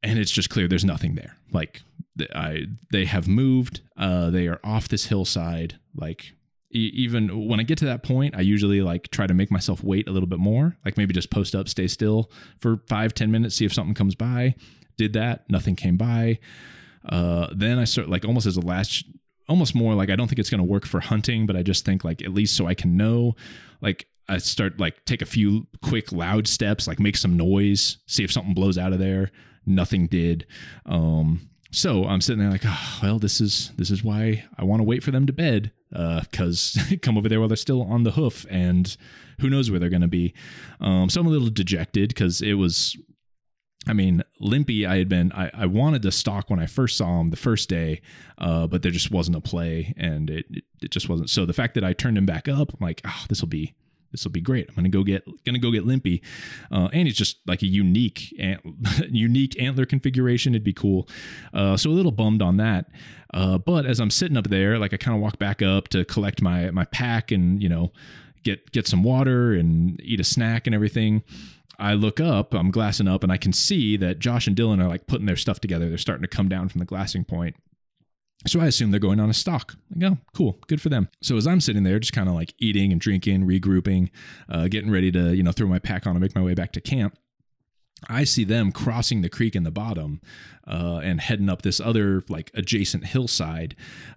and 0.03 0.19
it's 0.19 0.31
just 0.31 0.49
clear 0.49 0.67
there's 0.67 0.85
nothing 0.85 1.15
there. 1.15 1.37
Like 1.53 1.83
I, 2.35 2.67
they 2.91 3.05
have 3.05 3.29
moved. 3.29 3.81
Uh, 3.97 4.31
they 4.31 4.47
are 4.47 4.61
off 4.65 4.89
this 4.89 5.07
hillside. 5.07 5.79
Like 5.95 6.33
e- 6.71 6.91
even 6.95 7.49
when 7.49 7.61
I 7.61 7.63
get 7.63 7.79
to 7.79 7.85
that 7.87 8.03
point, 8.03 8.35
I 8.37 8.41
usually 8.41 8.81
like 8.81 9.11
try 9.11 9.27
to 9.27 9.35
make 9.35 9.51
myself 9.51 9.83
wait 9.83 10.09
a 10.09 10.13
little 10.13 10.29
bit 10.29 10.39
more. 10.39 10.77
Like 10.85 10.97
maybe 10.97 11.15
just 11.15 11.31
post 11.31 11.55
up, 11.55 11.69
stay 11.69 11.87
still 11.89 12.31
for 12.61 12.83
five, 12.89 13.15
ten 13.15 13.31
minutes, 13.31 13.57
see 13.57 13.65
if 13.65 13.73
something 13.73 13.95
comes 13.95 14.15
by. 14.15 14.55
Did 14.97 15.13
that. 15.15 15.49
Nothing 15.51 15.77
came 15.77 15.97
by. 15.97 16.39
Uh, 17.09 17.49
then 17.55 17.79
I 17.79 17.85
start 17.85 18.09
like 18.09 18.25
almost 18.25 18.47
as 18.47 18.57
a 18.57 18.61
last, 18.61 19.05
almost 19.49 19.75
more 19.75 19.95
like 19.95 20.11
I 20.11 20.17
don't 20.17 20.29
think 20.29 20.39
it's 20.39 20.51
going 20.51 20.59
to 20.59 20.65
work 20.65 20.87
for 20.87 21.01
hunting, 21.01 21.47
but 21.47 21.57
I 21.57 21.63
just 21.63 21.85
think 21.85 22.05
like 22.05 22.23
at 22.23 22.33
least 22.33 22.57
so 22.57 22.67
I 22.67 22.75
can 22.75 22.97
know, 22.97 23.37
like 23.81 24.07
I 24.29 24.39
start 24.39 24.81
like 24.81 25.05
take 25.05 25.23
a 25.23 25.27
few 25.27 25.67
quick 25.83 26.13
loud 26.13 26.49
steps, 26.49 26.89
like 26.89 26.99
make 26.99 27.17
some 27.17 27.37
noise, 27.37 27.99
see 28.07 28.25
if 28.25 28.33
something 28.33 28.55
blows 28.55 28.79
out 28.79 28.93
of 28.93 28.99
there. 28.99 29.31
Nothing 29.67 30.07
did. 30.07 30.47
Um, 30.85 31.49
so 31.77 32.05
I'm 32.05 32.23
sitting 32.23 32.41
there 32.41 32.51
like, 32.51 32.65
oh, 32.65 32.99
well, 33.03 33.19
this 33.19 33.39
is 33.41 33.71
this 33.77 33.91
is 33.91 34.03
why 34.03 34.45
I 34.57 34.65
want 34.65 34.81
to 34.81 34.85
wait 34.85 35.03
for 35.03 35.11
them 35.11 35.27
to 35.27 35.33
bed, 35.33 35.73
because 35.91 36.79
uh, 36.91 36.97
come 37.03 37.19
over 37.19 37.29
there 37.29 37.39
while 37.39 37.49
they're 37.49 37.57
still 37.57 37.83
on 37.83 38.03
the 38.03 38.13
hoof, 38.13 38.47
and 38.49 38.97
who 39.41 39.51
knows 39.51 39.71
where 39.71 39.79
they're 39.79 39.91
going 39.91 40.01
to 40.01 40.09
be. 40.09 40.33
Um, 40.81 41.11
so 41.11 41.21
I'm 41.21 41.27
a 41.27 41.31
little 41.31 41.51
dejected 41.51 42.09
because 42.09 42.41
it 42.41 42.55
was 42.55 42.97
I 43.87 43.93
mean, 43.93 44.23
Limpy, 44.41 44.85
I 44.87 44.97
had 44.97 45.09
been, 45.09 45.31
I, 45.33 45.51
I 45.55 45.67
wanted 45.67 46.03
to 46.03 46.11
stalk 46.11 46.51
when 46.51 46.59
I 46.59 46.67
first 46.67 46.97
saw 46.97 47.21
him 47.21 47.31
the 47.31 47.37
first 47.37 47.69
day, 47.69 48.01
uh, 48.39 48.67
but 48.67 48.83
there 48.83 48.91
just 48.91 49.13
wasn't 49.13 49.37
a 49.37 49.41
play 49.41 49.95
and 49.97 50.29
it, 50.29 50.47
it, 50.51 50.65
it, 50.83 50.91
just 50.91 51.09
wasn't. 51.09 51.31
So 51.31 51.47
the 51.47 51.53
fact 51.53 51.75
that 51.75 51.85
I 51.85 51.93
turned 51.93 52.19
him 52.19 52.27
back 52.27 52.49
up, 52.49 52.73
I'm 52.73 52.85
like, 52.85 53.01
oh, 53.05 53.25
this 53.29 53.41
will 53.41 53.49
be, 53.49 53.75
this 54.17 54.25
will 54.25 54.33
be 54.33 54.41
great. 54.41 54.69
I'm 54.77 54.83
to 54.83 54.89
go 54.89 55.03
get, 55.03 55.25
to 55.45 55.59
go 55.59 55.71
get 55.71 55.85
Limpy. 55.85 56.23
Uh, 56.71 56.89
and 56.93 57.07
he's 57.07 57.17
just 57.17 57.39
like 57.47 57.63
a 57.63 57.67
unique, 57.67 58.35
ant, 58.39 58.61
unique 59.11 59.61
antler 59.61 59.85
configuration. 59.85 60.55
It'd 60.55 60.65
be 60.65 60.73
cool. 60.73 61.09
Uh, 61.53 61.77
so 61.77 61.91
a 61.91 61.93
little 61.93 62.13
bummed 62.13 62.43
on 62.43 62.57
that. 62.57 62.87
Uh, 63.35 63.59
but 63.59 63.85
as 63.85 64.01
I'm 64.01 64.11
sitting 64.11 64.37
up 64.37 64.49
there, 64.49 64.79
like 64.79 64.95
I 64.95 64.97
kind 64.97 65.15
of 65.15 65.23
walk 65.23 65.39
back 65.39 65.61
up 65.61 65.89
to 65.89 66.05
collect 66.07 66.41
my, 66.41 66.71
my 66.71 66.87
pack 66.87 67.31
and, 67.31 67.63
you 67.63 67.69
know, 67.69 67.93
get, 68.43 68.73
get 68.73 68.87
some 68.87 69.03
water 69.03 69.53
and 69.53 70.01
eat 70.03 70.21
a 70.21 70.25
snack 70.25 70.67
and 70.67 70.75
everything. 70.75 71.23
I 71.79 71.93
look 71.93 72.21
up, 72.21 72.55
I'm 72.55 72.71
glassing 72.71 73.07
up, 73.07 73.23
and 73.23 73.31
I 73.31 73.37
can 73.37 73.53
see 73.53 73.99
that 73.99 74.19
Josh 74.19 74.47
and 74.47 74.57
Dylan 74.57 74.83
are 74.83 74.89
like 74.89 75.07
putting 75.07 75.27
their 75.27 75.37
stuff 75.37 75.61
together. 75.61 75.91
They're 75.91 75.99
starting 75.99 76.23
to 76.23 76.29
come 76.29 76.49
down 76.49 76.71
from 76.71 76.79
the 76.79 76.87
glassing 76.87 77.25
point. 77.25 77.55
So 78.47 78.61
I 78.61 78.67
assume 78.67 78.91
they're 78.91 79.01
going 79.01 79.19
on 79.19 79.31
a 79.31 79.35
stalk. 79.35 79.77
Like, 79.95 80.13
oh, 80.13 80.19
cool, 80.35 80.59
good 80.69 80.81
for 80.81 80.89
them. 80.89 81.09
So 81.21 81.37
as 81.37 81.47
I'm 81.47 81.61
sitting 81.61 81.83
there, 81.83 81.99
just 81.99 82.13
kind 82.13 82.29
of 82.29 82.35
like 82.35 82.55
eating 82.59 82.93
and 82.93 83.01
drinking, 83.01 83.47
regrouping, 83.47 84.11
uh, 84.49 84.69
getting 84.69 84.91
ready 84.91 85.11
to 85.13 85.35
you 85.35 85.43
know 85.43 85.53
throw 85.53 85.67
my 85.67 85.79
pack 85.79 86.07
on 86.07 86.15
and 86.15 86.21
make 86.21 86.35
my 86.35 86.43
way 86.43 86.55
back 86.55 86.73
to 86.73 86.81
camp, 86.81 87.19
I 88.09 88.25
see 88.25 88.45
them 88.45 88.73
crossing 88.73 89.23
the 89.23 89.29
creek 89.29 89.57
in 89.57 89.63
the 89.63 89.71
bottom 89.71 90.21
uh, 90.67 91.01
and 91.03 91.21
heading 91.21 91.49
up 91.49 91.63
this 91.63 91.81
other 91.81 92.25
like 92.29 92.51
adjacent 92.55 93.07
hillside, 93.07 93.75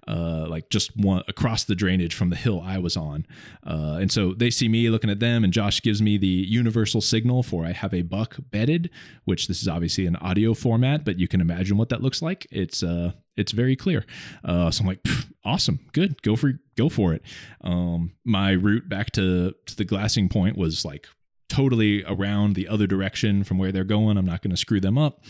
uh, 0.08 0.48
like 0.50 0.70
just 0.70 0.96
one 0.98 1.24
across 1.28 1.64
the 1.64 1.76
drainage 1.76 2.14
from 2.14 2.30
the 2.30 2.36
hill 2.36 2.62
I 2.64 2.78
was 2.78 2.98
on. 2.98 3.26
Uh, 3.66 3.98
and 4.02 4.12
so 4.12 4.34
they 4.34 4.50
see 4.50 4.68
me 4.68 4.90
looking 4.90 5.10
at 5.10 5.20
them, 5.20 5.44
and 5.44 5.54
Josh 5.54 5.82
gives 5.82 6.02
me 6.02 6.18
the 6.18 6.28
universal 6.28 7.02
signal 7.02 7.42
for 7.42 7.66
I 7.66 7.72
have 7.72 7.94
a 7.94 8.02
buck 8.02 8.36
bedded, 8.52 8.90
which 9.24 9.48
this 9.48 9.62
is 9.62 9.68
obviously 9.68 10.06
an 10.06 10.18
audio 10.18 10.54
format, 10.54 11.06
but 11.06 11.18
you 11.20 11.28
can 11.28 11.40
imagine 11.40 11.78
what 11.78 11.90
that 11.90 12.02
looks 12.02 12.22
like. 12.22 12.48
It's 12.52 12.84
uh, 12.84 13.14
it's 13.40 13.52
very 13.52 13.76
clear. 13.76 14.06
Uh, 14.44 14.70
so 14.70 14.82
I'm 14.82 14.88
like, 14.88 15.06
awesome, 15.46 15.80
good, 15.94 16.22
go 16.22 16.36
for 16.36 16.54
go 16.78 16.90
for 16.90 17.14
it. 17.14 17.24
Um, 17.62 18.12
my 18.26 18.52
route 18.52 18.90
back 18.90 19.12
to 19.12 19.54
to 19.66 19.76
the 19.76 19.86
glassing 19.86 20.30
point 20.30 20.58
was 20.58 20.86
like 20.86 21.08
totally 21.48 22.04
around 22.06 22.56
the 22.56 22.68
other 22.68 22.88
direction 22.88 23.44
from 23.44 23.58
where 23.58 23.72
they're 23.72 23.84
going. 23.84 24.18
I'm 24.18 24.26
not 24.26 24.42
going 24.42 24.52
to 24.52 24.58
screw 24.58 24.80
them 24.80 24.98
up. 24.98 25.24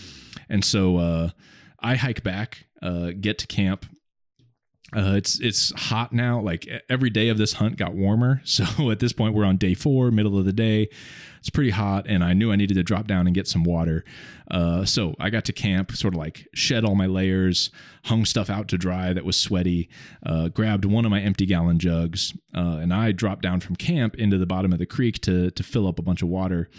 And 0.50 0.64
so 0.66 0.98
uh, 0.98 1.30
I 1.80 1.96
hike 1.96 2.24
back, 2.24 2.66
uh, 2.82 3.12
get 3.20 3.38
to 3.40 3.48
camp. 3.48 3.86
Uh, 4.96 5.14
it's 5.16 5.40
it's 5.40 5.72
hot 5.80 6.12
now. 6.12 6.42
Like 6.42 6.68
every 6.90 7.12
day 7.12 7.30
of 7.30 7.38
this 7.38 7.54
hunt 7.54 7.78
got 7.78 7.94
warmer. 7.94 8.42
So 8.46 8.90
at 8.92 9.00
this 9.00 9.14
point, 9.14 9.36
we're 9.36 9.46
on 9.46 9.58
day 9.58 9.76
four, 9.76 10.12
middle 10.12 10.38
of 10.38 10.46
the 10.46 10.54
day 10.54 10.90
it's 11.40 11.50
pretty 11.50 11.72
hot 11.72 12.06
and 12.08 12.24
I 12.24 12.34
knew 12.34 12.52
I 12.52 12.56
needed 12.56 12.76
to 12.76 12.84
drop 12.84 13.08
down 13.08 13.26
and 13.26 13.36
get 13.36 13.48
some 13.48 13.64
water. 13.64 14.04
Uh, 14.52 14.84
so 14.84 15.16
I 15.20 15.30
got 15.30 15.46
to 15.46 15.54
camp, 15.54 15.92
sort 15.92 16.14
of 16.14 16.20
like 16.20 16.48
shed 16.54 16.84
all 16.84 16.96
my 16.96 17.06
layers, 17.06 17.70
hung 18.06 18.26
stuff 18.26 18.50
out 18.50 18.68
to 18.70 18.78
dry 18.78 19.14
that 19.14 19.26
was 19.26 19.38
sweaty, 19.38 19.90
uh, 20.26 20.50
grabbed 20.50 20.86
one 20.86 21.06
of 21.06 21.12
my 21.12 21.22
empty 21.22 21.46
gallon 21.46 21.78
jugs, 21.78 22.34
uh, 22.56 22.78
and 22.78 22.94
I 22.94 23.12
dropped 23.12 23.44
down 23.44 23.60
from 23.60 23.76
camp 23.76 24.16
into 24.16 24.38
the 24.38 24.46
bottom 24.46 24.74
of 24.74 24.80
the 24.80 24.86
creek 24.86 25.20
to, 25.22 25.52
to 25.52 25.64
fill 25.64 25.88
up 25.88 26.00
a 26.00 26.02
bunch 26.02 26.22
of 26.22 26.30
water. 26.30 26.70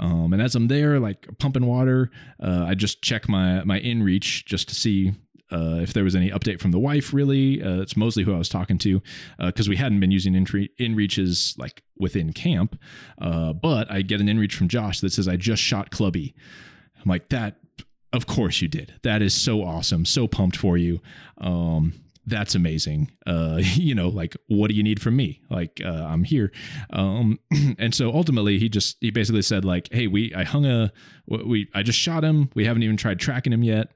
Um, 0.00 0.32
and 0.32 0.42
as 0.42 0.54
I'm 0.54 0.68
there, 0.68 0.98
like 0.98 1.26
pumping 1.38 1.66
water, 1.66 2.10
uh, 2.42 2.64
I 2.66 2.74
just 2.74 3.02
check 3.02 3.28
my, 3.28 3.62
my 3.64 3.80
inReach 3.80 4.44
just 4.44 4.68
to 4.70 4.74
see 4.74 5.12
uh, 5.52 5.80
if 5.80 5.92
there 5.92 6.04
was 6.04 6.16
any 6.16 6.30
update 6.30 6.60
from 6.60 6.70
the 6.70 6.78
wife, 6.78 7.12
really, 7.12 7.62
uh, 7.62 7.80
it's 7.80 7.96
mostly 7.96 8.24
who 8.24 8.34
I 8.34 8.38
was 8.38 8.48
talking 8.48 8.78
to 8.78 9.02
because 9.38 9.68
uh, 9.68 9.70
we 9.70 9.76
hadn't 9.76 10.00
been 10.00 10.10
using 10.10 10.34
in, 10.34 10.46
inReaches 10.46 11.58
like 11.58 11.82
within 11.98 12.32
camp. 12.32 12.78
Uh, 13.20 13.52
but 13.52 13.90
I 13.90 14.02
get 14.02 14.20
an 14.20 14.26
inReach 14.28 14.52
from 14.52 14.68
Josh 14.68 15.00
that 15.00 15.12
says 15.12 15.28
I 15.28 15.36
just 15.36 15.62
shot 15.62 15.90
Clubby. 15.90 16.34
I'm 16.96 17.08
like 17.08 17.28
that. 17.28 17.56
Of 18.12 18.26
course 18.26 18.60
you 18.60 18.68
did. 18.68 18.94
That 19.02 19.22
is 19.22 19.34
so 19.34 19.62
awesome. 19.62 20.04
So 20.04 20.26
pumped 20.26 20.56
for 20.56 20.76
you. 20.76 21.00
Um, 21.38 21.94
that's 22.26 22.54
amazing. 22.54 23.10
Uh, 23.26 23.58
you 23.74 23.94
know, 23.94 24.08
like, 24.08 24.36
what 24.48 24.68
do 24.68 24.74
you 24.74 24.82
need 24.82 25.00
from 25.00 25.16
me? 25.16 25.40
Like, 25.50 25.80
uh, 25.84 26.06
I'm 26.08 26.24
here. 26.24 26.52
Um, 26.90 27.38
and 27.78 27.94
so 27.94 28.12
ultimately 28.12 28.58
he 28.58 28.68
just, 28.68 28.96
he 29.00 29.10
basically 29.10 29.42
said 29.42 29.64
like, 29.64 29.88
Hey, 29.92 30.06
we, 30.06 30.32
I 30.34 30.44
hung 30.44 30.66
a, 30.66 30.92
we, 31.26 31.68
I 31.74 31.82
just 31.82 31.98
shot 31.98 32.24
him. 32.24 32.50
We 32.54 32.64
haven't 32.64 32.82
even 32.82 32.96
tried 32.96 33.18
tracking 33.18 33.52
him 33.52 33.62
yet. 33.62 33.88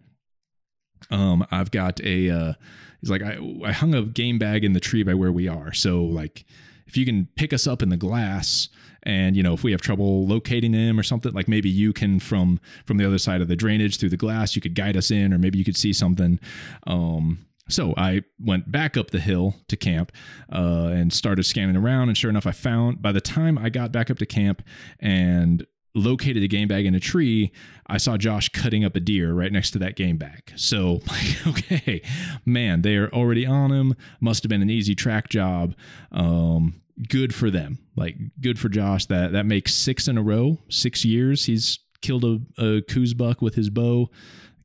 Um, 1.11 1.47
I've 1.51 1.71
got 1.71 2.01
a, 2.03 2.31
uh, 2.31 2.53
he's 3.01 3.11
like, 3.11 3.23
I, 3.23 3.39
I 3.65 3.73
hung 3.73 3.95
a 3.95 4.03
game 4.03 4.39
bag 4.39 4.65
in 4.65 4.73
the 4.73 4.81
tree 4.81 5.03
by 5.03 5.15
where 5.15 5.33
we 5.33 5.49
are. 5.49 5.73
So 5.73 6.03
like, 6.03 6.45
if 6.87 6.97
you 6.97 7.05
can 7.05 7.29
pick 7.37 7.53
us 7.53 7.67
up 7.67 7.83
in 7.83 7.89
the 7.89 7.97
glass 7.97 8.69
and 9.03 9.37
you 9.37 9.43
know 9.43 9.55
if 9.55 9.63
we 9.63 9.71
have 9.71 9.81
trouble 9.81 10.27
locating 10.27 10.73
him 10.73 10.99
or 10.99 11.03
something 11.03 11.33
like 11.33 11.49
maybe 11.49 11.69
you 11.69 11.93
can 11.93 12.19
from 12.19 12.61
from 12.85 12.97
the 12.97 13.07
other 13.07 13.19
side 13.19 13.41
of 13.41 13.49
the 13.49 13.57
drainage 13.57 13.99
through 13.99 14.09
the 14.09 14.17
glass 14.17 14.57
you 14.57 14.63
could 14.63 14.75
guide 14.75 14.97
us 14.97 15.11
in 15.11 15.33
or 15.33 15.39
maybe 15.39 15.59
you 15.59 15.65
could 15.65 15.77
see 15.77 15.93
something 15.93 16.41
um 16.87 17.47
so 17.69 17.95
I 17.97 18.23
went 18.39 18.71
back 18.71 18.97
up 18.97 19.11
the 19.11 19.19
hill 19.19 19.57
to 19.69 19.77
camp 19.77 20.13
uh, 20.53 20.91
and 20.93 21.13
started 21.13 21.45
scanning 21.45 21.77
around. 21.77 22.09
And 22.09 22.17
sure 22.17 22.31
enough, 22.31 22.47
I 22.47 22.53
found 22.53 23.03
by 23.03 23.13
the 23.13 23.21
time 23.21 23.59
I 23.59 23.71
got 23.71 23.91
back 23.91 24.11
up 24.11 24.19
to 24.19 24.27
camp 24.27 24.63
and 25.01 25.67
located 25.97 26.43
a 26.43 26.49
game 26.49 26.69
bag 26.69 26.87
in 26.87 26.95
a 26.95 27.01
tree, 27.01 27.51
I 27.87 27.97
saw 27.97 28.17
Josh 28.17 28.49
cutting 28.51 28.85
up 28.85 28.95
a 28.95 29.01
deer 29.01 29.33
right 29.33 29.51
next 29.51 29.73
to 29.73 29.79
that 29.81 29.97
game 29.97 30.19
bag. 30.19 30.53
So, 30.55 31.01
like, 31.09 31.47
okay, 31.47 32.03
man, 32.45 32.83
they 32.83 32.97
are 32.97 33.09
already 33.09 33.47
on 33.47 33.73
him. 33.73 33.95
Must 34.21 34.43
have 34.43 34.51
been 34.51 34.63
an 34.63 34.71
easy 34.71 34.95
track 34.95 35.29
job. 35.29 35.75
Um, 36.13 36.81
good 37.09 37.35
for 37.35 37.51
them. 37.51 37.79
Like, 37.97 38.17
good 38.41 38.59
for 38.59 38.69
Josh. 38.69 39.07
That 39.07 39.33
that 39.33 39.47
makes 39.47 39.75
six 39.75 40.07
in 40.07 40.19
a 40.19 40.23
row, 40.23 40.59
six 40.69 41.05
years. 41.05 41.47
He's 41.47 41.81
killed 42.03 42.25
a, 42.25 42.39
a 42.63 42.83
Coues 42.83 43.15
buck 43.15 43.43
with 43.43 43.55
his 43.55 43.71
bow. 43.71 44.11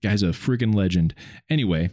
The 0.01 0.09
guy's 0.09 0.23
a 0.23 0.27
freaking 0.27 0.75
legend. 0.75 1.15
Anyway, 1.49 1.91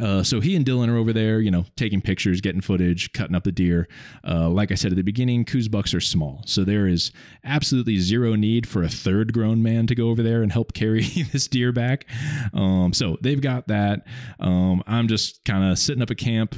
uh, 0.00 0.22
so 0.22 0.40
he 0.40 0.56
and 0.56 0.64
Dylan 0.64 0.88
are 0.88 0.96
over 0.96 1.12
there, 1.12 1.40
you 1.40 1.50
know, 1.50 1.64
taking 1.76 2.00
pictures, 2.00 2.40
getting 2.40 2.60
footage, 2.60 3.12
cutting 3.12 3.34
up 3.34 3.44
the 3.44 3.52
deer. 3.52 3.88
Uh, 4.26 4.48
like 4.48 4.72
I 4.72 4.74
said 4.74 4.92
at 4.92 4.96
the 4.96 5.02
beginning, 5.02 5.44
Coues 5.44 5.68
bucks 5.68 5.94
are 5.94 6.00
small, 6.00 6.42
so 6.46 6.64
there 6.64 6.86
is 6.86 7.12
absolutely 7.44 7.98
zero 7.98 8.34
need 8.34 8.66
for 8.66 8.82
a 8.82 8.88
third 8.88 9.32
grown 9.32 9.62
man 9.62 9.86
to 9.86 9.94
go 9.94 10.08
over 10.08 10.22
there 10.22 10.42
and 10.42 10.50
help 10.50 10.72
carry 10.72 11.02
this 11.32 11.46
deer 11.46 11.72
back. 11.72 12.06
Um, 12.52 12.92
so 12.92 13.16
they've 13.20 13.40
got 13.40 13.68
that. 13.68 14.06
Um, 14.40 14.82
I'm 14.86 15.08
just 15.08 15.44
kind 15.44 15.70
of 15.70 15.78
sitting 15.78 16.02
up 16.02 16.10
a 16.10 16.14
camp. 16.14 16.56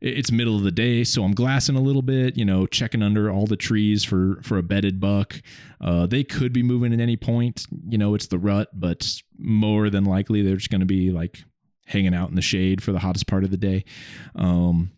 It's 0.00 0.32
middle 0.32 0.56
of 0.56 0.62
the 0.62 0.70
day, 0.70 1.04
so 1.04 1.24
I'm 1.24 1.34
glassing 1.34 1.76
a 1.76 1.80
little 1.80 2.00
bit, 2.00 2.34
you 2.34 2.44
know, 2.46 2.64
checking 2.64 3.02
under 3.02 3.30
all 3.30 3.46
the 3.46 3.56
trees 3.56 4.02
for 4.02 4.40
for 4.42 4.56
a 4.56 4.62
bedded 4.62 4.98
buck. 4.98 5.42
Uh, 5.78 6.06
they 6.06 6.24
could 6.24 6.54
be 6.54 6.62
moving 6.62 6.94
at 6.94 7.00
any 7.00 7.18
point, 7.18 7.66
you 7.86 7.98
know, 7.98 8.14
it's 8.14 8.26
the 8.26 8.38
rut, 8.38 8.68
but 8.72 9.20
more 9.36 9.90
than 9.90 10.04
likely 10.04 10.40
they're 10.40 10.56
just 10.56 10.70
going 10.70 10.80
to 10.80 10.86
be 10.86 11.10
like 11.10 11.44
hanging 11.90 12.14
out 12.14 12.30
in 12.30 12.36
the 12.36 12.42
shade 12.42 12.82
for 12.82 12.92
the 12.92 12.98
hottest 12.98 13.26
part 13.26 13.44
of 13.44 13.50
the 13.50 13.56
day. 13.56 13.84
Um, 14.36 14.92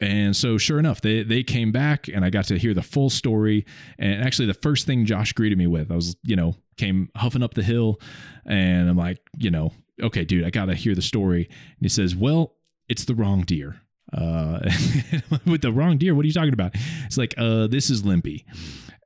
and 0.00 0.36
so, 0.36 0.58
sure 0.58 0.78
enough, 0.78 1.00
they 1.00 1.24
they 1.24 1.42
came 1.42 1.72
back, 1.72 2.08
and 2.08 2.24
I 2.24 2.30
got 2.30 2.44
to 2.46 2.58
hear 2.58 2.72
the 2.72 2.82
full 2.82 3.10
story. 3.10 3.66
And 3.98 4.22
actually, 4.22 4.46
the 4.46 4.54
first 4.54 4.86
thing 4.86 5.04
Josh 5.04 5.32
greeted 5.32 5.58
me 5.58 5.66
with, 5.66 5.90
I 5.90 5.96
was, 5.96 6.16
you 6.22 6.36
know, 6.36 6.54
came 6.76 7.10
huffing 7.16 7.42
up 7.42 7.54
the 7.54 7.64
hill, 7.64 8.00
and 8.46 8.88
I'm 8.88 8.96
like, 8.96 9.18
you 9.36 9.50
know, 9.50 9.72
okay, 10.00 10.24
dude, 10.24 10.44
I 10.44 10.50
got 10.50 10.66
to 10.66 10.74
hear 10.74 10.94
the 10.94 11.02
story. 11.02 11.46
And 11.46 11.80
he 11.80 11.88
says, 11.88 12.14
well, 12.14 12.54
it's 12.88 13.04
the 13.04 13.14
wrong 13.14 13.42
deer. 13.42 13.80
Uh, 14.12 14.60
with 15.46 15.62
the 15.62 15.72
wrong 15.72 15.98
deer, 15.98 16.14
what 16.14 16.24
are 16.24 16.28
you 16.28 16.32
talking 16.32 16.52
about? 16.52 16.72
It's 17.04 17.18
like, 17.18 17.34
uh, 17.36 17.66
this 17.66 17.90
is 17.90 18.04
Limpy. 18.04 18.46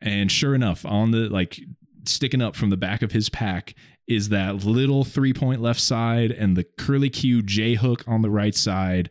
And 0.01 0.31
sure 0.31 0.55
enough, 0.55 0.85
on 0.85 1.11
the 1.11 1.29
like 1.29 1.59
sticking 2.05 2.43
up 2.43 2.57
from 2.57 2.71
the 2.71 2.77
back 2.77 3.03
of 3.03 3.13
his 3.13 3.29
pack 3.29 3.75
is 4.07 4.29
that 4.31 4.65
little 4.65 5.05
three 5.05 5.33
point 5.33 5.61
left 5.61 5.81
side 5.81 6.31
and 6.31 6.57
the 6.57 6.65
curly 6.65 7.11
Q 7.11 7.43
J 7.43 7.75
hook 7.75 8.05
on 8.07 8.23
the 8.23 8.31
right 8.31 8.55
side. 8.55 9.11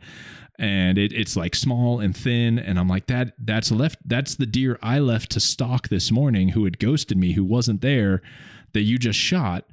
And 0.59 0.97
it, 0.99 1.11
it's 1.11 1.35
like 1.35 1.55
small 1.55 1.99
and 1.99 2.15
thin. 2.15 2.59
And 2.59 2.77
I'm 2.77 2.87
like, 2.87 3.07
that 3.07 3.33
that's 3.39 3.71
left 3.71 3.97
that's 4.05 4.35
the 4.35 4.45
deer 4.45 4.77
I 4.83 4.99
left 4.99 5.31
to 5.31 5.39
stalk 5.39 5.87
this 5.87 6.11
morning 6.11 6.49
who 6.49 6.65
had 6.65 6.79
ghosted 6.79 7.17
me, 7.17 7.33
who 7.33 7.43
wasn't 7.43 7.81
there, 7.81 8.21
that 8.73 8.81
you 8.81 8.97
just 8.97 9.19
shot. 9.19 9.65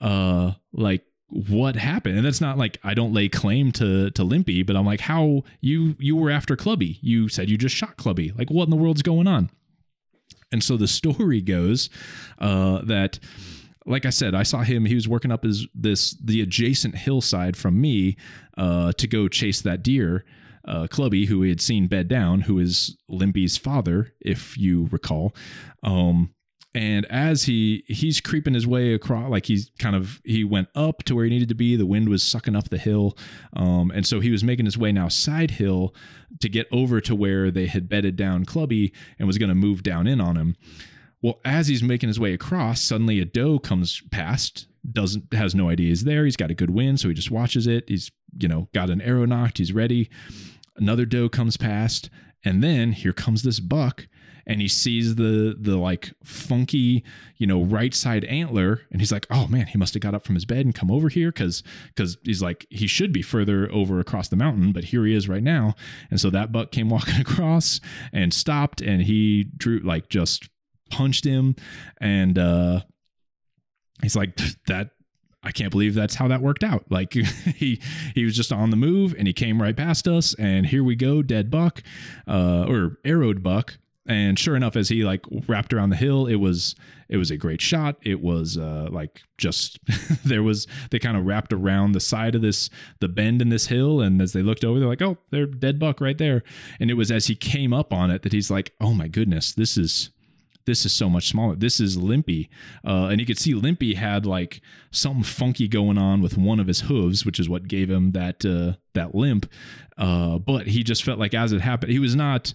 Uh 0.00 0.52
like 0.72 1.04
what 1.28 1.74
happened 1.74 2.16
and 2.16 2.24
that's 2.24 2.40
not 2.40 2.56
like 2.56 2.78
i 2.84 2.94
don't 2.94 3.12
lay 3.12 3.28
claim 3.28 3.72
to 3.72 4.08
to 4.12 4.22
limpy 4.22 4.62
but 4.62 4.76
i'm 4.76 4.86
like 4.86 5.00
how 5.00 5.42
you 5.60 5.96
you 5.98 6.14
were 6.14 6.30
after 6.30 6.54
clubby 6.54 6.98
you 7.00 7.28
said 7.28 7.50
you 7.50 7.58
just 7.58 7.74
shot 7.74 7.96
clubby 7.96 8.32
like 8.38 8.50
what 8.50 8.64
in 8.64 8.70
the 8.70 8.76
world's 8.76 9.02
going 9.02 9.26
on 9.26 9.50
and 10.52 10.62
so 10.62 10.76
the 10.76 10.86
story 10.86 11.40
goes 11.40 11.90
uh 12.38 12.80
that 12.82 13.18
like 13.86 14.06
I 14.06 14.10
said, 14.10 14.34
I 14.34 14.42
saw 14.44 14.62
him. 14.62 14.84
He 14.86 14.94
was 14.94 15.08
working 15.08 15.30
up 15.32 15.44
his 15.44 15.66
this 15.74 16.16
the 16.22 16.40
adjacent 16.40 16.96
hillside 16.96 17.56
from 17.56 17.80
me 17.80 18.16
uh, 18.56 18.92
to 18.92 19.06
go 19.06 19.28
chase 19.28 19.60
that 19.62 19.82
deer. 19.82 20.24
uh, 20.66 20.86
Clubby, 20.86 21.26
who 21.26 21.40
we 21.40 21.48
had 21.48 21.60
seen 21.60 21.86
bed 21.86 22.08
down, 22.08 22.42
who 22.42 22.58
is 22.58 22.96
Limpy's 23.08 23.56
father, 23.56 24.12
if 24.20 24.56
you 24.56 24.88
recall. 24.90 25.34
Um, 25.82 26.34
and 26.74 27.06
as 27.06 27.44
he 27.44 27.84
he's 27.86 28.20
creeping 28.20 28.54
his 28.54 28.66
way 28.66 28.94
across 28.94 29.30
like 29.30 29.46
he's 29.46 29.70
kind 29.78 29.94
of 29.94 30.20
he 30.24 30.42
went 30.42 30.68
up 30.74 31.04
to 31.04 31.14
where 31.14 31.24
he 31.24 31.30
needed 31.30 31.48
to 31.48 31.54
be 31.54 31.76
the 31.76 31.86
wind 31.86 32.08
was 32.08 32.20
sucking 32.20 32.56
up 32.56 32.68
the 32.68 32.78
hill 32.78 33.16
um, 33.54 33.92
and 33.92 34.04
so 34.04 34.18
he 34.18 34.30
was 34.32 34.42
making 34.42 34.64
his 34.64 34.76
way 34.76 34.90
now 34.90 35.06
side 35.06 35.52
hill 35.52 35.94
to 36.40 36.48
get 36.48 36.66
over 36.72 37.00
to 37.00 37.14
where 37.14 37.52
they 37.52 37.66
had 37.66 37.88
bedded 37.88 38.16
down 38.16 38.44
clubby 38.44 38.92
and 39.20 39.28
was 39.28 39.38
going 39.38 39.48
to 39.48 39.54
move 39.54 39.84
down 39.84 40.08
in 40.08 40.20
on 40.20 40.36
him 40.36 40.56
well 41.24 41.40
as 41.42 41.68
he's 41.68 41.82
making 41.82 42.08
his 42.08 42.20
way 42.20 42.34
across 42.34 42.82
suddenly 42.82 43.18
a 43.18 43.24
doe 43.24 43.58
comes 43.58 44.02
past 44.10 44.66
doesn't 44.92 45.32
has 45.32 45.54
no 45.54 45.70
idea 45.70 45.88
he's 45.88 46.04
there. 46.04 46.26
He's 46.26 46.36
got 46.36 46.50
a 46.50 46.54
good 46.54 46.68
wind 46.68 47.00
so 47.00 47.08
he 47.08 47.14
just 47.14 47.30
watches 47.30 47.66
it. 47.66 47.84
He's 47.88 48.12
you 48.38 48.46
know 48.46 48.68
got 48.74 48.90
an 48.90 49.00
arrow 49.00 49.24
nocked, 49.24 49.56
he's 49.56 49.72
ready. 49.72 50.10
Another 50.76 51.06
doe 51.06 51.30
comes 51.30 51.56
past 51.56 52.10
and 52.44 52.62
then 52.62 52.92
here 52.92 53.14
comes 53.14 53.42
this 53.42 53.58
buck 53.58 54.06
and 54.46 54.60
he 54.60 54.68
sees 54.68 55.14
the 55.14 55.56
the 55.58 55.78
like 55.78 56.12
funky 56.22 57.02
you 57.38 57.46
know 57.46 57.62
right 57.62 57.94
side 57.94 58.26
antler 58.26 58.82
and 58.92 59.00
he's 59.00 59.10
like 59.10 59.26
oh 59.30 59.46
man 59.46 59.66
he 59.66 59.78
must 59.78 59.94
have 59.94 60.02
got 60.02 60.14
up 60.14 60.26
from 60.26 60.34
his 60.34 60.44
bed 60.44 60.66
and 60.66 60.74
come 60.74 60.90
over 60.90 61.08
here 61.08 61.30
because 61.30 61.62
because 61.86 62.18
he's 62.24 62.42
like 62.42 62.66
he 62.68 62.86
should 62.86 63.14
be 63.14 63.22
further 63.22 63.72
over 63.72 63.98
across 63.98 64.28
the 64.28 64.36
mountain 64.36 64.72
but 64.72 64.84
here 64.84 65.06
he 65.06 65.14
is 65.14 65.26
right 65.26 65.42
now. 65.42 65.74
And 66.10 66.20
so 66.20 66.28
that 66.28 66.52
buck 66.52 66.70
came 66.70 66.90
walking 66.90 67.18
across 67.18 67.80
and 68.12 68.34
stopped 68.34 68.82
and 68.82 69.00
he 69.04 69.44
drew 69.56 69.78
like 69.78 70.10
just 70.10 70.50
punched 70.90 71.24
him 71.24 71.56
and 72.00 72.38
uh 72.38 72.80
he's 74.02 74.16
like 74.16 74.38
that 74.66 74.90
I 75.44 75.52
can't 75.52 75.70
believe 75.70 75.94
that's 75.94 76.14
how 76.14 76.28
that 76.28 76.40
worked 76.40 76.64
out. 76.64 76.84
Like 76.90 77.12
he 77.56 77.80
he 78.14 78.24
was 78.24 78.34
just 78.34 78.52
on 78.52 78.70
the 78.70 78.76
move 78.76 79.14
and 79.16 79.26
he 79.26 79.32
came 79.32 79.60
right 79.60 79.76
past 79.76 80.08
us 80.08 80.34
and 80.34 80.66
here 80.66 80.82
we 80.82 80.96
go, 80.96 81.22
dead 81.22 81.50
buck, 81.50 81.82
uh, 82.26 82.64
or 82.66 82.98
arrowed 83.04 83.42
buck, 83.42 83.76
and 84.06 84.38
sure 84.38 84.56
enough 84.56 84.76
as 84.76 84.88
he 84.88 85.04
like 85.04 85.24
wrapped 85.46 85.72
around 85.72 85.90
the 85.90 85.96
hill 85.96 86.26
it 86.26 86.36
was 86.36 86.74
it 87.08 87.18
was 87.18 87.30
a 87.30 87.36
great 87.36 87.60
shot. 87.60 87.96
It 88.02 88.22
was 88.22 88.56
uh 88.56 88.88
like 88.90 89.22
just 89.36 89.78
there 90.24 90.42
was 90.42 90.66
they 90.90 90.98
kind 90.98 91.16
of 91.16 91.26
wrapped 91.26 91.52
around 91.52 91.92
the 91.92 92.00
side 92.00 92.34
of 92.34 92.40
this 92.42 92.70
the 93.00 93.08
bend 93.08 93.42
in 93.42 93.50
this 93.50 93.66
hill 93.66 94.00
and 94.00 94.20
as 94.22 94.32
they 94.32 94.42
looked 94.42 94.64
over 94.64 94.78
they're 94.78 94.88
like 94.88 95.02
oh 95.02 95.18
they're 95.30 95.46
dead 95.46 95.78
buck 95.78 96.00
right 96.00 96.16
there. 96.18 96.42
And 96.80 96.90
it 96.90 96.94
was 96.94 97.10
as 97.10 97.26
he 97.26 97.34
came 97.34 97.74
up 97.74 97.92
on 97.92 98.10
it 98.10 98.22
that 98.22 98.32
he's 98.32 98.50
like 98.50 98.72
oh 98.80 98.94
my 98.94 99.08
goodness 99.08 99.52
this 99.52 99.76
is 99.76 100.10
this 100.66 100.86
is 100.86 100.92
so 100.92 101.08
much 101.08 101.28
smaller. 101.28 101.54
This 101.54 101.80
is 101.80 101.96
Limpy. 101.96 102.48
Uh, 102.86 103.08
and 103.10 103.20
you 103.20 103.26
could 103.26 103.38
see 103.38 103.54
Limpy 103.54 103.94
had 103.94 104.26
like 104.26 104.60
something 104.90 105.22
funky 105.22 105.68
going 105.68 105.98
on 105.98 106.22
with 106.22 106.38
one 106.38 106.60
of 106.60 106.66
his 106.66 106.82
hooves, 106.82 107.26
which 107.26 107.38
is 107.38 107.48
what 107.48 107.68
gave 107.68 107.90
him 107.90 108.12
that 108.12 108.44
uh, 108.44 108.78
that 108.94 109.14
limp. 109.14 109.50
Uh, 109.98 110.38
but 110.38 110.66
he 110.68 110.82
just 110.82 111.04
felt 111.04 111.18
like 111.18 111.34
as 111.34 111.52
it 111.52 111.60
happened, 111.60 111.92
he 111.92 111.98
was 111.98 112.16
not 112.16 112.54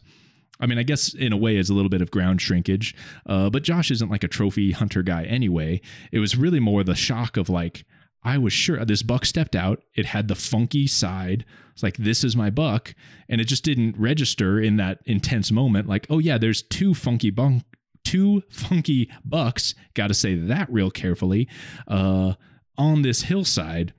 I 0.60 0.66
mean, 0.66 0.78
I 0.78 0.84
guess 0.84 1.14
in 1.14 1.32
a 1.32 1.38
way 1.38 1.58
it's 1.58 1.70
a 1.70 1.74
little 1.74 1.90
bit 1.90 2.02
of 2.02 2.12
ground 2.12 2.42
shrinkage, 2.42 2.94
uh, 3.26 3.50
but 3.50 3.64
Josh 3.64 3.92
isn't 3.92 4.12
like 4.12 4.24
a 4.24 4.28
trophy 4.28 4.72
hunter 4.72 5.02
guy 5.02 5.24
anyway. 5.24 5.82
It 6.12 6.20
was 6.20 6.36
really 6.36 6.60
more 6.60 6.84
the 6.84 6.96
shock 6.96 7.38
of 7.38 7.50
like, 7.50 7.86
I 8.24 8.38
was 8.38 8.52
sure 8.52 8.84
this 8.84 9.02
buck 9.04 9.26
stepped 9.26 9.56
out. 9.56 9.82
It 9.96 10.08
had 10.08 10.28
the 10.28 10.36
funky 10.36 10.88
side. 10.88 11.46
It's 11.74 11.84
like, 11.84 11.96
this 11.96 12.26
is 12.26 12.36
my 12.36 12.50
buck. 12.50 12.94
And 13.30 13.40
it 13.40 13.46
just 13.46 13.64
didn't 13.64 13.98
register 13.98 14.60
in 14.60 14.76
that 14.78 15.00
intense 15.06 15.52
moment. 15.52 15.88
Like, 15.88 16.06
oh, 16.10 16.20
yeah, 16.20 16.38
there's 16.38 16.62
two 16.62 16.94
funky 16.94 17.30
bunk, 17.30 17.64
two 18.04 18.44
funky 18.50 19.10
bucks. 19.24 19.76
Got 19.94 20.08
to 20.08 20.14
say 20.14 20.36
that 20.36 20.72
real 20.72 20.92
carefully 20.92 21.48
uh, 21.88 22.34
on 22.78 23.02
this 23.02 23.24
hillside. 23.24 23.94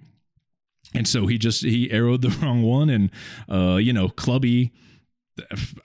And 0.95 1.07
so 1.07 1.27
he 1.27 1.39
just, 1.39 1.63
he 1.63 1.91
arrowed 1.93 2.23
the 2.23 2.31
wrong 2.43 2.63
one. 2.63 2.91
And, 2.91 3.11
uh, 3.49 3.77
you 3.77 3.93
know, 3.93 4.09
Clubby 4.09 4.73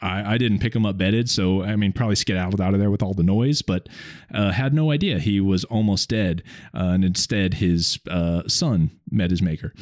I, 0.01 0.34
I, 0.34 0.38
didn't 0.38 0.59
pick 0.59 0.76
him 0.76 0.86
up 0.86 0.97
bedded, 0.97 1.30
so 1.30 1.63
I 1.63 1.76
mean, 1.76 1.93
probably 1.93 2.16
skedaddled 2.16 2.61
out 2.61 2.74
of 2.74 2.80
there 2.80 2.91
with 2.91 3.01
all 3.01 3.13
the 3.13 3.24
noise, 3.24 3.61
but 3.61 3.88
uh, 4.34 4.51
had 4.51 4.74
no 4.74 4.91
idea 4.91 5.20
he 5.20 5.39
was 5.39 5.63
almost 5.66 6.09
dead. 6.09 6.43
Uh, 6.74 6.91
and 6.93 7.05
instead, 7.05 7.55
his 7.55 7.99
uh, 8.09 8.43
son 8.47 8.91
met 9.09 9.32
his 9.32 9.41
maker. 9.41 9.74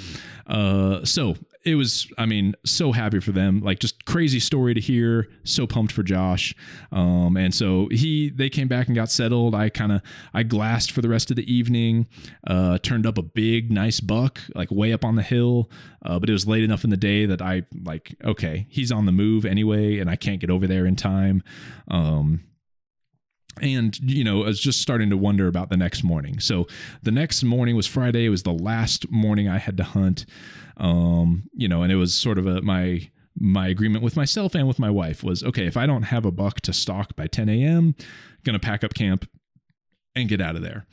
Uh, 0.48 1.04
so 1.06 1.36
it 1.66 1.76
was, 1.76 2.12
I 2.18 2.26
mean, 2.26 2.56
so 2.66 2.92
happy 2.92 3.20
for 3.20 3.32
them. 3.32 3.62
Like 3.62 3.80
just 3.80 4.06
crazy 4.06 4.40
story 4.40 4.74
to 4.74 4.82
hear. 4.82 5.30
So 5.44 5.66
pumped 5.66 5.94
for 5.94 6.04
Josh. 6.04 6.54
Um, 6.92 7.38
and 7.38 7.54
so 7.54 7.88
he, 7.90 8.30
they 8.30 8.50
came 8.50 8.68
back 8.68 8.88
and 8.88 8.96
got 8.96 9.10
settled. 9.10 9.56
I 9.56 9.70
kind 9.70 9.92
of, 9.92 10.02
I 10.34 10.44
glassed 10.44 10.92
for 10.92 11.02
the 11.02 11.10
rest 11.10 11.30
of 11.30 11.38
the 11.38 11.54
evening. 11.54 12.08
Uh, 12.46 12.80
turned 12.80 13.06
up 13.06 13.18
a 13.18 13.22
big, 13.22 13.72
nice 13.72 14.00
buck, 14.00 14.40
like 14.56 14.72
way 14.72 14.92
up 14.92 15.06
on 15.06 15.16
the 15.16 15.24
hill. 15.24 15.70
Uh, 16.06 16.20
but 16.20 16.30
it 16.30 16.34
was 16.34 16.46
late 16.46 16.64
enough 16.64 16.84
in 16.84 16.90
the 16.90 16.98
day 16.98 17.26
that 17.26 17.42
I 17.42 17.64
like, 17.84 18.16
okay, 18.24 18.68
he's 18.70 18.92
on 18.92 19.06
the 19.06 19.14
move 19.14 19.46
anyway, 19.46 20.00
and 20.00 20.10
I 20.10 20.18
can't 20.18 20.42
get 20.42 20.50
over 20.50 20.68
there 20.68 20.86
in 20.86 20.98
time. 20.98 21.44
Um, 21.88 22.44
and 23.62 23.98
you 24.00 24.24
know 24.24 24.44
i 24.44 24.48
was 24.48 24.60
just 24.60 24.82
starting 24.82 25.10
to 25.10 25.18
wonder 25.18 25.48
about 25.48 25.70
the 25.70 25.78
next 25.78 26.04
morning. 26.04 26.40
So 26.40 26.68
the 27.02 27.12
next 27.12 27.44
morning 27.44 27.76
was 27.76 27.88
friday. 27.88 28.26
It 28.26 28.30
was 28.30 28.44
the 28.44 28.54
last 28.54 29.10
morning 29.12 29.48
i 29.48 29.58
had 29.58 29.78
to 29.78 29.84
hunt. 29.84 30.26
Um 30.78 31.44
you 31.54 31.68
know 31.68 31.84
and 31.84 31.92
it 31.92 31.98
was 31.98 32.14
sort 32.14 32.38
of 32.38 32.48
a 32.48 32.62
my 32.62 33.10
my 33.40 33.68
agreement 33.68 34.04
with 34.04 34.16
myself 34.16 34.54
and 34.56 34.68
with 34.68 34.78
my 34.80 34.90
wife 34.90 35.24
was 35.24 35.44
okay 35.44 35.66
if 35.66 35.76
i 35.76 35.88
don't 35.88 36.04
have 36.04 36.24
a 36.24 36.32
buck 36.32 36.62
to 36.62 36.72
stalk 36.72 37.16
by 37.16 37.26
10 37.26 37.50
a.m 37.50 37.96
gonna 38.44 38.60
pack 38.60 38.84
up 38.84 38.94
camp 38.94 39.28
and 40.16 40.30
get 40.30 40.40
out 40.40 40.56
of 40.56 40.62
there. 40.62 40.86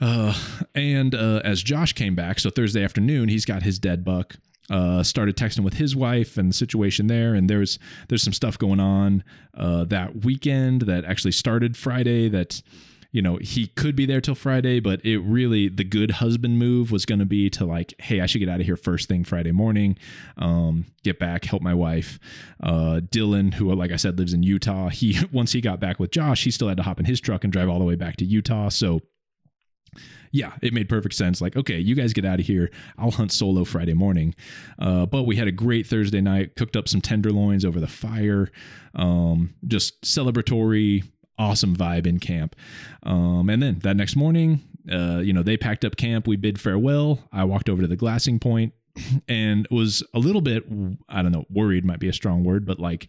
Uh 0.00 0.34
and 0.74 1.14
uh 1.14 1.40
as 1.44 1.62
josh 1.62 1.92
came 1.92 2.16
back 2.16 2.40
so 2.40 2.50
thursday 2.50 2.82
afternoon 2.82 3.28
he's 3.28 3.44
got 3.44 3.62
his 3.62 3.78
dead 3.78 4.04
buck 4.04 4.36
uh, 4.70 5.02
started 5.02 5.36
texting 5.36 5.64
with 5.64 5.74
his 5.74 5.94
wife 5.94 6.38
and 6.38 6.50
the 6.50 6.54
situation 6.54 7.06
there, 7.06 7.34
and 7.34 7.50
there's 7.50 7.78
there's 8.08 8.22
some 8.22 8.32
stuff 8.32 8.58
going 8.58 8.80
on 8.80 9.22
uh, 9.56 9.84
that 9.84 10.24
weekend 10.24 10.82
that 10.82 11.04
actually 11.04 11.32
started 11.32 11.76
Friday. 11.76 12.28
That 12.28 12.62
you 13.12 13.20
know 13.20 13.36
he 13.36 13.66
could 13.68 13.94
be 13.94 14.06
there 14.06 14.22
till 14.22 14.34
Friday, 14.34 14.80
but 14.80 15.04
it 15.04 15.18
really 15.18 15.68
the 15.68 15.84
good 15.84 16.12
husband 16.12 16.58
move 16.58 16.90
was 16.90 17.04
going 17.04 17.18
to 17.18 17.26
be 17.26 17.50
to 17.50 17.66
like, 17.66 17.92
hey, 18.00 18.20
I 18.20 18.26
should 18.26 18.38
get 18.38 18.48
out 18.48 18.60
of 18.60 18.66
here 18.66 18.76
first 18.76 19.06
thing 19.06 19.22
Friday 19.22 19.52
morning, 19.52 19.98
um, 20.38 20.86
get 21.02 21.18
back, 21.18 21.44
help 21.44 21.60
my 21.60 21.74
wife. 21.74 22.18
Uh, 22.62 23.00
Dylan, 23.04 23.52
who 23.52 23.72
like 23.74 23.92
I 23.92 23.96
said 23.96 24.18
lives 24.18 24.32
in 24.32 24.42
Utah, 24.42 24.88
he 24.88 25.18
once 25.32 25.52
he 25.52 25.60
got 25.60 25.78
back 25.78 26.00
with 26.00 26.10
Josh, 26.10 26.44
he 26.44 26.50
still 26.50 26.68
had 26.68 26.78
to 26.78 26.82
hop 26.82 26.98
in 26.98 27.04
his 27.04 27.20
truck 27.20 27.44
and 27.44 27.52
drive 27.52 27.68
all 27.68 27.78
the 27.78 27.84
way 27.84 27.96
back 27.96 28.16
to 28.16 28.24
Utah, 28.24 28.70
so 28.70 29.00
yeah, 30.30 30.52
it 30.62 30.72
made 30.72 30.88
perfect 30.88 31.14
sense. 31.14 31.40
Like, 31.40 31.56
okay, 31.56 31.78
you 31.78 31.94
guys 31.94 32.12
get 32.12 32.24
out 32.24 32.40
of 32.40 32.46
here. 32.46 32.70
I'll 32.98 33.10
hunt 33.10 33.32
solo 33.32 33.64
Friday 33.64 33.94
morning. 33.94 34.34
Uh, 34.78 35.06
but 35.06 35.24
we 35.24 35.36
had 35.36 35.48
a 35.48 35.52
great 35.52 35.86
Thursday 35.86 36.20
night, 36.20 36.56
cooked 36.56 36.76
up 36.76 36.88
some 36.88 37.00
tenderloins 37.00 37.64
over 37.64 37.80
the 37.80 37.86
fire, 37.86 38.50
um, 38.94 39.54
just 39.66 40.02
celebratory, 40.02 41.04
awesome 41.38 41.76
vibe 41.76 42.06
in 42.06 42.18
camp. 42.18 42.56
Um, 43.02 43.48
and 43.48 43.62
then 43.62 43.78
that 43.80 43.96
next 43.96 44.16
morning, 44.16 44.60
uh, 44.90 45.18
you 45.18 45.32
know, 45.32 45.42
they 45.42 45.56
packed 45.56 45.84
up 45.84 45.96
camp. 45.96 46.26
We 46.26 46.36
bid 46.36 46.60
farewell. 46.60 47.20
I 47.32 47.44
walked 47.44 47.68
over 47.68 47.82
to 47.82 47.88
the 47.88 47.96
glassing 47.96 48.38
point 48.38 48.72
and 49.28 49.66
was 49.70 50.02
a 50.14 50.18
little 50.18 50.40
bit 50.40 50.64
i 51.08 51.20
don't 51.22 51.32
know 51.32 51.44
worried 51.50 51.84
might 51.84 51.98
be 51.98 52.08
a 52.08 52.12
strong 52.12 52.44
word 52.44 52.64
but 52.64 52.78
like 52.78 53.08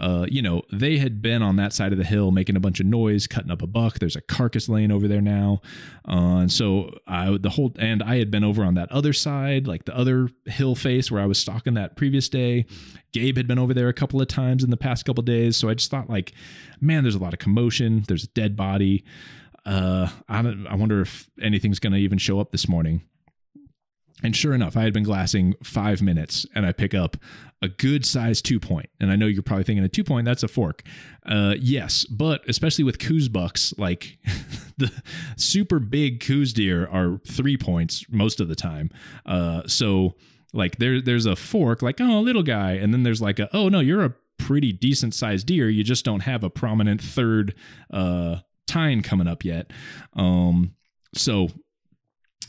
uh 0.00 0.26
you 0.28 0.42
know 0.42 0.62
they 0.72 0.98
had 0.98 1.22
been 1.22 1.42
on 1.42 1.56
that 1.56 1.72
side 1.72 1.92
of 1.92 1.98
the 1.98 2.04
hill 2.04 2.30
making 2.30 2.56
a 2.56 2.60
bunch 2.60 2.80
of 2.80 2.86
noise 2.86 3.26
cutting 3.26 3.50
up 3.50 3.62
a 3.62 3.66
buck. 3.66 3.98
There's 3.98 4.16
a 4.16 4.20
carcass 4.20 4.68
laying 4.68 4.90
over 4.90 5.06
there 5.08 5.20
now. 5.20 5.60
Uh, 6.08 6.40
and 6.40 6.52
so 6.52 6.90
i 7.06 7.36
the 7.38 7.50
whole 7.50 7.72
and 7.78 8.02
i 8.02 8.16
had 8.16 8.30
been 8.30 8.44
over 8.44 8.64
on 8.64 8.74
that 8.74 8.90
other 8.90 9.12
side 9.12 9.66
like 9.66 9.84
the 9.84 9.96
other 9.96 10.28
hill 10.46 10.74
face 10.74 11.10
where 11.10 11.22
i 11.22 11.26
was 11.26 11.38
stalking 11.38 11.74
that 11.74 11.96
previous 11.96 12.28
day. 12.28 12.66
Gabe 13.12 13.36
had 13.36 13.46
been 13.46 13.58
over 13.58 13.74
there 13.74 13.88
a 13.88 13.94
couple 13.94 14.20
of 14.20 14.28
times 14.28 14.64
in 14.64 14.70
the 14.70 14.76
past 14.76 15.04
couple 15.04 15.22
days. 15.22 15.56
So 15.56 15.68
i 15.68 15.74
just 15.74 15.90
thought 15.90 16.10
like 16.10 16.32
man 16.80 17.04
there's 17.04 17.14
a 17.14 17.20
lot 17.20 17.32
of 17.32 17.38
commotion. 17.38 18.04
There's 18.08 18.24
a 18.24 18.28
dead 18.28 18.56
body. 18.56 19.04
Uh 19.64 20.08
i 20.28 20.42
don't 20.42 20.66
i 20.66 20.74
wonder 20.74 21.00
if 21.00 21.30
anything's 21.40 21.78
gonna 21.78 21.98
even 21.98 22.18
show 22.18 22.40
up 22.40 22.50
this 22.50 22.68
morning 22.68 23.02
and 24.22 24.36
sure 24.36 24.54
enough, 24.54 24.76
I 24.76 24.82
had 24.82 24.92
been 24.92 25.02
glassing 25.02 25.54
five 25.62 26.02
minutes 26.02 26.46
and 26.54 26.64
I 26.64 26.72
pick 26.72 26.94
up 26.94 27.16
a 27.60 27.68
good 27.68 28.04
size 28.04 28.42
two 28.42 28.60
point. 28.60 28.88
And 29.00 29.10
I 29.10 29.16
know 29.16 29.26
you're 29.26 29.42
probably 29.42 29.64
thinking 29.64 29.84
a 29.84 29.88
two 29.88 30.04
point, 30.04 30.24
that's 30.24 30.42
a 30.42 30.48
fork. 30.48 30.82
Uh, 31.24 31.54
yes, 31.58 32.04
but 32.04 32.42
especially 32.48 32.84
with 32.84 32.98
Coues 32.98 33.28
bucks, 33.28 33.72
like 33.78 34.18
the 34.78 34.90
super 35.36 35.78
big 35.78 36.20
Coues 36.20 36.52
deer 36.52 36.86
are 36.88 37.20
three 37.26 37.56
points 37.56 38.04
most 38.10 38.40
of 38.40 38.48
the 38.48 38.56
time. 38.56 38.90
Uh, 39.24 39.62
so 39.66 40.14
like 40.52 40.76
there, 40.76 41.00
there's 41.00 41.26
a 41.26 41.36
fork, 41.36 41.82
like, 41.82 42.00
oh, 42.00 42.20
little 42.20 42.42
guy. 42.42 42.72
And 42.72 42.92
then 42.92 43.02
there's 43.02 43.22
like 43.22 43.38
a, 43.38 43.48
oh 43.56 43.68
no, 43.68 43.80
you're 43.80 44.04
a 44.04 44.14
pretty 44.38 44.72
decent 44.72 45.14
sized 45.14 45.46
deer. 45.46 45.68
You 45.68 45.84
just 45.84 46.04
don't 46.04 46.20
have 46.20 46.44
a 46.44 46.50
prominent 46.50 47.00
third 47.00 47.54
uh, 47.90 48.38
tine 48.66 49.02
coming 49.02 49.28
up 49.28 49.44
yet. 49.44 49.72
Um, 50.14 50.74
so 51.14 51.48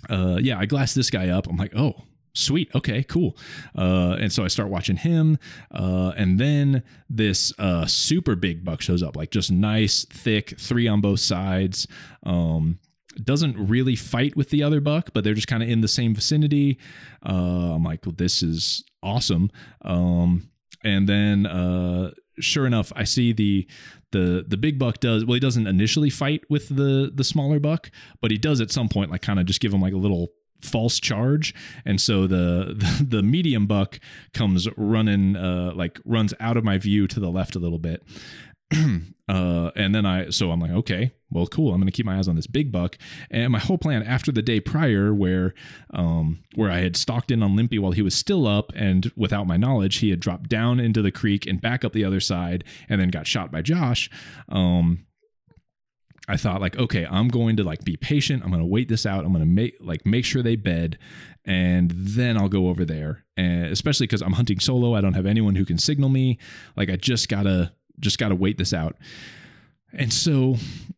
uh, 0.10 0.38
yeah, 0.39 0.60
I 0.60 0.66
glass 0.66 0.93
this 0.93 1.10
guy 1.10 1.30
up. 1.30 1.47
I'm 1.47 1.58
like, 1.58 1.74
oh, 1.76 1.93
sweet 2.36 2.68
okay 2.74 3.04
cool 3.04 3.38
uh, 3.78 4.18
and 4.20 4.34
so 4.34 4.43
i 4.43 4.47
start 4.47 4.68
watching 4.68 4.95
him 4.95 5.38
uh, 5.70 6.14
and 6.18 6.39
then 6.39 6.82
this 7.08 7.54
uh, 7.60 7.86
super 7.86 8.36
big 8.36 8.66
buck 8.66 8.82
shows 8.82 9.04
up 9.04 9.16
like 9.16 9.30
just 9.30 9.51
nice 9.51 10.04
thick 10.06 10.60
three 10.60 10.88
on 10.88 10.99
both 10.99 11.20
sides 11.20 11.88
um, 12.24 12.80
doesn't 13.22 13.58
really 13.58 13.95
fight 13.95 14.36
with 14.36 14.49
the 14.49 14.64
other 14.64 14.82
buck, 14.82 15.12
but 15.14 15.24
they're 15.24 15.34
just 15.34 15.47
kind 15.47 15.64
of 15.64 15.70
in 15.70 15.82
the 15.82 15.88
same 15.88 16.16
vicinity. 16.16 16.80
Uh, 17.26 17.76
I'm 17.76 17.84
like, 17.84 18.06
well, 18.06 18.16
this 18.16 18.41
is 18.41 18.84
awesome. 19.01 19.51
Um, 19.82 20.49
and 20.84 21.08
then 21.08 21.45
uh, 21.45 22.12
sure 22.39 22.66
enough, 22.66 22.91
I 22.95 23.04
see 23.04 23.34
the 23.34 23.68
the 24.14 24.45
the 24.47 24.55
big 24.55 24.80
buck 24.80 24.99
does 25.01 25.26
well. 25.26 25.34
He 25.34 25.41
doesn't 25.41 25.68
initially 25.68 26.09
fight 26.09 26.43
with 26.49 26.70
the 26.70 27.11
the 27.14 27.26
smaller 27.26 27.59
buck, 27.59 27.91
but 28.22 28.32
he 28.32 28.38
does 28.38 28.61
at 28.61 28.72
some 28.72 28.88
point, 28.88 29.11
like 29.11 29.22
kind 29.22 29.39
of 29.39 29.45
just 29.45 29.59
give 29.59 29.74
him 29.74 29.82
like 29.82 29.93
a 29.93 29.97
little 29.97 30.30
false 30.61 30.97
charge 30.97 31.53
and 31.86 31.99
so 31.99 32.26
the 32.26 32.74
the, 32.99 33.05
the 33.18 33.22
medium 33.22 33.68
buck 33.68 33.99
comes 34.34 34.66
running 34.78 35.36
uh 35.36 35.74
like 35.76 35.99
runs 36.05 36.34
out 36.39 36.55
of 36.55 36.64
my 36.64 36.78
view 36.78 37.05
to 37.05 37.20
the 37.20 37.30
left 37.30 37.53
a 37.57 37.59
little 37.59 37.80
bit 37.80 38.01
uh, 39.34 39.71
and 39.75 39.95
then 39.95 40.05
I, 40.05 40.29
so 40.29 40.51
I'm 40.51 40.59
like, 40.59 40.71
okay, 40.71 41.11
well, 41.31 41.47
cool. 41.47 41.73
I'm 41.73 41.79
going 41.79 41.88
to 41.88 41.91
keep 41.91 42.05
my 42.05 42.17
eyes 42.17 42.27
on 42.27 42.36
this 42.36 42.45
big 42.45 42.71
buck. 42.71 42.97
And 43.31 43.51
my 43.51 43.59
whole 43.59 43.79
plan 43.79 44.03
after 44.03 44.31
the 44.31 44.43
day 44.43 44.59
prior, 44.59 45.13
where, 45.13 45.55
um, 45.91 46.43
where 46.53 46.69
I 46.69 46.81
had 46.81 46.95
stalked 46.95 47.31
in 47.31 47.41
on 47.41 47.55
Limpy 47.55 47.79
while 47.79 47.93
he 47.93 48.03
was 48.03 48.13
still 48.13 48.47
up, 48.47 48.71
and 48.75 49.11
without 49.15 49.47
my 49.47 49.57
knowledge, 49.57 49.97
he 49.97 50.11
had 50.11 50.19
dropped 50.19 50.49
down 50.49 50.79
into 50.79 51.01
the 51.01 51.11
creek 51.11 51.47
and 51.47 51.59
back 51.59 51.84
up 51.84 51.93
the 51.93 52.05
other 52.05 52.19
side, 52.19 52.63
and 52.88 53.01
then 53.01 53.09
got 53.09 53.25
shot 53.25 53.51
by 53.51 53.63
Josh. 53.63 54.09
Um, 54.49 55.07
I 56.27 56.38
thought 56.38 56.61
like, 56.61 56.77
okay, 56.77 57.05
I'm 57.09 57.27
going 57.27 57.57
to 57.57 57.63
like 57.63 57.84
be 57.84 57.97
patient. 57.97 58.43
I'm 58.43 58.49
going 58.49 58.61
to 58.61 58.67
wait 58.67 58.88
this 58.88 59.05
out. 59.05 59.25
I'm 59.25 59.34
going 59.34 59.43
to 59.43 59.49
make 59.49 59.75
like 59.81 60.05
make 60.05 60.25
sure 60.25 60.43
they 60.43 60.55
bed, 60.55 60.99
and 61.43 61.91
then 61.91 62.38
I'll 62.38 62.49
go 62.49 62.67
over 62.67 62.86
there. 62.86 63.25
And 63.36 63.65
especially 63.65 64.05
because 64.05 64.21
I'm 64.21 64.34
hunting 64.34 64.59
solo, 64.59 64.93
I 64.93 65.01
don't 65.01 65.15
have 65.15 65.25
anyone 65.25 65.55
who 65.55 65.65
can 65.65 65.77
signal 65.77 66.09
me. 66.09 66.38
Like 66.77 66.89
I 66.89 66.95
just 66.95 67.27
gotta 67.27 67.73
just 67.99 68.17
got 68.17 68.29
to 68.29 68.35
wait 68.35 68.57
this 68.57 68.73
out. 68.73 68.97
And 69.93 70.11
so 70.11 70.55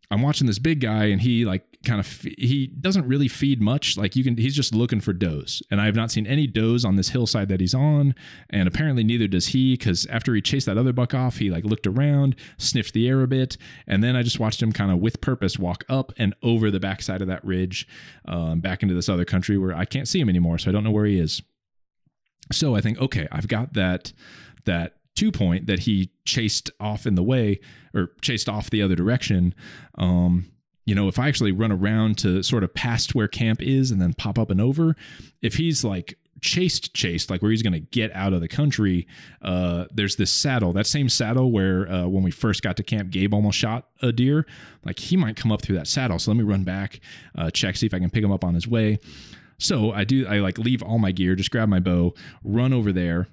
I'm 0.09 0.21
watching 0.21 0.47
this 0.47 0.59
big 0.59 0.79
guy 0.79 1.05
and 1.05 1.21
he 1.21 1.45
like 1.45 1.63
kind 1.85 1.99
of 1.99 2.21
he 2.21 2.67
doesn't 2.67 3.07
really 3.07 3.27
feed 3.27 3.61
much. 3.61 3.97
Like 3.97 4.15
you 4.15 4.23
can 4.23 4.37
he's 4.37 4.55
just 4.55 4.73
looking 4.73 5.01
for 5.01 5.13
does. 5.13 5.61
And 5.69 5.81
I 5.81 5.85
have 5.85 5.95
not 5.95 6.11
seen 6.11 6.25
any 6.25 6.47
does 6.47 6.85
on 6.85 6.95
this 6.95 7.09
hillside 7.09 7.49
that 7.49 7.59
he's 7.59 7.73
on. 7.73 8.15
And 8.49 8.67
apparently 8.67 9.03
neither 9.03 9.27
does 9.27 9.47
he 9.47 9.75
cuz 9.77 10.05
after 10.07 10.33
he 10.33 10.41
chased 10.41 10.65
that 10.65 10.77
other 10.77 10.93
buck 10.93 11.13
off 11.13 11.37
he 11.37 11.49
like 11.49 11.65
looked 11.65 11.85
around 11.85 12.35
sniffed 12.57 12.93
the 12.93 13.07
air 13.07 13.21
a 13.21 13.27
bit. 13.27 13.57
And 13.85 14.03
then 14.03 14.15
I 14.15 14.23
just 14.23 14.39
watched 14.39 14.61
him 14.61 14.71
kind 14.71 14.91
of 14.91 14.99
with 14.99 15.21
purpose 15.21 15.59
walk 15.59 15.83
up 15.89 16.13
and 16.17 16.33
over 16.41 16.71
the 16.71 16.79
backside 16.79 17.21
of 17.21 17.27
that 17.27 17.43
ridge 17.43 17.87
um, 18.25 18.61
back 18.61 18.81
into 18.81 18.95
this 18.95 19.09
other 19.09 19.25
country 19.25 19.57
where 19.57 19.75
I 19.75 19.85
can't 19.85 20.07
see 20.07 20.19
him 20.19 20.29
anymore 20.29 20.57
so 20.57 20.69
I 20.69 20.73
don't 20.73 20.83
know 20.83 20.91
where 20.91 21.05
he 21.05 21.19
is. 21.19 21.41
So 22.51 22.75
I 22.75 22.81
think 22.81 22.99
okay 22.99 23.27
I've 23.31 23.47
got 23.47 23.73
that 23.73 24.13
that 24.65 24.93
two 25.15 25.31
point 25.31 25.67
that 25.67 25.79
he 25.79 26.11
chased 26.25 26.69
off 26.79 27.05
in 27.05 27.15
the 27.15 27.23
way 27.23 27.59
or 27.93 28.11
chased 28.21 28.49
off 28.49 28.69
the 28.69 28.81
other 28.81 28.95
direction. 28.95 29.55
Um, 29.97 30.51
you 30.85 30.93
know, 30.93 31.07
if 31.07 31.17
I 31.17 31.27
actually 31.27 31.51
run 31.51 31.71
around 31.71 32.17
to 32.19 32.43
sort 32.43 32.63
of 32.63 32.73
past 32.73 33.15
where 33.15 33.27
camp 33.27 33.61
is 33.61 33.91
and 33.91 34.01
then 34.01 34.13
pop 34.13 34.37
up 34.37 34.51
and 34.51 34.61
over, 34.61 34.95
if 35.41 35.55
he's 35.55 35.83
like 35.83 36.17
chased 36.41 36.93
chased 36.93 37.29
like 37.29 37.41
where 37.41 37.49
he's 37.49 37.61
going 37.61 37.73
to 37.73 37.79
get 37.79 38.11
out 38.13 38.33
of 38.33 38.41
the 38.41 38.47
country 38.47 39.07
uh 39.41 39.85
there's 39.93 40.17
this 40.17 40.31
saddle 40.31 40.73
that 40.73 40.85
same 40.85 41.07
saddle 41.07 41.49
where 41.49 41.89
uh 41.89 42.05
when 42.05 42.23
we 42.23 42.29
first 42.29 42.61
got 42.61 42.75
to 42.75 42.83
camp 42.83 43.09
gabe 43.09 43.33
almost 43.33 43.57
shot 43.57 43.87
a 44.01 44.11
deer 44.11 44.45
like 44.83 44.99
he 44.99 45.15
might 45.15 45.37
come 45.37 45.49
up 45.49 45.61
through 45.61 45.77
that 45.77 45.87
saddle 45.87 46.19
so 46.19 46.29
let 46.29 46.37
me 46.37 46.43
run 46.43 46.63
back 46.65 46.99
uh 47.37 47.49
check 47.49 47.77
see 47.77 47.85
if 47.85 47.93
i 47.93 47.99
can 47.99 48.09
pick 48.09 48.23
him 48.23 48.33
up 48.33 48.43
on 48.43 48.53
his 48.53 48.67
way 48.67 48.99
so 49.57 49.91
i 49.93 50.03
do 50.03 50.27
i 50.27 50.39
like 50.39 50.57
leave 50.57 50.83
all 50.83 50.99
my 50.99 51.11
gear 51.11 51.35
just 51.35 51.51
grab 51.51 51.69
my 51.69 51.79
bow 51.79 52.13
run 52.43 52.73
over 52.73 52.91
there 52.91 53.27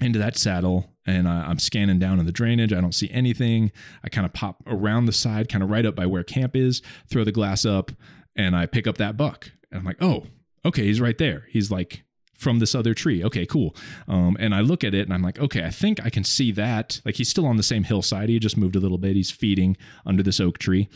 into 0.00 0.18
that 0.18 0.36
saddle 0.36 0.90
and 1.06 1.28
I, 1.28 1.50
am 1.50 1.58
scanning 1.58 1.98
down 1.98 2.18
in 2.18 2.26
the 2.26 2.32
drainage. 2.32 2.72
I 2.72 2.80
don't 2.80 2.94
see 2.94 3.10
anything. 3.10 3.72
I 4.02 4.08
kind 4.08 4.24
of 4.24 4.32
pop 4.32 4.62
around 4.66 5.06
the 5.06 5.12
side, 5.12 5.48
kind 5.48 5.62
of 5.62 5.70
right 5.70 5.84
up 5.84 5.94
by 5.94 6.06
where 6.06 6.24
camp 6.24 6.56
is, 6.56 6.82
throw 7.08 7.24
the 7.24 7.32
glass 7.32 7.64
up, 7.64 7.92
and 8.36 8.56
I 8.56 8.66
pick 8.66 8.86
up 8.86 8.98
that 8.98 9.16
buck. 9.16 9.50
And 9.70 9.80
I'm 9.80 9.84
like, 9.84 9.98
oh, 10.00 10.24
okay, 10.64 10.84
he's 10.84 11.00
right 11.00 11.18
there. 11.18 11.46
He's 11.50 11.70
like 11.70 12.04
from 12.36 12.58
this 12.58 12.74
other 12.74 12.94
tree. 12.94 13.22
Okay, 13.22 13.46
cool. 13.46 13.76
Um, 14.08 14.36
and 14.40 14.54
I 14.54 14.60
look 14.60 14.82
at 14.82 14.94
it 14.94 15.02
and 15.02 15.14
I'm 15.14 15.22
like, 15.22 15.38
okay, 15.38 15.64
I 15.64 15.70
think 15.70 16.04
I 16.04 16.10
can 16.10 16.24
see 16.24 16.52
that. 16.52 17.00
Like 17.04 17.16
he's 17.16 17.28
still 17.28 17.46
on 17.46 17.56
the 17.56 17.62
same 17.62 17.84
hillside. 17.84 18.28
He 18.28 18.38
just 18.38 18.56
moved 18.56 18.76
a 18.76 18.80
little 18.80 18.98
bit. 18.98 19.14
He's 19.14 19.30
feeding 19.30 19.76
under 20.04 20.22
this 20.22 20.40
oak 20.40 20.58
tree. 20.58 20.88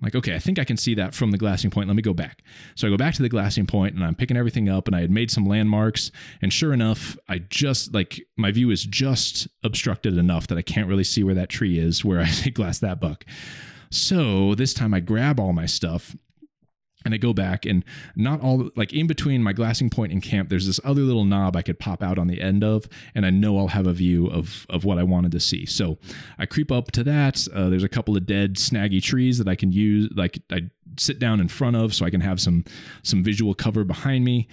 I'm 0.00 0.06
like, 0.06 0.14
okay, 0.14 0.34
I 0.34 0.38
think 0.38 0.58
I 0.58 0.64
can 0.64 0.78
see 0.78 0.94
that 0.94 1.14
from 1.14 1.30
the 1.30 1.36
glassing 1.36 1.70
point. 1.70 1.88
Let 1.88 1.96
me 1.96 2.02
go 2.02 2.14
back. 2.14 2.42
So 2.74 2.86
I 2.86 2.90
go 2.90 2.96
back 2.96 3.14
to 3.14 3.22
the 3.22 3.28
glassing 3.28 3.66
point 3.66 3.94
and 3.94 4.02
I'm 4.02 4.14
picking 4.14 4.36
everything 4.36 4.68
up 4.68 4.86
and 4.86 4.96
I 4.96 5.02
had 5.02 5.10
made 5.10 5.30
some 5.30 5.44
landmarks. 5.44 6.10
And 6.40 6.50
sure 6.50 6.72
enough, 6.72 7.18
I 7.28 7.38
just 7.38 7.92
like 7.92 8.26
my 8.38 8.50
view 8.50 8.70
is 8.70 8.84
just 8.84 9.46
obstructed 9.62 10.16
enough 10.16 10.46
that 10.46 10.56
I 10.56 10.62
can't 10.62 10.88
really 10.88 11.04
see 11.04 11.22
where 11.22 11.34
that 11.34 11.50
tree 11.50 11.78
is 11.78 12.02
where 12.02 12.20
I 12.44 12.48
glass 12.48 12.78
that 12.78 13.00
buck. 13.00 13.26
So 13.90 14.54
this 14.54 14.72
time 14.72 14.94
I 14.94 15.00
grab 15.00 15.38
all 15.38 15.52
my 15.52 15.66
stuff 15.66 16.16
and 17.04 17.14
I 17.14 17.16
go 17.16 17.32
back 17.32 17.64
and 17.64 17.84
not 18.14 18.40
all 18.40 18.70
like 18.76 18.92
in 18.92 19.06
between 19.06 19.42
my 19.42 19.52
glassing 19.52 19.90
point 19.90 20.12
and 20.12 20.22
camp, 20.22 20.48
there's 20.48 20.66
this 20.66 20.80
other 20.84 21.02
little 21.02 21.24
knob 21.24 21.56
I 21.56 21.62
could 21.62 21.78
pop 21.78 22.02
out 22.02 22.18
on 22.18 22.26
the 22.26 22.40
end 22.40 22.62
of, 22.62 22.88
and 23.14 23.24
I 23.24 23.30
know 23.30 23.58
I'll 23.58 23.68
have 23.68 23.86
a 23.86 23.92
view 23.92 24.26
of 24.28 24.66
of 24.68 24.84
what 24.84 24.98
I 24.98 25.02
wanted 25.02 25.32
to 25.32 25.40
see. 25.40 25.66
So 25.66 25.98
I 26.38 26.46
creep 26.46 26.70
up 26.70 26.90
to 26.92 27.04
that. 27.04 27.46
Uh, 27.54 27.68
there's 27.68 27.84
a 27.84 27.88
couple 27.88 28.16
of 28.16 28.26
dead 28.26 28.56
snaggy 28.56 29.02
trees 29.02 29.38
that 29.38 29.48
I 29.48 29.54
can 29.54 29.72
use, 29.72 30.10
like 30.14 30.38
I 30.50 30.70
sit 30.98 31.18
down 31.18 31.40
in 31.40 31.48
front 31.48 31.76
of, 31.76 31.94
so 31.94 32.04
I 32.04 32.10
can 32.10 32.20
have 32.20 32.40
some 32.40 32.64
some 33.02 33.22
visual 33.22 33.54
cover 33.54 33.84
behind 33.84 34.24
me. 34.24 34.48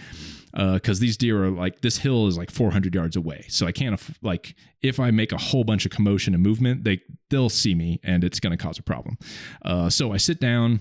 Because 0.53 0.99
uh, 0.99 1.01
these 1.01 1.17
deer 1.17 1.43
are 1.43 1.49
like 1.51 1.81
this 1.81 1.97
hill 1.97 2.25
is 2.25 2.37
like 2.37 2.49
400 2.49 2.95
yards 2.95 3.15
away, 3.15 3.45
so 3.47 3.67
I 3.67 3.71
can't 3.71 3.99
like 4.23 4.55
if 4.81 4.99
I 4.99 5.11
make 5.11 5.31
a 5.31 5.37
whole 5.37 5.63
bunch 5.63 5.85
of 5.85 5.91
commotion 5.91 6.33
and 6.33 6.41
movement, 6.41 6.83
they 6.83 7.01
they'll 7.29 7.49
see 7.49 7.75
me 7.75 7.99
and 8.03 8.23
it's 8.23 8.39
going 8.39 8.57
to 8.57 8.63
cause 8.63 8.79
a 8.79 8.83
problem. 8.83 9.17
Uh, 9.63 9.89
so 9.89 10.13
I 10.13 10.17
sit 10.17 10.39
down 10.39 10.79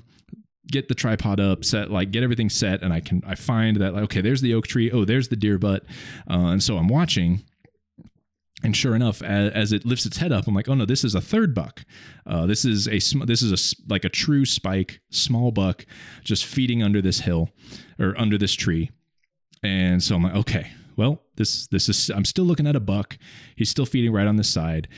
get 0.70 0.88
the 0.88 0.94
tripod 0.94 1.40
up, 1.40 1.64
set 1.64 1.90
like 1.90 2.10
get 2.10 2.22
everything 2.22 2.48
set, 2.48 2.82
and 2.82 2.92
I 2.92 3.00
can 3.00 3.22
I 3.26 3.34
find 3.34 3.76
that 3.78 3.94
like, 3.94 4.04
okay, 4.04 4.20
there's 4.20 4.40
the 4.40 4.54
oak 4.54 4.66
tree. 4.66 4.90
Oh, 4.90 5.04
there's 5.04 5.28
the 5.28 5.36
deer 5.36 5.58
butt, 5.58 5.84
uh, 6.30 6.48
and 6.52 6.62
so 6.62 6.76
I'm 6.76 6.88
watching. 6.88 7.42
And 8.62 8.74
sure 8.74 8.96
enough, 8.96 9.22
as, 9.22 9.52
as, 9.52 9.72
it 9.72 9.84
lifts 9.84 10.06
its 10.06 10.16
head 10.16 10.32
up, 10.32 10.46
I'm 10.46 10.54
like, 10.54 10.68
"Oh 10.68 10.74
no, 10.74 10.86
this 10.86 11.04
is 11.04 11.14
a 11.14 11.20
third 11.20 11.54
buck. 11.54 11.84
Uh, 12.24 12.46
this 12.46 12.64
is 12.64 12.88
a 12.88 12.98
this 13.24 13.42
is 13.42 13.52
a 13.52 13.92
like 13.92 14.04
a 14.04 14.08
true 14.08 14.46
spike, 14.46 15.00
small 15.10 15.52
buck, 15.52 15.84
just 16.24 16.46
feeding 16.46 16.82
under 16.82 17.02
this 17.02 17.20
hill 17.20 17.50
or 17.98 18.18
under 18.18 18.38
this 18.38 18.54
tree." 18.54 18.90
And 19.62 20.02
so 20.02 20.16
I'm 20.16 20.22
like, 20.22 20.34
"Okay, 20.36 20.70
well, 20.96 21.22
this 21.36 21.66
this 21.68 21.88
is 21.88 22.10
I'm 22.10 22.24
still 22.24 22.44
looking 22.44 22.66
at 22.66 22.76
a 22.76 22.80
buck. 22.80 23.18
He's 23.54 23.70
still 23.70 23.86
feeding 23.86 24.12
right 24.12 24.26
on 24.26 24.36
this 24.36 24.48
side, 24.48 24.88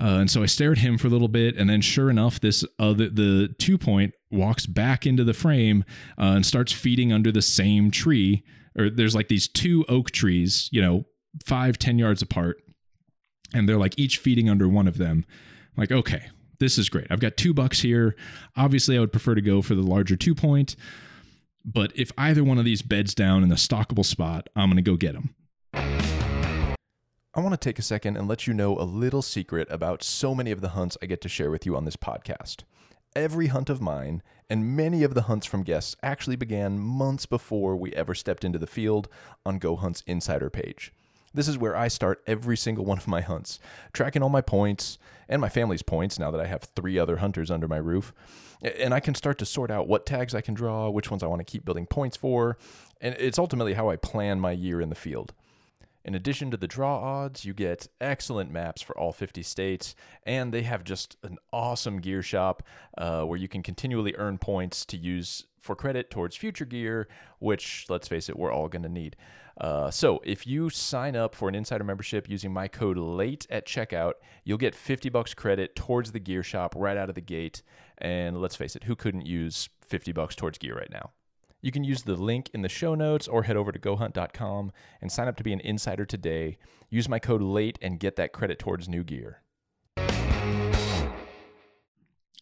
uh, 0.00 0.18
and 0.20 0.30
so 0.30 0.42
I 0.42 0.46
stare 0.46 0.72
at 0.72 0.78
him 0.78 0.98
for 0.98 1.08
a 1.08 1.10
little 1.10 1.28
bit, 1.28 1.56
and 1.56 1.68
then 1.68 1.80
sure 1.80 2.10
enough, 2.10 2.40
this 2.40 2.64
the, 2.78 3.10
the 3.12 3.54
two 3.58 3.78
point 3.78 4.14
walks 4.30 4.66
back 4.66 5.06
into 5.06 5.24
the 5.24 5.34
frame 5.34 5.84
uh, 6.18 6.34
and 6.36 6.46
starts 6.46 6.72
feeding 6.72 7.12
under 7.12 7.32
the 7.32 7.42
same 7.42 7.90
tree. 7.90 8.44
Or 8.78 8.88
there's 8.88 9.14
like 9.14 9.28
these 9.28 9.48
two 9.48 9.84
oak 9.88 10.12
trees, 10.12 10.68
you 10.70 10.80
know, 10.80 11.04
five 11.44 11.78
ten 11.78 11.98
yards 11.98 12.22
apart, 12.22 12.58
and 13.52 13.68
they're 13.68 13.78
like 13.78 13.98
each 13.98 14.18
feeding 14.18 14.48
under 14.48 14.68
one 14.68 14.86
of 14.86 14.98
them. 14.98 15.24
I'm 15.76 15.82
like, 15.82 15.92
okay, 15.92 16.28
this 16.60 16.78
is 16.78 16.88
great. 16.88 17.08
I've 17.10 17.20
got 17.20 17.36
two 17.36 17.52
bucks 17.52 17.80
here. 17.80 18.14
Obviously, 18.56 18.96
I 18.96 19.00
would 19.00 19.12
prefer 19.12 19.34
to 19.34 19.40
go 19.40 19.62
for 19.62 19.74
the 19.74 19.82
larger 19.82 20.16
two 20.16 20.34
point. 20.34 20.76
But 21.64 21.92
if 21.94 22.10
either 22.16 22.42
one 22.42 22.58
of 22.58 22.64
these 22.64 22.82
beds 22.82 23.14
down 23.14 23.42
in 23.42 23.48
the 23.48 23.56
stockable 23.56 24.04
spot, 24.04 24.48
I'm 24.56 24.70
going 24.70 24.76
to 24.76 24.90
go 24.90 24.96
get 24.96 25.12
them. 25.12 25.34
I 27.38 27.40
want 27.40 27.52
to 27.52 27.56
take 27.56 27.78
a 27.78 27.82
second 27.82 28.16
and 28.16 28.26
let 28.26 28.48
you 28.48 28.52
know 28.52 28.76
a 28.76 28.82
little 28.82 29.22
secret 29.22 29.68
about 29.70 30.02
so 30.02 30.34
many 30.34 30.50
of 30.50 30.60
the 30.60 30.70
hunts 30.70 30.98
I 31.00 31.06
get 31.06 31.20
to 31.20 31.28
share 31.28 31.52
with 31.52 31.64
you 31.64 31.76
on 31.76 31.84
this 31.84 31.96
podcast. 31.96 32.64
Every 33.14 33.46
hunt 33.46 33.70
of 33.70 33.80
mine, 33.80 34.24
and 34.50 34.76
many 34.76 35.04
of 35.04 35.14
the 35.14 35.22
hunts 35.22 35.46
from 35.46 35.62
guests, 35.62 35.94
actually 36.02 36.34
began 36.34 36.80
months 36.80 37.26
before 37.26 37.76
we 37.76 37.92
ever 37.92 38.12
stepped 38.14 38.44
into 38.44 38.58
the 38.58 38.66
field 38.66 39.08
on 39.46 39.60
Go 39.60 39.76
Hunt's 39.76 40.02
insider 40.04 40.50
page. 40.50 40.92
This 41.32 41.46
is 41.46 41.56
where 41.56 41.76
I 41.76 41.86
start 41.86 42.24
every 42.26 42.56
single 42.56 42.84
one 42.84 42.98
of 42.98 43.06
my 43.06 43.20
hunts, 43.20 43.60
tracking 43.92 44.22
all 44.22 44.30
my 44.30 44.40
points 44.40 44.98
and 45.28 45.40
my 45.40 45.48
family's 45.48 45.82
points 45.82 46.18
now 46.18 46.32
that 46.32 46.40
I 46.40 46.46
have 46.46 46.64
three 46.74 46.98
other 46.98 47.18
hunters 47.18 47.52
under 47.52 47.68
my 47.68 47.76
roof. 47.76 48.12
And 48.62 48.92
I 48.92 48.98
can 48.98 49.14
start 49.14 49.38
to 49.38 49.46
sort 49.46 49.70
out 49.70 49.86
what 49.86 50.06
tags 50.06 50.34
I 50.34 50.40
can 50.40 50.54
draw, 50.54 50.90
which 50.90 51.10
ones 51.10 51.22
I 51.22 51.28
want 51.28 51.38
to 51.38 51.44
keep 51.44 51.64
building 51.64 51.86
points 51.86 52.16
for, 52.16 52.58
and 53.00 53.14
it's 53.20 53.38
ultimately 53.38 53.74
how 53.74 53.90
I 53.90 53.96
plan 53.96 54.40
my 54.40 54.50
year 54.50 54.80
in 54.80 54.88
the 54.88 54.96
field. 54.96 55.34
In 56.04 56.14
addition 56.14 56.50
to 56.50 56.56
the 56.56 56.68
draw 56.68 56.98
odds, 56.98 57.44
you 57.44 57.52
get 57.52 57.88
excellent 58.00 58.50
maps 58.50 58.80
for 58.80 58.96
all 58.96 59.12
50 59.12 59.42
states, 59.42 59.94
and 60.24 60.52
they 60.52 60.62
have 60.62 60.84
just 60.84 61.16
an 61.22 61.38
awesome 61.52 62.00
gear 62.00 62.22
shop 62.22 62.62
uh, 62.96 63.22
where 63.24 63.38
you 63.38 63.48
can 63.48 63.62
continually 63.62 64.14
earn 64.16 64.38
points 64.38 64.86
to 64.86 64.96
use 64.96 65.46
for 65.60 65.74
credit 65.74 66.10
towards 66.10 66.36
future 66.36 66.64
gear, 66.64 67.08
which, 67.40 67.86
let's 67.88 68.08
face 68.08 68.28
it, 68.28 68.38
we're 68.38 68.52
all 68.52 68.68
going 68.68 68.82
to 68.82 68.88
need. 68.88 69.16
Uh, 69.60 69.90
so 69.90 70.20
if 70.24 70.46
you 70.46 70.70
sign 70.70 71.16
up 71.16 71.34
for 71.34 71.48
an 71.48 71.54
insider 71.54 71.82
membership 71.82 72.28
using 72.28 72.52
my 72.52 72.68
code 72.68 72.96
late 72.96 73.46
at 73.50 73.66
checkout, 73.66 74.14
you'll 74.44 74.56
get 74.56 74.74
50 74.74 75.08
bucks 75.08 75.34
credit 75.34 75.74
towards 75.74 76.12
the 76.12 76.20
gear 76.20 76.44
shop 76.44 76.74
right 76.76 76.96
out 76.96 77.08
of 77.08 77.16
the 77.16 77.20
gate. 77.20 77.62
And 77.98 78.40
let's 78.40 78.54
face 78.54 78.76
it, 78.76 78.84
who 78.84 78.94
couldn't 78.94 79.26
use 79.26 79.68
50 79.80 80.12
bucks 80.12 80.36
towards 80.36 80.58
gear 80.58 80.76
right 80.76 80.90
now? 80.90 81.10
You 81.60 81.72
can 81.72 81.82
use 81.82 82.02
the 82.02 82.14
link 82.14 82.50
in 82.54 82.62
the 82.62 82.68
show 82.68 82.94
notes 82.94 83.26
or 83.26 83.42
head 83.42 83.56
over 83.56 83.72
to 83.72 83.78
gohunt.com 83.78 84.72
and 85.00 85.10
sign 85.10 85.26
up 85.28 85.36
to 85.36 85.42
be 85.42 85.52
an 85.52 85.60
insider 85.60 86.04
today. 86.04 86.58
Use 86.88 87.08
my 87.08 87.18
code 87.18 87.42
LATE 87.42 87.78
and 87.82 87.98
get 87.98 88.16
that 88.16 88.32
credit 88.32 88.58
towards 88.58 88.88
new 88.88 89.02
gear. 89.02 89.42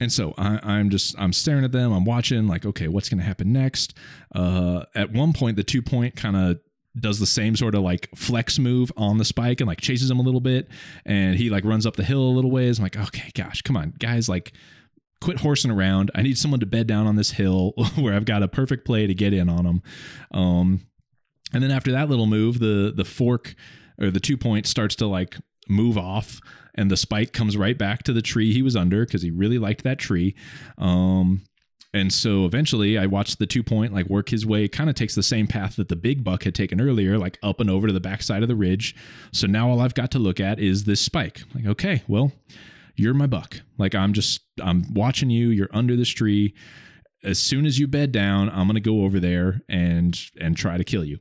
and 0.00 0.12
so 0.12 0.34
I, 0.36 0.60
I'm 0.62 0.90
just 0.90 1.18
I'm 1.18 1.32
staring 1.32 1.64
at 1.64 1.72
them. 1.72 1.92
I'm 1.92 2.04
watching 2.04 2.46
like, 2.46 2.66
okay, 2.66 2.88
what's 2.88 3.08
going 3.08 3.18
to 3.18 3.24
happen 3.24 3.52
next? 3.52 3.94
Uh, 4.34 4.84
at 4.94 5.12
one 5.12 5.32
point, 5.32 5.56
the 5.56 5.64
two 5.64 5.80
point 5.80 6.14
kind 6.16 6.36
of 6.36 6.60
does 6.98 7.18
the 7.18 7.26
same 7.26 7.56
sort 7.56 7.74
of 7.74 7.82
like 7.82 8.08
flex 8.14 8.58
move 8.58 8.90
on 8.96 9.18
the 9.18 9.24
spike 9.24 9.60
and 9.60 9.68
like 9.68 9.80
chases 9.80 10.10
him 10.10 10.18
a 10.18 10.22
little 10.22 10.40
bit, 10.40 10.68
and 11.06 11.36
he 11.36 11.48
like 11.48 11.64
runs 11.64 11.86
up 11.86 11.96
the 11.96 12.04
hill 12.04 12.20
a 12.20 12.32
little 12.32 12.50
ways. 12.50 12.78
I'm 12.78 12.82
like, 12.82 12.96
okay, 12.98 13.30
gosh, 13.34 13.62
come 13.62 13.76
on, 13.76 13.94
guys, 13.98 14.28
like 14.28 14.52
quit 15.20 15.40
horsing 15.40 15.70
around. 15.70 16.10
I 16.14 16.22
need 16.22 16.38
someone 16.38 16.60
to 16.60 16.66
bed 16.66 16.86
down 16.86 17.06
on 17.06 17.16
this 17.16 17.32
hill 17.32 17.72
where 17.96 18.14
I've 18.14 18.24
got 18.24 18.42
a 18.42 18.48
perfect 18.48 18.84
play 18.84 19.06
to 19.06 19.14
get 19.14 19.32
in 19.32 19.48
on 19.48 19.64
them. 19.64 19.82
Um, 20.32 20.86
and 21.52 21.62
then 21.62 21.70
after 21.70 21.92
that 21.92 22.08
little 22.08 22.26
move, 22.26 22.58
the 22.58 22.92
the 22.94 23.04
fork 23.04 23.54
or 24.00 24.10
the 24.10 24.20
two 24.20 24.36
point 24.36 24.66
starts 24.66 24.94
to 24.96 25.06
like 25.06 25.36
move 25.68 25.98
off 25.98 26.40
and 26.76 26.90
the 26.90 26.96
spike 26.96 27.32
comes 27.32 27.56
right 27.56 27.76
back 27.76 28.02
to 28.04 28.12
the 28.12 28.22
tree 28.22 28.52
he 28.52 28.62
was 28.62 28.76
under 28.76 29.04
because 29.04 29.22
he 29.22 29.30
really 29.30 29.58
liked 29.58 29.82
that 29.84 29.98
tree. 29.98 30.34
Um, 30.78 31.42
and 31.94 32.12
so 32.12 32.44
eventually 32.44 32.98
I 32.98 33.06
watched 33.06 33.38
the 33.38 33.46
two 33.46 33.62
point 33.62 33.94
like 33.94 34.06
work 34.06 34.28
his 34.28 34.44
way, 34.44 34.68
kind 34.68 34.90
of 34.90 34.96
takes 34.96 35.14
the 35.14 35.22
same 35.22 35.46
path 35.46 35.76
that 35.76 35.88
the 35.88 35.96
big 35.96 36.22
buck 36.22 36.44
had 36.44 36.54
taken 36.54 36.80
earlier, 36.80 37.16
like 37.16 37.38
up 37.42 37.58
and 37.58 37.70
over 37.70 37.86
to 37.86 37.92
the 37.92 38.00
backside 38.00 38.42
of 38.42 38.48
the 38.48 38.56
ridge. 38.56 38.94
So 39.32 39.46
now 39.46 39.70
all 39.70 39.80
I've 39.80 39.94
got 39.94 40.10
to 40.10 40.18
look 40.18 40.38
at 40.38 40.60
is 40.60 40.84
this 40.84 41.00
spike. 41.00 41.42
Like, 41.54 41.66
okay, 41.66 42.02
well, 42.06 42.32
you're 42.97 43.14
my 43.14 43.26
buck. 43.26 43.61
Like 43.78 43.94
I'm 43.94 44.12
just 44.12 44.40
I'm 44.61 44.92
watching 44.92 45.30
you, 45.30 45.49
you're 45.49 45.70
under 45.72 45.97
this 45.97 46.09
tree. 46.09 46.55
As 47.22 47.38
soon 47.38 47.66
as 47.66 47.78
you 47.78 47.86
bed 47.86 48.12
down, 48.12 48.49
I'm 48.51 48.66
gonna 48.66 48.80
go 48.80 49.03
over 49.03 49.20
there 49.20 49.62
and 49.68 50.18
and 50.40 50.57
try 50.57 50.76
to 50.76 50.84
kill 50.84 51.05
you. 51.05 51.18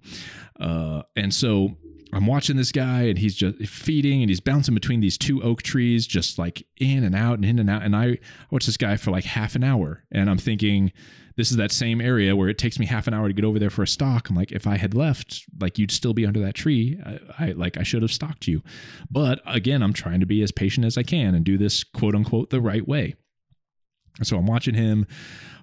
Uh, 0.59 1.03
and 1.15 1.33
so 1.33 1.77
I'm 2.15 2.27
watching 2.27 2.55
this 2.55 2.71
guy 2.71 3.03
and 3.03 3.17
he's 3.17 3.35
just 3.35 3.57
feeding 3.67 4.21
and 4.21 4.29
he's 4.29 4.39
bouncing 4.39 4.73
between 4.73 5.01
these 5.01 5.17
two 5.17 5.43
oak 5.43 5.61
trees, 5.61 6.07
just 6.07 6.39
like 6.39 6.65
in 6.77 7.03
and 7.03 7.13
out 7.13 7.33
and 7.33 7.43
in 7.43 7.59
and 7.59 7.69
out. 7.69 7.83
And 7.83 7.93
I 7.93 8.19
watch 8.49 8.65
this 8.65 8.77
guy 8.77 8.95
for 8.95 9.11
like 9.11 9.25
half 9.25 9.53
an 9.53 9.65
hour 9.65 10.05
and 10.13 10.29
I'm 10.29 10.37
thinking, 10.37 10.93
this 11.35 11.51
is 11.51 11.57
that 11.57 11.73
same 11.73 11.99
area 11.99 12.33
where 12.33 12.47
it 12.47 12.57
takes 12.57 12.79
me 12.79 12.85
half 12.85 13.07
an 13.07 13.13
hour 13.13 13.27
to 13.27 13.33
get 13.33 13.43
over 13.43 13.59
there 13.59 13.69
for 13.69 13.83
a 13.83 13.87
stock. 13.87 14.29
I'm 14.29 14.35
like, 14.37 14.53
if 14.53 14.65
I 14.65 14.77
had 14.77 14.93
left, 14.93 15.43
like 15.59 15.77
you'd 15.77 15.91
still 15.91 16.13
be 16.13 16.25
under 16.25 16.39
that 16.39 16.55
tree. 16.55 16.97
I, 17.05 17.19
I 17.37 17.51
like 17.51 17.77
I 17.77 17.83
should 17.83 18.01
have 18.01 18.13
stalked 18.13 18.47
you. 18.47 18.63
But 19.11 19.41
again, 19.45 19.83
I'm 19.83 19.91
trying 19.91 20.21
to 20.21 20.25
be 20.25 20.41
as 20.41 20.53
patient 20.53 20.85
as 20.85 20.97
I 20.97 21.03
can 21.03 21.35
and 21.35 21.43
do 21.43 21.57
this 21.57 21.83
quote 21.83 22.15
unquote 22.15 22.49
the 22.49 22.61
right 22.61 22.87
way. 22.87 23.15
So 24.23 24.37
I'm 24.37 24.45
watching 24.45 24.75
him, 24.75 25.05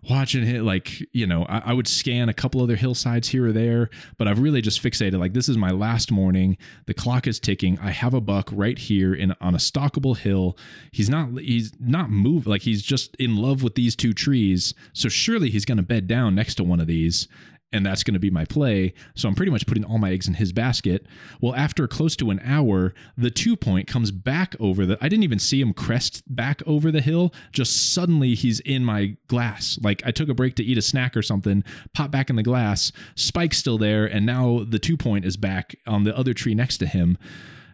watching 0.09 0.45
him, 0.45 0.65
like, 0.65 1.01
you 1.13 1.27
know, 1.27 1.45
I, 1.45 1.63
I, 1.67 1.73
would 1.73 1.89
scan 1.89 2.29
a 2.29 2.35
couple 2.35 2.63
other 2.63 2.77
hillsides 2.77 3.29
here 3.29 3.47
or 3.47 3.53
there, 3.53 3.89
but 4.19 4.29
I've 4.29 4.41
really 4.41 4.61
just 4.61 4.83
fixated, 4.83 5.19
like, 5.19 5.33
this 5.33 5.49
is 5.49 5.57
my 5.57 5.71
last 5.71 6.13
morning. 6.13 6.59
The 6.87 6.93
clock 6.93 7.27
is 7.27 7.41
ticking. 7.41 7.79
I 7.81 7.91
have 7.91 8.13
a 8.13 8.21
buck 8.21 8.51
right 8.53 8.79
here 8.79 9.15
in 9.15 9.35
on 9.41 9.55
a 9.55 9.59
stalkable 9.59 10.17
hill. 10.17 10.59
He's 10.91 11.09
not, 11.09 11.39
he's 11.41 11.73
not 11.81 12.11
moved, 12.11 12.47
like, 12.47 12.63
he's 12.63 12.83
just 12.83 13.15
in 13.17 13.37
love 13.37 13.63
with 13.63 13.75
these 13.75 13.97
two 13.97 14.13
trees. 14.13 14.75
So 14.93 15.09
surely 15.09 15.49
he's 15.49 15.65
going 15.65 15.79
to 15.79 15.83
bed 15.83 16.07
down 16.07 16.35
next 16.35 16.57
to 16.57 16.65
one 16.65 16.81
of 16.81 16.87
these 16.87 17.29
and 17.73 17.85
that's 17.85 18.03
going 18.03 18.15
to 18.15 18.21
be 18.21 18.31
my 18.31 18.45
play. 18.45 18.95
So 19.15 19.29
I'm 19.29 19.35
pretty 19.35 19.53
much 19.53 19.67
putting 19.67 19.85
all 19.85 19.99
my 19.99 20.11
eggs 20.11 20.29
in 20.29 20.35
his 20.35 20.53
basket. 20.53 21.07
Well, 21.41 21.55
after 21.55 21.89
close 21.89 22.17
to 22.17 22.31
an 22.31 22.41
hour, 22.45 22.95
the 23.17 23.31
two 23.31 23.57
point 23.57 23.87
comes 23.87 24.11
back 24.11 24.55
over 24.61 24.87
the. 24.87 24.99
I 25.01 25.09
didn't 25.09 25.25
even 25.25 25.39
see 25.39 25.61
him 25.61 25.73
crest 25.73 26.23
back 26.35 26.63
over 26.67 26.91
the 26.91 27.01
hill. 27.01 27.33
Just 27.53 27.93
suddenly 27.93 28.35
he's 28.35 28.61
in 28.61 28.85
my 28.85 29.17
glass. 29.29 29.79
Like 29.83 30.03
I 30.05 30.11
took 30.11 30.29
a 30.29 30.35
break 30.35 30.57
to 30.57 30.65
eat 30.65 30.79
a 30.79 30.83
snack 30.83 31.17
or 31.17 31.23
something, 31.23 31.65
pop 31.95 32.11
back 32.11 32.31
in 32.31 32.37
the 32.37 32.43
glass, 32.43 32.93
Spike's 33.15 33.59
still 33.59 33.79
there, 33.79 34.07
and 34.07 34.27
now 34.27 34.65
the 34.69 34.79
two 34.79 34.97
point 34.97 35.25
is 35.25 35.37
back 35.37 35.75
on 35.87 36.05
the 36.05 36.17
other 36.17 36.35
tree 36.35 36.55
next 36.55 36.79
to 36.79 36.87
him. 36.87 37.19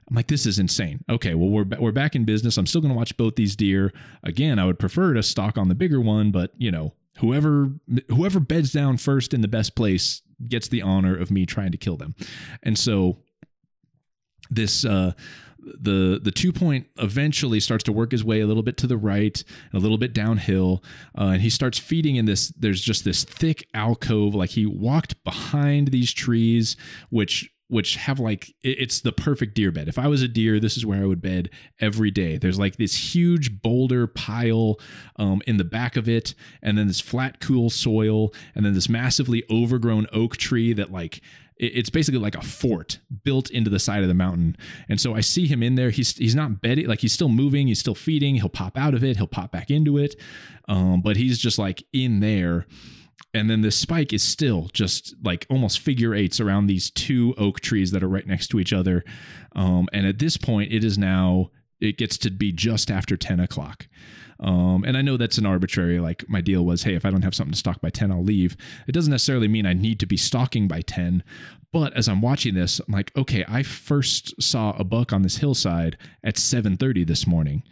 I'm 0.08 0.16
like, 0.16 0.28
this 0.28 0.46
is 0.46 0.58
insane. 0.58 1.04
Okay, 1.10 1.34
well, 1.34 1.50
we're, 1.50 1.66
we're 1.78 1.92
back 1.92 2.14
in 2.14 2.24
business. 2.24 2.56
I'm 2.56 2.66
still 2.66 2.80
going 2.80 2.92
to 2.92 2.96
watch 2.96 3.14
both 3.18 3.36
these 3.36 3.54
deer. 3.54 3.92
Again, 4.22 4.58
I 4.58 4.64
would 4.64 4.78
prefer 4.78 5.12
to 5.12 5.22
stalk 5.22 5.58
on 5.58 5.68
the 5.68 5.74
bigger 5.74 6.00
one, 6.00 6.30
but, 6.30 6.52
you 6.56 6.70
know, 6.70 6.94
whoever 7.18 7.72
whoever 8.08 8.40
beds 8.40 8.72
down 8.72 8.96
first 8.96 9.34
in 9.34 9.40
the 9.40 9.48
best 9.48 9.74
place 9.74 10.22
gets 10.46 10.68
the 10.68 10.82
honor 10.82 11.16
of 11.16 11.30
me 11.30 11.46
trying 11.46 11.72
to 11.72 11.78
kill 11.78 11.96
them. 11.96 12.14
And 12.62 12.78
so 12.78 13.18
this 14.50 14.84
uh 14.84 15.12
the 15.58 16.20
the 16.22 16.30
two 16.30 16.52
point 16.52 16.86
eventually 16.98 17.60
starts 17.60 17.84
to 17.84 17.92
work 17.92 18.12
his 18.12 18.24
way 18.24 18.40
a 18.40 18.46
little 18.46 18.62
bit 18.62 18.76
to 18.78 18.86
the 18.86 18.96
right 18.96 19.42
a 19.74 19.78
little 19.78 19.98
bit 19.98 20.14
downhill 20.14 20.82
uh, 21.18 21.24
and 21.24 21.42
he 21.42 21.50
starts 21.50 21.78
feeding 21.78 22.16
in 22.16 22.24
this 22.24 22.48
there's 22.56 22.80
just 22.80 23.04
this 23.04 23.24
thick 23.24 23.66
alcove. 23.74 24.34
Like 24.34 24.50
he 24.50 24.66
walked 24.66 25.22
behind 25.24 25.88
these 25.88 26.12
trees 26.12 26.76
which 27.10 27.50
which 27.68 27.96
have 27.96 28.18
like 28.18 28.54
it's 28.62 29.00
the 29.00 29.12
perfect 29.12 29.54
deer 29.54 29.70
bed. 29.70 29.88
If 29.88 29.98
I 29.98 30.08
was 30.08 30.22
a 30.22 30.28
deer, 30.28 30.58
this 30.58 30.76
is 30.76 30.86
where 30.86 31.02
I 31.02 31.06
would 31.06 31.20
bed 31.20 31.50
every 31.80 32.10
day. 32.10 32.38
There's 32.38 32.58
like 32.58 32.76
this 32.76 33.14
huge 33.14 33.62
boulder 33.62 34.06
pile 34.06 34.80
um, 35.16 35.42
in 35.46 35.58
the 35.58 35.64
back 35.64 35.96
of 35.96 36.08
it, 36.08 36.34
and 36.62 36.76
then 36.76 36.86
this 36.86 37.00
flat, 37.00 37.40
cool 37.40 37.70
soil, 37.70 38.32
and 38.54 38.64
then 38.64 38.74
this 38.74 38.88
massively 38.88 39.44
overgrown 39.50 40.06
oak 40.12 40.36
tree 40.38 40.72
that 40.72 40.90
like 40.90 41.20
it's 41.58 41.90
basically 41.90 42.20
like 42.20 42.36
a 42.36 42.42
fort 42.42 43.00
built 43.24 43.50
into 43.50 43.68
the 43.68 43.80
side 43.80 44.02
of 44.02 44.08
the 44.08 44.14
mountain. 44.14 44.56
And 44.88 45.00
so 45.00 45.14
I 45.14 45.20
see 45.20 45.46
him 45.46 45.62
in 45.62 45.74
there. 45.74 45.90
He's 45.90 46.16
he's 46.16 46.34
not 46.34 46.62
bedding, 46.62 46.86
like 46.86 47.00
he's 47.00 47.12
still 47.12 47.28
moving, 47.28 47.66
he's 47.66 47.80
still 47.80 47.94
feeding. 47.94 48.36
He'll 48.36 48.48
pop 48.48 48.78
out 48.78 48.94
of 48.94 49.04
it, 49.04 49.16
he'll 49.16 49.26
pop 49.26 49.52
back 49.52 49.70
into 49.70 49.98
it, 49.98 50.16
um, 50.68 51.02
but 51.02 51.16
he's 51.16 51.38
just 51.38 51.58
like 51.58 51.82
in 51.92 52.20
there 52.20 52.66
and 53.34 53.50
then 53.50 53.60
this 53.60 53.76
spike 53.76 54.12
is 54.12 54.22
still 54.22 54.68
just 54.72 55.14
like 55.22 55.46
almost 55.50 55.78
figure 55.78 56.14
eights 56.14 56.40
around 56.40 56.66
these 56.66 56.90
two 56.90 57.34
oak 57.36 57.60
trees 57.60 57.90
that 57.90 58.02
are 58.02 58.08
right 58.08 58.26
next 58.26 58.48
to 58.48 58.58
each 58.60 58.72
other 58.72 59.04
um, 59.54 59.88
and 59.92 60.06
at 60.06 60.18
this 60.18 60.36
point 60.36 60.72
it 60.72 60.84
is 60.84 60.96
now 60.98 61.50
it 61.80 61.96
gets 61.96 62.18
to 62.18 62.30
be 62.30 62.52
just 62.52 62.90
after 62.90 63.16
10 63.16 63.40
o'clock 63.40 63.86
um, 64.40 64.84
and 64.84 64.96
I 64.96 65.02
know 65.02 65.16
that's 65.16 65.38
an 65.38 65.46
arbitrary, 65.46 65.98
like 65.98 66.28
my 66.28 66.40
deal 66.40 66.64
was, 66.64 66.84
hey, 66.84 66.94
if 66.94 67.04
I 67.04 67.10
don't 67.10 67.22
have 67.22 67.34
something 67.34 67.52
to 67.52 67.58
stock 67.58 67.80
by 67.80 67.90
10, 67.90 68.12
I'll 68.12 68.22
leave. 68.22 68.56
It 68.86 68.92
doesn't 68.92 69.10
necessarily 69.10 69.48
mean 69.48 69.66
I 69.66 69.72
need 69.72 69.98
to 70.00 70.06
be 70.06 70.16
stalking 70.16 70.68
by 70.68 70.82
10. 70.82 71.24
But 71.72 71.92
as 71.94 72.08
I'm 72.08 72.22
watching 72.22 72.54
this, 72.54 72.80
I'm 72.80 72.94
like, 72.94 73.14
okay, 73.16 73.44
I 73.48 73.62
first 73.62 74.40
saw 74.40 74.74
a 74.78 74.84
buck 74.84 75.12
on 75.12 75.22
this 75.22 75.38
hillside 75.38 75.98
at 76.24 76.36
7:30 76.36 77.06
this 77.06 77.26
morning. 77.26 77.62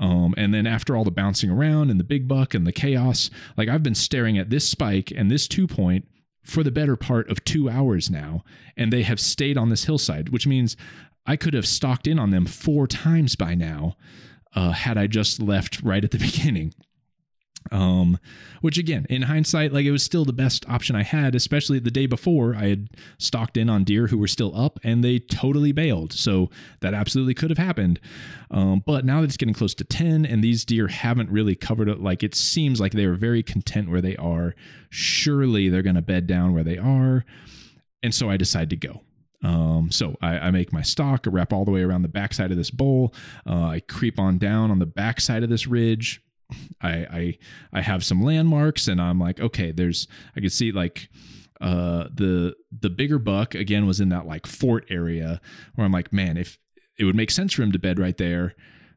Um, 0.00 0.34
and 0.36 0.52
then 0.52 0.66
after 0.66 0.96
all 0.96 1.04
the 1.04 1.10
bouncing 1.10 1.50
around 1.50 1.90
and 1.90 2.00
the 2.00 2.04
big 2.04 2.26
buck 2.26 2.54
and 2.54 2.66
the 2.66 2.72
chaos, 2.72 3.30
like 3.56 3.68
I've 3.68 3.82
been 3.82 3.94
staring 3.94 4.38
at 4.38 4.50
this 4.50 4.68
spike 4.68 5.12
and 5.14 5.30
this 5.30 5.46
two 5.46 5.66
point 5.66 6.06
for 6.42 6.62
the 6.62 6.70
better 6.70 6.96
part 6.96 7.30
of 7.30 7.44
two 7.44 7.70
hours 7.70 8.10
now, 8.10 8.44
and 8.76 8.92
they 8.92 9.02
have 9.02 9.20
stayed 9.20 9.56
on 9.56 9.70
this 9.70 9.84
hillside, 9.84 10.28
which 10.30 10.46
means 10.46 10.76
I 11.26 11.36
could 11.36 11.54
have 11.54 11.66
stalked 11.66 12.06
in 12.06 12.18
on 12.18 12.30
them 12.30 12.44
four 12.44 12.86
times 12.86 13.34
by 13.34 13.54
now 13.54 13.96
uh, 14.54 14.72
had 14.72 14.98
I 14.98 15.06
just 15.06 15.40
left 15.40 15.82
right 15.82 16.04
at 16.04 16.10
the 16.10 16.18
beginning. 16.32 16.74
Um, 17.70 18.18
which 18.60 18.76
again, 18.76 19.06
in 19.08 19.22
hindsight, 19.22 19.72
like 19.72 19.86
it 19.86 19.90
was 19.90 20.02
still 20.02 20.24
the 20.24 20.32
best 20.32 20.68
option 20.68 20.96
I 20.96 21.02
had, 21.02 21.34
especially 21.34 21.78
the 21.78 21.90
day 21.90 22.06
before 22.06 22.54
I 22.54 22.68
had 22.68 22.88
stalked 23.18 23.56
in 23.56 23.70
on 23.70 23.84
deer 23.84 24.08
who 24.08 24.18
were 24.18 24.28
still 24.28 24.54
up 24.54 24.78
and 24.84 25.02
they 25.02 25.18
totally 25.18 25.72
bailed. 25.72 26.12
So 26.12 26.50
that 26.80 26.94
absolutely 26.94 27.34
could 27.34 27.50
have 27.50 27.58
happened. 27.58 28.00
Um, 28.50 28.82
but 28.84 29.04
now 29.04 29.20
that 29.20 29.28
it's 29.28 29.36
getting 29.36 29.54
close 29.54 29.74
to 29.76 29.84
10 29.84 30.26
and 30.26 30.44
these 30.44 30.64
deer 30.64 30.88
haven't 30.88 31.30
really 31.30 31.54
covered 31.54 31.88
it, 31.88 32.00
like 32.00 32.22
it 32.22 32.34
seems 32.34 32.80
like 32.80 32.92
they 32.92 33.06
are 33.06 33.14
very 33.14 33.42
content 33.42 33.90
where 33.90 34.02
they 34.02 34.16
are. 34.16 34.54
Surely 34.90 35.68
they're 35.68 35.82
going 35.82 35.96
to 35.96 36.02
bed 36.02 36.26
down 36.26 36.52
where 36.52 36.64
they 36.64 36.78
are. 36.78 37.24
And 38.02 38.14
so 38.14 38.28
I 38.28 38.36
decide 38.36 38.68
to 38.70 38.76
go. 38.76 39.00
Um, 39.42 39.90
so 39.90 40.16
I, 40.22 40.38
I, 40.38 40.50
make 40.50 40.72
my 40.72 40.80
stalk, 40.80 41.26
I 41.26 41.30
wrap 41.30 41.52
all 41.52 41.66
the 41.66 41.70
way 41.70 41.82
around 41.82 42.00
the 42.00 42.08
backside 42.08 42.50
of 42.50 42.56
this 42.56 42.70
bowl. 42.70 43.14
Uh, 43.46 43.64
I 43.64 43.80
creep 43.80 44.18
on 44.18 44.38
down 44.38 44.70
on 44.70 44.78
the 44.78 44.86
backside 44.86 45.42
of 45.42 45.50
this 45.50 45.66
ridge. 45.66 46.22
I, 46.80 46.90
I 46.90 47.38
I 47.72 47.80
have 47.80 48.04
some 48.04 48.22
landmarks, 48.22 48.88
and 48.88 49.00
I'm 49.00 49.18
like, 49.18 49.40
okay, 49.40 49.72
there's 49.72 50.06
I 50.36 50.40
can 50.40 50.50
see 50.50 50.72
like 50.72 51.08
uh 51.60 52.08
the 52.12 52.54
the 52.72 52.90
bigger 52.90 53.18
buck 53.18 53.54
again 53.54 53.86
was 53.86 54.00
in 54.00 54.08
that 54.10 54.26
like 54.26 54.46
fort 54.46 54.86
area 54.90 55.40
where 55.74 55.84
I'm 55.84 55.92
like, 55.92 56.12
man, 56.12 56.36
if 56.36 56.58
it 56.98 57.04
would 57.04 57.16
make 57.16 57.30
sense 57.30 57.52
for 57.52 57.62
him 57.62 57.72
to 57.72 57.78
bed 57.78 57.98
right 57.98 58.16
there, 58.16 58.54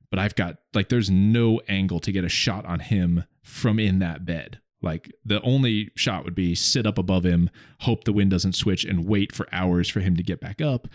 but 0.10 0.20
I've 0.20 0.36
got 0.36 0.58
like 0.74 0.90
there's 0.90 1.10
no 1.10 1.62
angle 1.68 2.00
to 2.02 2.12
get 2.12 2.24
a 2.24 2.30
shot 2.30 2.66
on 2.66 2.80
him 2.80 3.24
from 3.44 3.80
in 3.80 4.00
that 4.00 4.26
bed. 4.26 4.60
Like 4.82 5.12
the 5.26 5.42
only 5.42 5.92
shot 5.96 6.24
would 6.24 6.36
be 6.36 6.54
sit 6.54 6.86
up 6.86 6.98
above 6.98 7.26
him, 7.26 7.50
hope 7.82 8.04
the 8.04 8.14
wind 8.14 8.32
doesn't 8.32 8.54
switch, 8.54 8.86
and 8.86 9.08
wait 9.08 9.34
for 9.34 9.48
hours 9.52 9.90
for 9.90 10.02
him 10.02 10.16
to 10.16 10.24
get 10.24 10.40
back 10.40 10.62
up. 10.62 10.88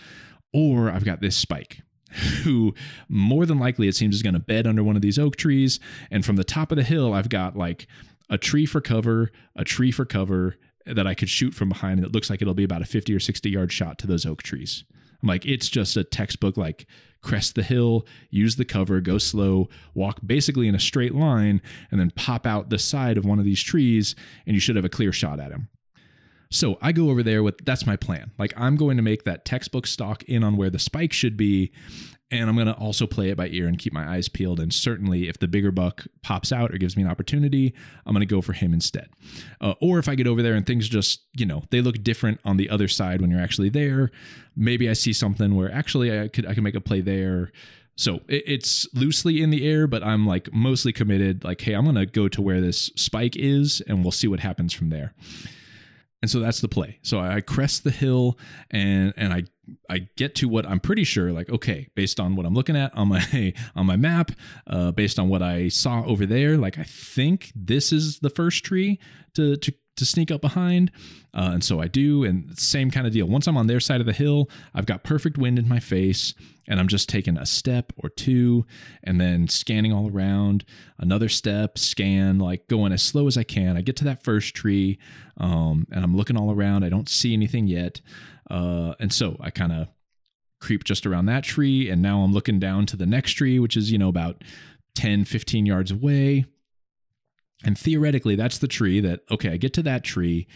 Or 0.53 0.91
I've 0.91 1.05
got 1.05 1.21
this 1.21 1.37
spike 1.37 1.81
who 2.43 2.75
more 3.09 3.47
than 3.47 3.59
likely 3.59 3.89
it 3.89 3.95
seems 3.95 4.15
is 4.15 4.23
going 4.23 4.35
to 4.35 4.41
bed 4.41 4.67
under 4.67 4.85
one 4.85 4.97
of 4.97 5.03
these 5.03 5.19
oak 5.19 5.37
trees. 5.37 5.81
And 6.11 6.25
from 6.25 6.37
the 6.37 6.45
top 6.45 6.73
of 6.73 6.77
the 6.77 6.85
hill, 6.85 7.13
I've 7.13 7.29
got 7.29 7.57
like 7.57 7.87
a 8.31 8.39
tree 8.39 8.67
for 8.67 8.81
cover, 8.81 9.31
a 9.57 9.65
tree 9.65 9.91
for 9.91 10.05
cover 10.05 10.57
that 10.87 11.07
I 11.07 11.15
could 11.15 11.29
shoot 11.29 11.55
from 11.55 11.69
behind. 11.69 11.99
And 11.99 12.07
it 12.07 12.13
looks 12.13 12.31
like 12.31 12.43
it'll 12.43 12.55
be 12.55 12.65
about 12.65 12.83
a 12.83 12.87
50 12.87 13.15
or 13.15 13.21
60 13.21 13.51
yard 13.51 13.73
shot 13.73 13.99
to 13.99 14.07
those 14.07 14.27
oak 14.27 14.43
trees. 14.43 14.85
I'm 15.23 15.29
like, 15.29 15.47
it's 15.47 15.69
just 15.69 15.97
a 15.97 16.05
textbook 16.05 16.57
like 16.57 16.87
crest 17.23 17.55
the 17.55 17.63
hill, 17.63 18.05
use 18.31 18.57
the 18.57 18.65
cover, 18.65 19.01
go 19.01 19.17
slow, 19.17 19.69
walk 19.95 20.19
basically 20.27 20.67
in 20.67 20.75
a 20.75 20.81
straight 20.81 21.15
line, 21.15 21.63
and 21.91 22.01
then 22.01 22.11
pop 22.11 22.47
out 22.47 22.69
the 22.69 22.79
side 22.79 23.17
of 23.17 23.25
one 23.25 23.39
of 23.39 23.45
these 23.45 23.63
trees, 23.63 24.17
and 24.47 24.55
you 24.55 24.61
should 24.61 24.77
have 24.77 24.85
a 24.85 24.91
clear 24.91 25.13
shot 25.13 25.39
at 25.39 25.53
him. 25.53 25.69
So 26.53 26.79
I 26.83 26.93
go 26.93 27.11
over 27.11 27.23
there 27.23 27.43
with 27.43 27.65
that's 27.65 27.87
my 27.87 27.97
plan. 27.97 28.31
Like 28.39 28.53
I'm 28.57 28.77
going 28.77 28.97
to 28.99 29.03
make 29.03 29.25
that 29.25 29.45
textbook 29.45 29.87
stock 29.87 30.23
in 30.25 30.45
on 30.45 30.57
where 30.57 30.71
the 30.71 30.79
spike 30.79 31.13
should 31.13 31.37
be. 31.37 31.73
and 32.33 32.49
I'm 32.49 32.57
going 32.57 32.67
to 32.67 32.75
also 32.75 33.07
play 33.07 33.29
it 33.29 33.37
by 33.37 33.49
ear 33.49 33.67
and 33.67 33.79
keep 33.79 33.93
my 33.93 34.11
eyes 34.11 34.29
peeled. 34.29 34.59
And 34.59 34.73
certainly, 34.73 35.29
if 35.29 35.39
the 35.39 35.47
bigger 35.47 35.71
buck 35.71 36.07
pops 36.23 36.51
out 36.51 36.75
or 36.75 36.79
gives 36.79 36.97
me 36.97 37.03
an 37.03 37.11
opportunity, 37.11 37.75
I'm 38.07 38.15
going 38.15 38.27
to 38.27 38.35
go 38.35 38.41
for 38.41 38.55
him 38.55 38.73
instead. 38.73 39.09
Uh, 39.61 39.75
or 39.83 39.99
if 39.99 40.09
I 40.09 40.15
get 40.15 40.27
over 40.27 40.43
there 40.43 40.55
and 40.55 40.67
things 40.67 40.89
just, 40.89 41.21
you 41.37 41.45
know, 41.45 41.65
they 41.71 41.83
look 41.83 42.03
different 42.03 42.41
on 42.45 42.57
the 42.57 42.71
other 42.71 42.89
side 42.89 43.21
when 43.21 43.31
you're 43.31 43.41
actually 43.41 43.69
there, 43.69 44.11
maybe 44.57 44.89
I 44.89 44.95
see 44.95 45.13
something 45.13 45.55
where 45.55 45.71
actually 45.71 46.19
I 46.19 46.29
could 46.29 46.47
I 46.47 46.55
can 46.55 46.65
make 46.65 46.75
a 46.75 46.81
play 46.81 47.03
there. 47.03 47.53
So 47.97 48.17
it, 48.29 48.45
it's 48.47 48.87
loosely 48.95 49.43
in 49.43 49.51
the 49.51 49.69
air, 49.69 49.87
but 49.87 50.03
I'm 50.03 50.27
like 50.27 50.53
mostly 50.55 50.93
committed. 50.93 51.45
Like, 51.45 51.61
hey, 51.61 51.75
I'm 51.75 51.85
going 51.85 51.97
to 51.97 52.07
go 52.07 52.29
to 52.29 52.41
where 52.41 52.63
this 52.63 52.91
spike 52.97 53.37
is, 53.37 53.83
and 53.87 54.03
we'll 54.03 54.11
see 54.11 54.27
what 54.29 54.41
happens 54.41 54.73
from 54.73 54.89
there. 54.89 55.13
And 56.23 56.31
so 56.31 56.39
that's 56.39 56.61
the 56.61 56.69
play. 56.69 56.99
So 57.03 57.19
I 57.19 57.41
crest 57.41 57.83
the 57.83 57.91
hill 57.91 58.39
and 58.71 59.13
and 59.17 59.33
I 59.33 59.43
I 59.91 60.09
get 60.17 60.37
to 60.37 60.49
what 60.49 60.67
I'm 60.67 60.79
pretty 60.79 61.05
sure 61.05 61.33
like 61.33 61.51
okay, 61.51 61.89
based 61.97 62.21
on 62.21 62.37
what 62.37 62.47
I'm 62.47 62.55
looking 62.55 62.77
at 62.77 62.97
on 62.97 63.09
my 63.09 63.53
on 63.77 63.87
my 63.87 63.97
map, 63.97 64.31
uh, 64.69 64.93
based 64.93 65.19
on 65.19 65.29
what 65.29 65.43
I 65.43 65.69
saw 65.69 66.05
over 66.05 66.25
there, 66.25 66.57
like 66.57 66.79
I 66.79 66.85
think 66.85 67.53
this 67.57 67.93
is 67.93 68.21
the 68.21 68.31
first 68.31 68.65
tree 68.65 69.01
to 69.35 69.57
to 69.57 69.75
to 69.97 70.05
sneak 70.05 70.31
up 70.31 70.41
behind. 70.41 70.91
Uh, 71.35 71.51
and 71.55 71.65
so 71.65 71.81
I 71.81 71.89
do, 71.89 72.25
and 72.25 72.59
same 72.59 72.91
kind 72.91 73.07
of 73.07 73.13
deal. 73.13 73.27
Once 73.27 73.47
I'm 73.47 73.57
on 73.57 73.67
their 73.67 73.81
side 73.81 74.01
of 74.01 74.07
the 74.07 74.13
hill, 74.13 74.51
I've 74.75 74.87
got 74.87 75.03
perfect 75.03 75.39
wind 75.39 75.59
in 75.59 75.69
my 75.69 75.81
face, 75.81 76.35
and 76.69 76.79
I'm 76.79 76.89
just 76.89 77.09
taking 77.09 77.37
a 77.37 77.47
step 77.47 77.93
or 77.97 78.09
two, 78.09 78.67
and 79.03 79.21
then 79.21 79.49
scanning 79.49 79.93
all 79.93 80.11
around. 80.11 80.65
Another 80.99 81.29
step, 81.29 81.79
scan, 81.79 82.39
like 82.39 82.69
going 82.69 82.93
as 82.93 83.03
slow 83.03 83.27
as 83.27 83.37
I 83.37 83.45
can. 83.45 83.77
I 83.77 83.81
get 83.81 83.97
to 83.97 84.05
that 84.05 84.23
first 84.23 84.55
tree, 84.55 84.99
um, 85.39 85.87
and 85.91 86.05
I'm 86.05 86.17
looking 86.17 86.37
all 86.37 86.51
around. 86.51 86.85
I 86.85 86.89
don't 86.89 87.09
see 87.09 87.33
anything 87.33 87.67
yet, 87.67 88.01
uh, 88.51 88.95
and 89.01 89.13
so 89.13 89.37
I 89.41 89.51
kind 89.51 89.73
of 89.73 89.89
creep 90.61 90.85
just 90.85 91.07
around 91.07 91.27
that 91.27 91.45
tree, 91.45 91.91
and 91.91 92.03
now 92.03 92.21
I'm 92.23 92.33
looking 92.33 92.61
down 92.61 92.87
to 92.87 92.97
the 92.97 93.07
next 93.07 93.33
tree, 93.33 93.59
which 93.59 93.77
is 93.77 93.91
you 93.91 93.99
know 93.99 94.09
about 94.09 94.43
10, 94.95 95.25
15 95.25 95.67
yards 95.67 95.91
away 95.91 96.45
and 97.65 97.79
theoretically, 97.79 98.37
that's 98.37 98.59
the 98.59 98.69
tree 98.69 99.01
that, 99.01 99.21
okay, 99.31 99.51
I 99.51 99.57
get 99.57 99.73
to 99.75 99.83
that 99.83 100.05
tree 100.05 100.47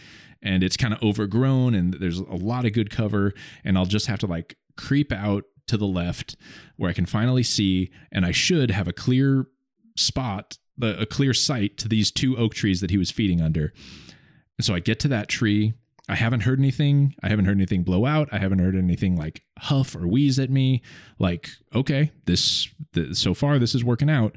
and 0.41 0.63
it's 0.63 0.77
kind 0.77 0.93
of 0.93 1.01
overgrown 1.01 1.73
and 1.73 1.93
there's 1.95 2.19
a 2.19 2.35
lot 2.35 2.65
of 2.65 2.73
good 2.73 2.89
cover. 2.89 3.33
And 3.63 3.77
I'll 3.77 3.85
just 3.85 4.07
have 4.07 4.19
to 4.19 4.27
like 4.27 4.57
creep 4.75 5.11
out 5.11 5.45
to 5.67 5.77
the 5.77 5.87
left 5.87 6.35
where 6.77 6.89
I 6.89 6.93
can 6.93 7.05
finally 7.05 7.43
see. 7.43 7.91
And 8.11 8.25
I 8.25 8.31
should 8.31 8.71
have 8.71 8.87
a 8.87 8.93
clear 8.93 9.47
spot, 9.95 10.57
a 10.81 11.05
clear 11.05 11.33
sight 11.33 11.77
to 11.79 11.87
these 11.87 12.11
two 12.11 12.37
oak 12.37 12.53
trees 12.53 12.81
that 12.81 12.91
he 12.91 12.97
was 12.97 13.11
feeding 13.11 13.41
under. 13.41 13.73
And 14.57 14.65
so 14.65 14.73
I 14.73 14.79
get 14.79 14.99
to 15.01 15.07
that 15.09 15.27
tree. 15.27 15.73
I 16.09 16.15
haven't 16.15 16.41
heard 16.41 16.59
anything. 16.59 17.15
I 17.21 17.29
haven't 17.29 17.45
heard 17.45 17.57
anything 17.57 17.83
blow 17.83 18.05
out. 18.05 18.29
I 18.31 18.37
haven't 18.37 18.59
heard 18.59 18.75
anything 18.75 19.17
like 19.17 19.43
huff 19.59 19.95
or 19.95 20.07
wheeze 20.07 20.39
at 20.39 20.49
me. 20.49 20.81
Like, 21.19 21.49
okay, 21.75 22.11
this, 22.25 22.69
so 23.11 23.33
far 23.33 23.59
this 23.59 23.75
is 23.75 23.83
working 23.83 24.09
out. 24.09 24.33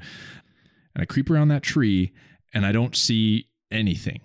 And 0.93 1.01
I 1.01 1.05
creep 1.05 1.29
around 1.29 1.47
that 1.47 1.63
tree 1.63 2.11
and 2.53 2.65
I 2.65 2.71
don't 2.71 2.95
see 2.95 3.47
anything. 3.71 4.21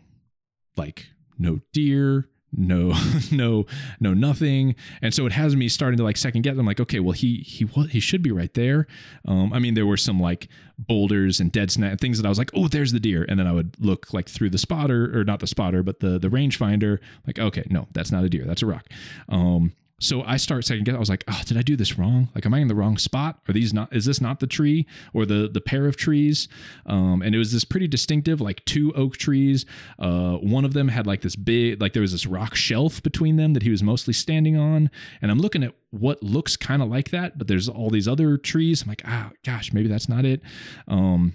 Like 0.77 1.07
no 1.39 1.61
deer, 1.72 2.29
no 2.53 2.95
no 3.33 3.66
no 4.01 4.14
nothing. 4.14 4.74
And 5.03 5.14
so 5.14 5.27
it 5.27 5.33
has 5.33 5.57
me 5.57 5.68
starting 5.68 5.97
to 5.99 6.05
like 6.05 6.16
second 6.16 6.43
guess. 6.43 6.57
I'm 6.57 6.66
like 6.66 6.81
okay 6.81 7.01
well 7.01 7.12
he 7.12 7.39
he 7.39 7.64
what 7.64 7.91
he 7.91 8.01
should 8.01 8.22
be 8.22 8.33
right 8.33 8.53
there. 8.55 8.87
Um 9.27 9.53
i 9.53 9.59
mean 9.59 9.74
there 9.74 9.87
were 9.87 9.97
some 9.97 10.20
like 10.20 10.49
boulders 10.79 11.41
and 11.41 11.51
dead 11.51 11.70
snap 11.70 11.99
things 12.01 12.18
that 12.18 12.27
i 12.27 12.29
was 12.29 12.39
like 12.39 12.51
oh 12.55 12.68
there's 12.68 12.93
the 12.93 13.01
deer. 13.01 13.24
And 13.29 13.39
then 13.39 13.47
i 13.47 13.53
would 13.53 13.77
look 13.79 14.12
like 14.12 14.29
through 14.29 14.51
the 14.51 14.59
spotter 14.59 15.18
or 15.18 15.24
not 15.24 15.41
the 15.41 15.47
spotter 15.47 15.83
but 15.83 16.01
the 16.01 16.18
the 16.18 16.29
rangefinder 16.29 16.99
like 17.27 17.39
okay 17.39 17.64
no 17.70 17.89
that's 17.93 18.12
not 18.12 18.24
a 18.24 18.29
deer 18.29 18.45
that's 18.45 18.62
a 18.62 18.66
rock. 18.66 18.87
Um 19.29 19.72
so 19.99 20.22
I 20.22 20.36
start 20.36 20.64
second 20.64 20.84
guess. 20.84 20.94
I 20.94 20.99
was 20.99 21.09
like, 21.09 21.24
oh, 21.26 21.40
did 21.47 21.57
I 21.57 21.62
do 21.62 21.74
this 21.74 21.99
wrong? 21.99 22.28
Like, 22.34 22.44
am 22.44 22.53
I 22.53 22.59
in 22.59 22.68
the 22.68 22.74
wrong 22.74 22.99
spot? 22.99 23.38
Are 23.49 23.53
these 23.53 23.72
not? 23.72 23.94
Is 23.94 24.05
this 24.05 24.20
not 24.20 24.40
the 24.40 24.47
tree 24.47 24.86
or 25.14 25.24
the 25.24 25.49
the 25.49 25.61
pair 25.61 25.86
of 25.86 25.97
trees? 25.97 26.49
Um, 26.84 27.22
and 27.22 27.34
it 27.34 27.38
was 27.38 27.53
this 27.53 27.64
pretty 27.64 27.88
distinctive, 27.88 28.40
like 28.40 28.64
two 28.66 28.92
oak 28.94 29.16
trees. 29.16 29.64
Uh, 29.99 30.34
one 30.34 30.64
of 30.64 30.74
them 30.74 30.88
had 30.88 31.07
like 31.07 31.22
this 31.22 31.34
big, 31.34 31.80
like 31.80 31.94
there 31.94 32.03
was 32.03 32.12
this 32.12 32.26
rock 32.26 32.55
shelf 32.55 33.03
between 33.03 33.36
them 33.36 33.55
that 33.55 33.62
he 33.62 33.70
was 33.70 33.82
mostly 33.82 34.12
standing 34.12 34.57
on. 34.57 34.90
And 35.22 35.30
I'm 35.30 35.38
looking 35.38 35.62
at 35.62 35.74
what 35.90 36.22
looks 36.22 36.57
kind 36.57 36.82
of 36.82 36.88
like 36.88 37.11
that, 37.11 37.38
but 37.38 37.49
there's 37.49 37.68
all 37.68 37.88
these 37.88 38.07
other 38.07 38.36
trees. 38.36 38.82
I'm 38.82 38.88
like, 38.88 39.03
ah, 39.07 39.30
oh, 39.30 39.36
gosh, 39.44 39.72
maybe 39.72 39.88
that's 39.88 40.09
not 40.09 40.24
it. 40.24 40.42
Um, 40.88 41.34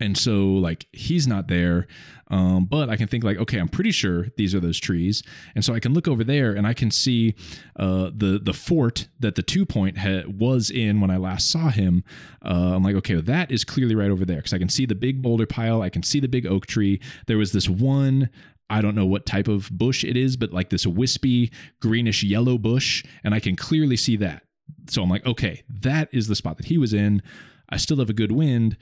and 0.00 0.16
so 0.16 0.46
like 0.46 0.86
he's 0.92 1.26
not 1.26 1.48
there 1.48 1.86
um, 2.28 2.64
but 2.64 2.90
i 2.90 2.96
can 2.96 3.06
think 3.06 3.24
like 3.24 3.38
okay 3.38 3.58
i'm 3.58 3.68
pretty 3.68 3.90
sure 3.90 4.26
these 4.36 4.54
are 4.54 4.60
those 4.60 4.78
trees 4.78 5.22
and 5.54 5.64
so 5.64 5.74
i 5.74 5.80
can 5.80 5.94
look 5.94 6.08
over 6.08 6.24
there 6.24 6.52
and 6.52 6.66
i 6.66 6.74
can 6.74 6.90
see 6.90 7.34
uh, 7.76 8.10
the 8.14 8.40
the 8.42 8.52
fort 8.52 9.08
that 9.18 9.34
the 9.34 9.42
two 9.42 9.64
point 9.64 9.98
ha- 9.98 10.24
was 10.26 10.70
in 10.70 11.00
when 11.00 11.10
i 11.10 11.16
last 11.16 11.50
saw 11.50 11.68
him 11.68 12.04
uh, 12.44 12.74
i'm 12.74 12.82
like 12.82 12.96
okay 12.96 13.14
well, 13.14 13.22
that 13.22 13.50
is 13.50 13.64
clearly 13.64 13.94
right 13.94 14.10
over 14.10 14.24
there 14.24 14.36
because 14.36 14.52
i 14.52 14.58
can 14.58 14.68
see 14.68 14.86
the 14.86 14.94
big 14.94 15.22
boulder 15.22 15.46
pile 15.46 15.82
i 15.82 15.88
can 15.88 16.02
see 16.02 16.20
the 16.20 16.28
big 16.28 16.46
oak 16.46 16.66
tree 16.66 17.00
there 17.26 17.38
was 17.38 17.52
this 17.52 17.68
one 17.68 18.28
I 18.68 18.80
don't 18.80 18.96
know 18.96 19.06
what 19.06 19.26
type 19.26 19.46
of 19.46 19.70
bush 19.70 20.02
it 20.02 20.16
is, 20.16 20.36
but 20.36 20.52
like 20.52 20.70
this 20.70 20.88
wispy 20.88 21.52
greenish 21.80 22.24
yellow 22.24 22.58
bush, 22.58 23.04
and 23.22 23.32
I 23.32 23.38
can 23.38 23.54
clearly 23.54 23.96
see 23.96 24.16
that. 24.16 24.42
So 24.88 25.04
I'm 25.04 25.08
like, 25.08 25.24
okay, 25.24 25.62
that 25.68 26.08
is 26.12 26.26
the 26.26 26.34
spot 26.34 26.56
that 26.56 26.66
he 26.66 26.76
was 26.76 26.92
in. 26.92 27.22
I 27.68 27.76
still 27.76 27.98
have 27.98 28.10
a 28.10 28.12
good 28.12 28.32
wind 28.32 28.76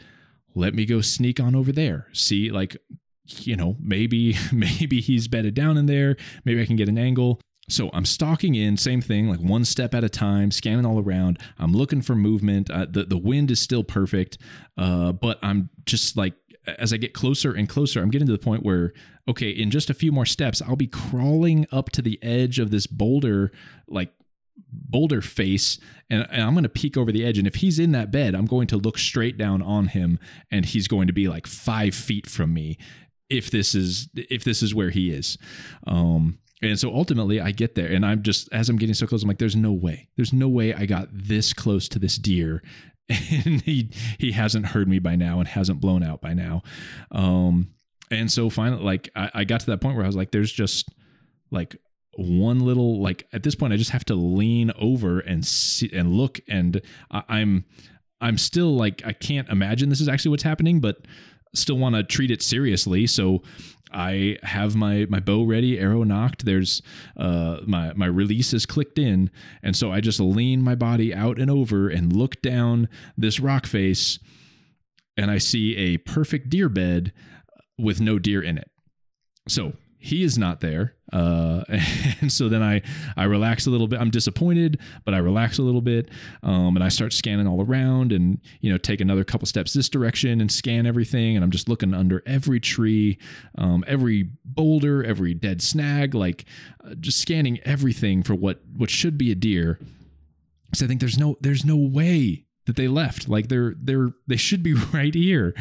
let 0.55 0.75
me 0.75 0.85
go 0.85 1.01
sneak 1.01 1.41
on 1.41 1.55
over 1.55 1.73
there. 1.73 2.09
See, 2.13 2.51
like, 2.51 2.77
you 3.27 3.57
know, 3.57 3.77
maybe, 3.81 4.37
maybe 4.53 5.01
he's 5.01 5.29
bedded 5.29 5.55
down 5.55 5.77
in 5.77 5.87
there. 5.87 6.17
Maybe 6.45 6.63
I 6.63 6.67
can 6.67 6.77
get 6.77 6.89
an 6.89 6.99
angle. 6.99 7.41
So 7.69 7.91
I'm 7.95 8.05
stalking 8.05 8.55
in, 8.55 8.77
same 8.77 9.01
thing, 9.01 9.29
like 9.29 9.41
one 9.41 9.65
step 9.65 9.95
at 9.95 10.05
a 10.05 10.09
time, 10.09 10.51
scanning 10.51 10.85
all 10.85 11.01
around. 11.01 11.39
I'm 11.59 11.73
looking 11.73 12.03
for 12.03 12.15
movement. 12.15 12.71
Uh, 12.71 12.87
the 12.91 13.05
the 13.05 13.17
wind 13.17 13.51
is 13.51 13.59
still 13.59 13.83
perfect, 13.83 14.37
uh, 14.77 15.13
but 15.13 15.39
I'm 15.43 15.71
just 15.87 16.15
like 16.15 16.35
as 16.79 16.93
I 16.93 16.99
get 16.99 17.15
closer 17.15 17.53
and 17.53 17.69
closer, 17.69 18.03
I'm 18.03 18.11
getting 18.11 18.27
to 18.27 18.33
the 18.33 18.39
point 18.39 18.65
where 18.65 18.93
okay, 19.27 19.49
in 19.49 19.71
just 19.71 19.89
a 19.89 19.95
few 19.95 20.13
more 20.13 20.27
steps, 20.27 20.61
I'll 20.61 20.77
be 20.77 20.87
crawling 20.87 21.67
up 21.73 21.91
to 21.93 22.03
the 22.03 22.23
edge 22.23 22.59
of 22.59 22.71
this 22.71 22.87
boulder, 22.87 23.51
like 23.89 24.13
boulder 24.71 25.21
face 25.21 25.79
and, 26.11 26.27
and, 26.31 26.43
I'm 26.43 26.55
going 26.55 26.65
to 26.65 26.69
peek 26.69 26.97
over 26.97 27.11
the 27.11 27.25
edge 27.25 27.39
and 27.39 27.47
if 27.47 27.57
he's 27.57 27.79
in 27.79 27.93
that 27.93 28.11
bed 28.11 28.35
I'm 28.35 28.47
going 28.47 28.67
to 28.69 28.77
look 28.77 28.99
straight 28.99 29.37
down 29.37 29.63
on 29.63 29.89
him 29.89 30.19
and 30.51 30.65
he's 30.65 30.89
going 30.89 31.07
to 31.07 31.13
be 31.13 31.29
like 31.29 31.47
five 31.47 31.95
feet 31.95 32.29
from 32.29 32.55
me 32.55 32.79
if 33.31 33.51
this 33.51 33.75
is 33.75 34.09
if 34.15 34.45
this 34.45 34.63
is 34.63 34.75
where 34.75 34.91
he 34.91 35.11
is. 35.11 35.39
Um 35.87 36.39
and 36.63 36.79
so 36.79 36.95
ultimately 36.95 37.41
I 37.41 37.51
get 37.51 37.75
there 37.75 37.89
and 37.89 38.07
I'm 38.07 38.23
just 38.23 38.49
as 38.53 38.69
I'm 38.69 38.77
getting 38.77 38.95
so 38.95 39.07
close 39.07 39.23
I'm 39.23 39.29
like 39.29 39.39
there's 39.39 39.57
no 39.57 39.73
way. 39.73 40.09
There's 40.17 40.33
no 40.33 40.49
way 40.49 40.75
I 40.75 40.87
got 40.87 41.09
this 41.11 41.53
close 41.53 41.89
to 41.91 41.99
this 41.99 42.17
deer. 42.17 42.63
And 43.11 43.61
he 43.61 43.91
he 44.19 44.33
hasn't 44.33 44.67
heard 44.67 44.89
me 44.89 44.99
by 44.99 45.15
now 45.15 45.39
and 45.39 45.47
hasn't 45.47 45.81
blown 45.81 46.03
out 46.03 46.23
by 46.23 46.33
now. 46.33 46.63
Um 47.11 47.69
and 48.11 48.31
so 48.31 48.49
finally 48.49 48.83
like 48.83 49.11
I, 49.17 49.31
I 49.35 49.45
got 49.45 49.61
to 49.61 49.67
that 49.67 49.81
point 49.81 49.97
where 49.97 50.05
I 50.05 50.09
was 50.09 50.17
like 50.17 50.31
there's 50.31 50.53
just 50.53 50.89
like 51.51 51.77
one 52.17 52.61
little 52.61 53.01
like 53.01 53.27
at 53.33 53.43
this 53.43 53.55
point 53.55 53.73
I 53.73 53.77
just 53.77 53.91
have 53.91 54.05
to 54.07 54.15
lean 54.15 54.73
over 54.79 55.21
and 55.21 55.45
see 55.47 55.91
and 55.93 56.13
look 56.13 56.41
and 56.49 56.81
I, 57.11 57.23
I'm 57.29 57.65
I'm 58.21 58.39
still 58.39 58.75
like 58.75 59.03
I 59.05 59.13
can't 59.13 59.49
imagine 59.49 59.89
this 59.89 60.01
is 60.01 60.09
actually 60.09 60.31
what's 60.31 60.43
happening, 60.43 60.81
but 60.81 61.07
still 61.55 61.79
want 61.79 61.95
to 61.95 62.03
treat 62.03 62.31
it 62.31 62.43
seriously. 62.43 63.07
So 63.07 63.43
I 63.93 64.39
have 64.43 64.75
my 64.75 65.07
my 65.09 65.21
bow 65.21 65.45
ready, 65.45 65.79
arrow 65.79 66.03
nocked 66.05 66.45
There's 66.45 66.83
uh 67.17 67.59
my 67.67 67.93
my 67.95 68.07
release 68.07 68.53
is 68.53 68.67
clicked 68.67 68.99
in, 68.99 69.31
and 69.63 69.77
so 69.77 69.93
I 69.93 70.01
just 70.01 70.21
lean 70.21 70.63
my 70.63 70.75
body 70.75 71.15
out 71.15 71.39
and 71.39 71.51
over 71.51 71.89
and 71.89 72.13
look 72.15 72.41
down 72.43 72.89
this 73.17 73.41
rock 73.41 73.67
face, 73.67 74.19
and 75.17 75.31
I 75.31 75.39
see 75.39 75.77
a 75.77 75.99
perfect 75.99 76.51
deer 76.51 76.69
bed 76.69 77.13
with 77.79 78.01
no 78.01 78.19
deer 78.19 78.43
in 78.43 78.59
it. 78.59 78.71
So 79.49 79.75
he 80.05 80.23
is 80.23 80.37
not 80.37 80.61
there. 80.61 80.95
Uh, 81.11 81.65
and 82.21 82.31
so 82.31 82.49
then 82.49 82.63
i 82.63 82.83
i 83.17 83.25
relax 83.25 83.67
a 83.67 83.71
little 83.71 83.89
bit. 83.89 84.01
I'm 84.01 84.11
disappointed 84.11 84.79
but 85.05 85.15
i 85.15 85.19
relax 85.19 85.59
a 85.59 85.63
little 85.63 85.81
bit. 85.81 86.11
Um, 86.43 86.77
and 86.77 86.85
i 86.85 86.89
start 86.89 87.15
scanning 87.15 87.47
all 87.47 87.63
around 87.63 88.13
and 88.13 88.39
you 88.61 88.71
know 88.71 88.77
take 88.77 89.01
another 89.01 89.25
couple 89.25 89.47
steps 89.47 89.73
this 89.73 89.89
direction 89.89 90.43
and 90.43 90.53
scan 90.53 90.85
everything. 90.85 91.37
And 91.37 91.43
i'm 91.43 91.51
just 91.51 91.71
looking 91.71 91.95
under 91.95 92.23
every 92.27 92.61
tree 92.61 93.19
um, 93.57 93.83
every 93.87 94.29
boulder 94.45 95.03
every 95.03 95.33
dead 95.33 95.63
snag 95.63 96.15
like 96.15 96.45
uh, 96.85 96.95
just 97.01 97.21
scanning 97.21 97.59
everything 97.65 98.23
for 98.23 98.35
what 98.35 98.61
what 98.77 98.91
should 98.91 99.17
be 99.17 99.33
a 99.33 99.35
deer. 99.35 99.79
So 100.75 100.85
i 100.85 100.89
think 100.89 101.01
there's 101.01 101.19
no 101.19 101.37
there's 101.41 101.65
no 101.65 101.77
way 101.77 102.45
that 102.67 102.77
they 102.77 102.89
left. 102.89 103.29
Like 103.29 103.49
they're 103.49 103.75
they're 103.81 104.11
they 104.27 104.37
should 104.37 104.63
be 104.63 104.75
right 104.93 105.15
here. 105.15 105.55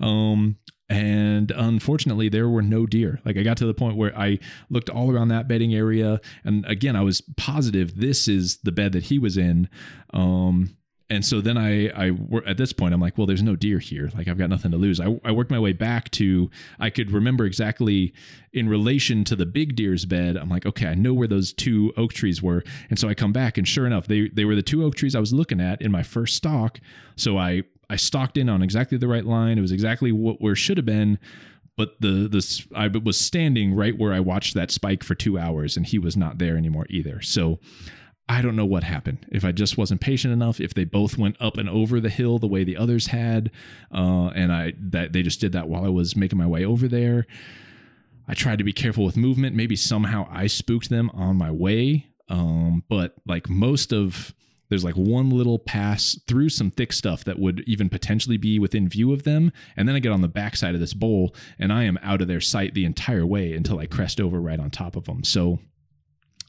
Um 0.00 0.56
and 0.90 1.52
unfortunately 1.52 2.28
there 2.28 2.48
were 2.48 2.62
no 2.62 2.84
deer 2.84 3.20
like 3.24 3.36
i 3.36 3.42
got 3.42 3.56
to 3.56 3.64
the 3.64 3.72
point 3.72 3.96
where 3.96 4.16
i 4.18 4.38
looked 4.68 4.90
all 4.90 5.10
around 5.10 5.28
that 5.28 5.46
bedding 5.46 5.72
area 5.72 6.20
and 6.44 6.66
again 6.66 6.96
i 6.96 7.00
was 7.00 7.22
positive 7.36 7.96
this 7.96 8.26
is 8.26 8.58
the 8.58 8.72
bed 8.72 8.92
that 8.92 9.04
he 9.04 9.18
was 9.18 9.38
in 9.38 9.68
um, 10.12 10.76
and 11.10 11.24
so 11.24 11.40
then 11.40 11.58
I, 11.58 11.88
I 11.88 12.16
at 12.46 12.56
this 12.56 12.72
point, 12.72 12.94
I'm 12.94 13.00
like, 13.00 13.18
well, 13.18 13.26
there's 13.26 13.42
no 13.42 13.56
deer 13.56 13.80
here. 13.80 14.10
Like 14.16 14.28
I've 14.28 14.38
got 14.38 14.48
nothing 14.48 14.70
to 14.70 14.76
lose. 14.76 15.00
I, 15.00 15.18
I 15.24 15.32
worked 15.32 15.50
my 15.50 15.58
way 15.58 15.72
back 15.72 16.08
to, 16.12 16.48
I 16.78 16.88
could 16.88 17.10
remember 17.10 17.44
exactly 17.44 18.14
in 18.52 18.68
relation 18.68 19.24
to 19.24 19.34
the 19.34 19.44
big 19.44 19.74
deer's 19.74 20.04
bed. 20.04 20.36
I'm 20.36 20.48
like, 20.48 20.64
okay, 20.66 20.86
I 20.86 20.94
know 20.94 21.12
where 21.12 21.26
those 21.26 21.52
two 21.52 21.92
oak 21.96 22.12
trees 22.12 22.40
were. 22.40 22.62
And 22.90 22.98
so 22.98 23.08
I 23.08 23.14
come 23.14 23.32
back 23.32 23.58
and 23.58 23.66
sure 23.66 23.86
enough, 23.86 24.06
they, 24.06 24.28
they 24.28 24.44
were 24.44 24.54
the 24.54 24.62
two 24.62 24.84
oak 24.84 24.94
trees 24.94 25.16
I 25.16 25.20
was 25.20 25.32
looking 25.32 25.60
at 25.60 25.82
in 25.82 25.90
my 25.90 26.04
first 26.04 26.36
stalk. 26.36 26.78
So 27.16 27.36
I, 27.38 27.64
I 27.90 27.96
stalked 27.96 28.38
in 28.38 28.48
on 28.48 28.62
exactly 28.62 28.96
the 28.96 29.08
right 29.08 29.24
line. 29.24 29.58
It 29.58 29.62
was 29.62 29.72
exactly 29.72 30.12
what 30.12 30.40
where 30.40 30.56
should 30.56 30.78
have 30.78 30.86
been 30.86 31.18
but 31.80 31.98
the 31.98 32.28
this 32.30 32.66
I 32.74 32.88
was 32.88 33.18
standing 33.18 33.74
right 33.74 33.98
where 33.98 34.12
I 34.12 34.20
watched 34.20 34.52
that 34.52 34.70
spike 34.70 35.02
for 35.02 35.14
two 35.14 35.38
hours, 35.38 35.78
and 35.78 35.86
he 35.86 35.98
was 35.98 36.14
not 36.14 36.36
there 36.36 36.58
anymore 36.58 36.84
either. 36.90 37.22
So 37.22 37.58
I 38.28 38.42
don't 38.42 38.54
know 38.54 38.66
what 38.66 38.84
happened. 38.84 39.24
If 39.32 39.46
I 39.46 39.52
just 39.52 39.78
wasn't 39.78 40.02
patient 40.02 40.34
enough, 40.34 40.60
if 40.60 40.74
they 40.74 40.84
both 40.84 41.16
went 41.16 41.36
up 41.40 41.56
and 41.56 41.70
over 41.70 41.98
the 41.98 42.10
hill 42.10 42.38
the 42.38 42.46
way 42.46 42.64
the 42.64 42.76
others 42.76 43.06
had, 43.06 43.50
uh, 43.94 44.28
and 44.34 44.52
I 44.52 44.74
that 44.78 45.14
they 45.14 45.22
just 45.22 45.40
did 45.40 45.52
that 45.52 45.70
while 45.70 45.86
I 45.86 45.88
was 45.88 46.14
making 46.14 46.38
my 46.38 46.46
way 46.46 46.66
over 46.66 46.86
there. 46.86 47.26
I 48.28 48.34
tried 48.34 48.58
to 48.58 48.64
be 48.64 48.74
careful 48.74 49.06
with 49.06 49.16
movement. 49.16 49.56
Maybe 49.56 49.74
somehow 49.74 50.28
I 50.30 50.48
spooked 50.48 50.90
them 50.90 51.10
on 51.14 51.36
my 51.36 51.50
way. 51.50 52.08
Um, 52.28 52.84
but 52.90 53.14
like 53.26 53.48
most 53.48 53.90
of 53.92 54.34
there's 54.70 54.84
like 54.84 54.94
one 54.94 55.28
little 55.28 55.58
pass 55.58 56.18
through 56.26 56.48
some 56.48 56.70
thick 56.70 56.92
stuff 56.92 57.24
that 57.24 57.38
would 57.38 57.62
even 57.66 57.90
potentially 57.90 58.38
be 58.38 58.58
within 58.58 58.88
view 58.88 59.12
of 59.12 59.24
them. 59.24 59.52
And 59.76 59.86
then 59.86 59.94
I 59.94 59.98
get 59.98 60.12
on 60.12 60.22
the 60.22 60.28
backside 60.28 60.74
of 60.74 60.80
this 60.80 60.94
bowl 60.94 61.34
and 61.58 61.72
I 61.72 61.84
am 61.84 61.98
out 62.02 62.22
of 62.22 62.28
their 62.28 62.40
sight 62.40 62.72
the 62.72 62.86
entire 62.86 63.26
way 63.26 63.52
until 63.52 63.78
I 63.78 63.86
crest 63.86 64.20
over 64.20 64.40
right 64.40 64.58
on 64.60 64.70
top 64.70 64.96
of 64.96 65.04
them. 65.04 65.24
So 65.24 65.58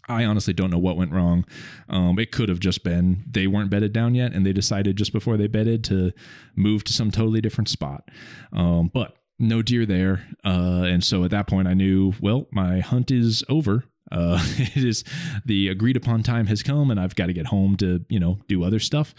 I 0.07 0.23
honestly 0.25 0.53
don't 0.53 0.71
know 0.71 0.79
what 0.79 0.97
went 0.97 1.11
wrong. 1.11 1.45
Um, 1.89 2.19
it 2.19 2.31
could 2.31 2.49
have 2.49 2.59
just 2.59 2.83
been 2.83 3.23
they 3.29 3.47
weren't 3.47 3.69
bedded 3.69 3.93
down 3.93 4.15
yet 4.15 4.33
and 4.33 4.45
they 4.45 4.53
decided 4.53 4.97
just 4.97 5.13
before 5.13 5.37
they 5.37 5.47
bedded 5.47 5.83
to 5.85 6.11
move 6.55 6.83
to 6.85 6.93
some 6.93 7.11
totally 7.11 7.41
different 7.41 7.69
spot. 7.69 8.09
Um, 8.53 8.89
but 8.93 9.15
no 9.39 9.61
deer 9.61 9.85
there. 9.85 10.27
Uh, 10.45 10.83
and 10.85 11.03
so 11.03 11.23
at 11.23 11.31
that 11.31 11.47
point, 11.47 11.67
I 11.67 11.73
knew, 11.73 12.13
well, 12.21 12.47
my 12.51 12.79
hunt 12.79 13.09
is 13.09 13.43
over. 13.49 13.85
Uh, 14.11 14.39
it 14.57 14.83
is 14.83 15.03
the 15.45 15.67
agreed 15.67 15.97
upon 15.97 16.23
time 16.23 16.47
has 16.47 16.63
come, 16.63 16.91
and 16.91 16.99
I've 16.99 17.15
got 17.15 17.27
to 17.27 17.33
get 17.33 17.47
home 17.47 17.77
to 17.77 18.03
you 18.09 18.19
know 18.19 18.39
do 18.47 18.63
other 18.63 18.79
stuff. 18.79 19.13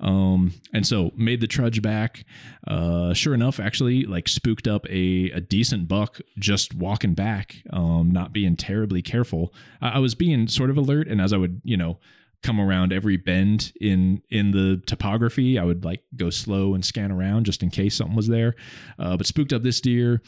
Um, 0.00 0.52
and 0.72 0.86
so 0.86 1.12
made 1.16 1.40
the 1.40 1.46
trudge 1.46 1.82
back. 1.82 2.24
Uh, 2.66 3.14
sure 3.14 3.34
enough, 3.34 3.60
actually 3.60 4.04
like 4.04 4.28
spooked 4.28 4.68
up 4.68 4.86
a, 4.88 5.30
a 5.30 5.40
decent 5.40 5.88
buck 5.88 6.20
just 6.38 6.74
walking 6.74 7.14
back, 7.14 7.62
um, 7.70 8.10
not 8.12 8.32
being 8.32 8.56
terribly 8.56 9.02
careful. 9.02 9.52
I, 9.80 9.90
I 9.90 9.98
was 9.98 10.14
being 10.14 10.48
sort 10.48 10.70
of 10.70 10.76
alert, 10.76 11.08
and 11.08 11.20
as 11.20 11.32
I 11.32 11.36
would 11.36 11.60
you 11.64 11.76
know 11.76 11.98
come 12.44 12.60
around 12.60 12.92
every 12.92 13.16
bend 13.16 13.72
in 13.80 14.22
in 14.30 14.52
the 14.52 14.80
topography. 14.86 15.58
I 15.58 15.64
would 15.64 15.84
like 15.84 16.04
go 16.14 16.30
slow 16.30 16.74
and 16.74 16.84
scan 16.84 17.10
around 17.10 17.46
just 17.46 17.62
in 17.62 17.70
case 17.70 17.96
something 17.96 18.14
was 18.14 18.28
there. 18.28 18.54
Uh, 18.98 19.16
but 19.16 19.26
spooked 19.26 19.52
up 19.52 19.62
this 19.62 19.80
deer. 19.80 20.22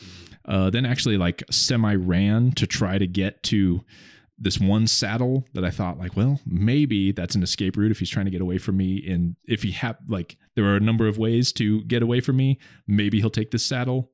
Uh, 0.46 0.70
then 0.70 0.86
actually 0.86 1.18
like 1.18 1.44
semi 1.50 1.94
ran 1.94 2.52
to 2.52 2.66
try 2.66 2.98
to 2.98 3.06
get 3.06 3.42
to 3.44 3.84
this 4.38 4.58
one 4.58 4.86
saddle 4.86 5.46
that 5.54 5.64
I 5.64 5.70
thought 5.70 5.98
like, 5.98 6.16
well, 6.16 6.40
maybe 6.46 7.12
that's 7.12 7.34
an 7.34 7.42
escape 7.42 7.76
route 7.76 7.90
if 7.90 7.98
he's 7.98 8.10
trying 8.10 8.26
to 8.26 8.30
get 8.30 8.40
away 8.40 8.58
from 8.58 8.76
me. 8.76 9.04
And 9.08 9.36
if 9.44 9.62
he 9.62 9.70
had 9.70 9.96
like, 10.08 10.36
there 10.54 10.64
are 10.66 10.76
a 10.76 10.80
number 10.80 11.06
of 11.06 11.18
ways 11.18 11.52
to 11.54 11.82
get 11.84 12.02
away 12.02 12.20
from 12.20 12.36
me. 12.36 12.58
Maybe 12.86 13.20
he'll 13.20 13.30
take 13.30 13.50
this 13.50 13.64
saddle. 13.64 14.10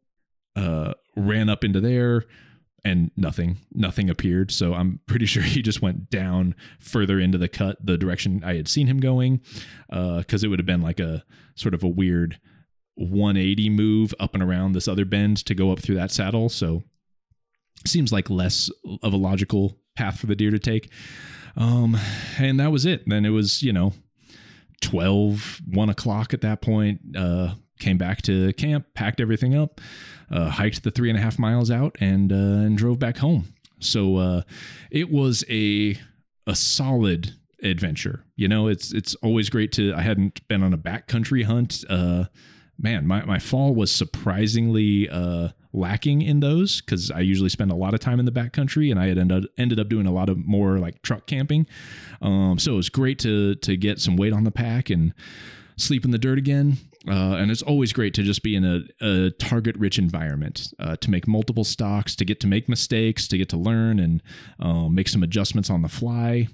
Uh, 0.55 0.93
ran 1.17 1.49
up 1.49 1.65
into 1.65 1.81
there 1.81 2.25
and 2.85 3.11
nothing, 3.17 3.59
nothing 3.73 4.11
appeared. 4.11 4.51
So 4.51 4.75
I'm 4.75 5.01
pretty 5.07 5.27
sure 5.33 5.43
he 5.43 5.63
just 5.63 5.83
went 5.83 6.11
down 6.11 6.55
further 6.81 7.19
into 7.19 7.39
the 7.39 7.49
cut, 7.49 7.85
the 7.85 7.97
direction 7.97 8.43
I 8.45 8.55
had 8.55 8.69
seen 8.69 8.87
him 8.87 9.01
going, 9.01 9.41
because 9.89 10.45
uh, 10.45 10.47
it 10.47 10.49
would 10.49 10.59
have 10.59 10.67
been 10.67 10.83
like 10.83 11.01
a 11.01 11.25
sort 11.55 11.75
of 11.75 11.83
a 11.83 11.89
weird 11.89 12.39
180 12.95 13.71
move 13.71 14.15
up 14.21 14.35
and 14.35 14.43
around 14.43 14.73
this 14.73 14.89
other 14.89 15.05
bend 15.05 15.39
to 15.47 15.55
go 15.55 15.73
up 15.73 15.81
through 15.81 15.95
that 15.97 16.11
saddle. 16.11 16.49
So 16.49 16.83
seems 17.87 18.13
like 18.13 18.31
less 18.31 18.71
of 19.03 19.13
a 19.13 19.17
logical 19.17 19.79
path 19.97 20.21
for 20.21 20.27
the 20.27 20.37
deer 20.37 20.51
to 20.51 20.59
take. 20.59 20.91
Um, 21.57 21.97
and 22.39 22.59
that 22.61 22.73
was 22.73 22.87
it. 22.87 23.03
Then 23.07 23.25
it 23.25 23.31
was, 23.31 23.63
you 23.63 23.73
know, 23.73 23.93
12, 24.81 25.61
1 25.73 25.89
o'clock 25.91 26.35
at 26.35 26.41
that 26.43 26.61
point. 26.61 27.01
Uh, 27.17 27.55
came 27.83 27.99
back 27.99 28.23
to 28.23 28.53
camp, 28.55 28.87
packed 28.95 29.21
everything 29.21 29.55
up, 29.55 29.81
uh, 30.31 30.49
hiked 30.49 30.83
the 30.85 30.91
three 30.91 31.11
and 31.11 31.19
a 31.19 31.23
half 31.23 31.39
miles 31.39 31.71
out, 31.71 31.97
and 32.01 32.33
uh, 32.33 32.37
and 32.65 32.79
drove 32.79 32.99
back 32.99 33.19
home. 33.19 33.53
So 33.81 34.17
uh, 34.17 34.43
it 34.91 35.11
was 35.11 35.45
a 35.51 35.99
a 36.47 36.55
solid 36.55 37.35
adventure. 37.63 38.25
You 38.37 38.49
know, 38.49 38.69
it's 38.69 38.93
it's 38.93 39.15
always 39.17 39.51
great 39.51 39.73
to. 39.73 39.95
I 39.95 40.03
hadn't 40.03 40.47
been 40.49 40.63
on 40.63 40.73
a 40.73 40.79
backcountry 40.79 41.45
hunt. 41.45 41.85
Uh, 41.89 42.25
man, 42.79 43.07
my 43.07 43.25
my 43.25 43.39
fall 43.39 43.75
was 43.75 43.93
surprisingly 43.93 45.09
uh, 45.09 45.49
lacking 45.73 46.23
in 46.23 46.41
those 46.41 46.81
because 46.81 47.11
I 47.11 47.21
usually 47.21 47.49
spend 47.49 47.71
a 47.71 47.77
lot 47.77 47.95
of 47.95 48.01
time 48.01 48.21
in 48.21 48.27
the 48.27 48.33
backcountry, 48.33 48.91
and 48.91 49.01
I 49.01 49.09
had 49.09 49.19
ended 49.19 49.49
ended 49.59 49.81
up 49.81 49.89
doing 49.89 50.07
a 50.07 50.13
lot 50.13 50.29
of 50.29 50.39
more 50.39 50.79
like 50.79 51.03
truck 51.03 51.27
camping. 51.27 51.67
Um, 52.21 52.59
so 52.59 52.75
it 52.75 52.77
was 52.77 52.89
great 52.89 53.19
to 53.21 53.57
to 53.57 53.77
get 53.77 54.01
some 54.01 54.17
weight 54.17 54.33
on 54.33 54.45
the 54.45 54.53
pack 54.53 54.91
and 54.91 55.13
sleep 55.77 56.05
in 56.05 56.11
the 56.11 56.19
dirt 56.19 56.39
again. 56.39 56.79
Uh, 57.09 57.35
and 57.35 57.51
it's 57.51 57.63
always 57.63 57.93
great 57.93 58.15
to 58.15 58.23
just 58.23 58.43
be 58.43 58.55
in 58.55 58.65
a, 58.65 58.81
a 59.05 59.31
target 59.33 59.77
rich 59.77 59.99
environment 59.99 60.73
uh, 60.79 60.97
to 60.97 61.11
make 61.11 61.27
multiple 61.27 61.65
stocks, 61.65 62.15
to 62.15 62.25
get 62.25 62.39
to 62.41 62.47
make 62.47 62.69
mistakes, 62.69 63.27
to 63.27 63.37
get 63.37 63.49
to 63.49 63.57
learn 63.57 63.99
and 63.99 64.23
uh, 64.61 64.89
make 64.89 65.09
some 65.09 65.23
adjustments 65.23 65.69
on 65.69 65.83
the 65.83 65.89
fly. 65.89 66.47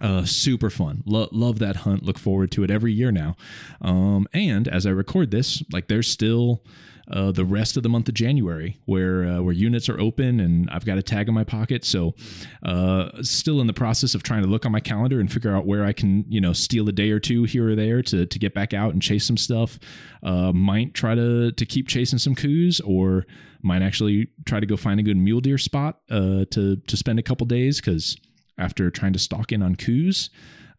Uh, 0.00 0.24
super 0.24 0.70
fun. 0.70 1.02
Lo- 1.06 1.28
love 1.32 1.58
that 1.60 1.76
hunt. 1.76 2.02
Look 2.02 2.18
forward 2.18 2.50
to 2.52 2.64
it 2.64 2.70
every 2.70 2.92
year 2.92 3.12
now. 3.12 3.36
Um, 3.80 4.26
and 4.32 4.66
as 4.66 4.86
I 4.86 4.90
record 4.90 5.30
this, 5.30 5.62
like 5.70 5.88
there's 5.88 6.08
still 6.08 6.64
uh, 7.12 7.30
the 7.30 7.44
rest 7.44 7.76
of 7.76 7.82
the 7.82 7.88
month 7.88 8.08
of 8.08 8.14
January, 8.14 8.78
where 8.86 9.24
uh, 9.24 9.40
where 9.40 9.52
units 9.52 9.88
are 9.88 10.00
open 10.00 10.40
and 10.40 10.68
I've 10.70 10.84
got 10.84 10.98
a 10.98 11.02
tag 11.02 11.28
in 11.28 11.34
my 11.34 11.44
pocket. 11.44 11.84
So, 11.84 12.14
uh, 12.62 13.22
still 13.22 13.60
in 13.60 13.66
the 13.66 13.72
process 13.72 14.14
of 14.14 14.22
trying 14.22 14.42
to 14.42 14.48
look 14.48 14.64
on 14.64 14.72
my 14.72 14.80
calendar 14.80 15.20
and 15.20 15.30
figure 15.30 15.54
out 15.54 15.66
where 15.66 15.84
I 15.84 15.92
can, 15.92 16.24
you 16.28 16.40
know, 16.40 16.52
steal 16.52 16.88
a 16.88 16.92
day 16.92 17.10
or 17.10 17.20
two 17.20 17.44
here 17.44 17.70
or 17.70 17.76
there 17.76 18.02
to 18.02 18.26
to 18.26 18.38
get 18.38 18.54
back 18.54 18.72
out 18.72 18.92
and 18.92 19.02
chase 19.02 19.26
some 19.26 19.36
stuff. 19.36 19.78
Uh, 20.22 20.52
might 20.52 20.94
try 20.94 21.14
to 21.14 21.52
to 21.52 21.66
keep 21.66 21.88
chasing 21.88 22.18
some 22.18 22.34
Coues, 22.34 22.80
or 22.80 23.26
might 23.62 23.82
actually 23.82 24.28
try 24.46 24.60
to 24.60 24.66
go 24.66 24.76
find 24.76 24.98
a 24.98 25.02
good 25.02 25.16
mule 25.16 25.40
deer 25.40 25.58
spot 25.58 26.00
uh, 26.10 26.44
to 26.50 26.76
to 26.76 26.96
spend 26.96 27.18
a 27.18 27.22
couple 27.22 27.46
days 27.46 27.80
because 27.80 28.16
after 28.58 28.90
trying 28.90 29.12
to 29.12 29.18
stalk 29.18 29.52
in 29.52 29.62
on 29.62 29.74
Coues 29.74 30.30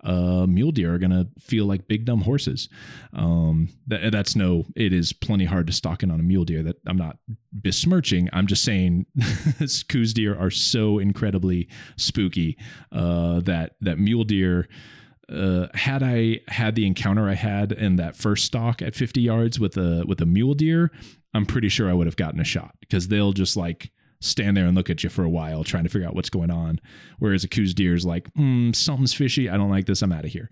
uh, 0.04 0.46
mule 0.48 0.72
deer 0.72 0.94
are 0.94 0.98
going 0.98 1.12
to 1.12 1.28
feel 1.40 1.66
like 1.66 1.88
big 1.88 2.06
dumb 2.06 2.22
horses. 2.22 2.70
Um, 3.14 3.70
that, 3.88 4.12
that's 4.12 4.36
no, 4.36 4.66
it 4.76 4.94
is 4.94 5.14
plenty 5.14 5.46
hard 5.46 5.68
to 5.68 5.74
stalk 5.74 6.04
in 6.04 6.12
on 6.12 6.20
a 6.20 6.24
mule 6.24 6.46
deer. 6.46 6.64
That 6.64 6.78
I'm 6.86 6.98
not 6.98 7.18
besmirching. 7.52 8.30
I'm 8.34 8.48
just 8.48 8.64
saying, 8.64 9.06
Coues 9.90 10.14
deer 10.14 10.38
are 10.38 10.52
so 10.52 11.00
incredibly 11.00 11.70
spooky 11.98 12.58
uh, 12.92 13.40
that 13.42 13.76
that 13.82 14.00
mule 14.00 14.24
deer. 14.24 14.68
Uh, 15.30 15.68
had 15.74 16.04
I 16.04 16.42
had 16.50 16.76
the 16.76 16.86
encounter 16.86 17.30
I 17.30 17.34
had 17.34 17.72
in 17.72 17.96
that 17.96 18.16
first 18.18 18.46
stalk 18.46 18.82
at 18.82 18.94
50 18.94 19.22
yards 19.22 19.58
with 19.60 19.78
a 19.78 20.04
with 20.06 20.22
a 20.22 20.26
mule 20.26 20.54
deer, 20.54 20.92
I'm 21.34 21.46
pretty 21.46 21.70
sure 21.70 21.90
I 21.90 21.94
would 21.94 22.08
have 22.08 22.18
gotten 22.18 22.42
a 22.42 22.46
shot 22.46 22.76
because 22.82 23.08
they'll 23.08 23.32
just 23.32 23.56
like 23.56 23.90
stand 24.24 24.58
there 24.58 24.66
and 24.66 24.76
look 24.76 24.90
at 24.90 25.04
you 25.04 25.10
for 25.10 25.24
a 25.24 25.30
while 25.30 25.64
trying 25.64 25.84
to 25.84 25.90
figure 25.90 26.08
out 26.08 26.16
what's 26.16 26.30
going 26.30 26.52
on. 26.52 26.80
Whereas 27.20 27.44
a 27.44 27.48
Coues 27.48 27.74
deer 27.74 27.94
is 27.94 28.06
like, 28.06 28.34
mm, 28.34 28.76
something's 28.76 29.14
fishy. 29.14 29.50
I 29.50 29.58
don't 29.58 29.70
like 29.70 29.86
this. 29.86 30.02
I'm 30.02 30.12
out 30.12 30.26
of 30.26 30.32
here. 30.32 30.50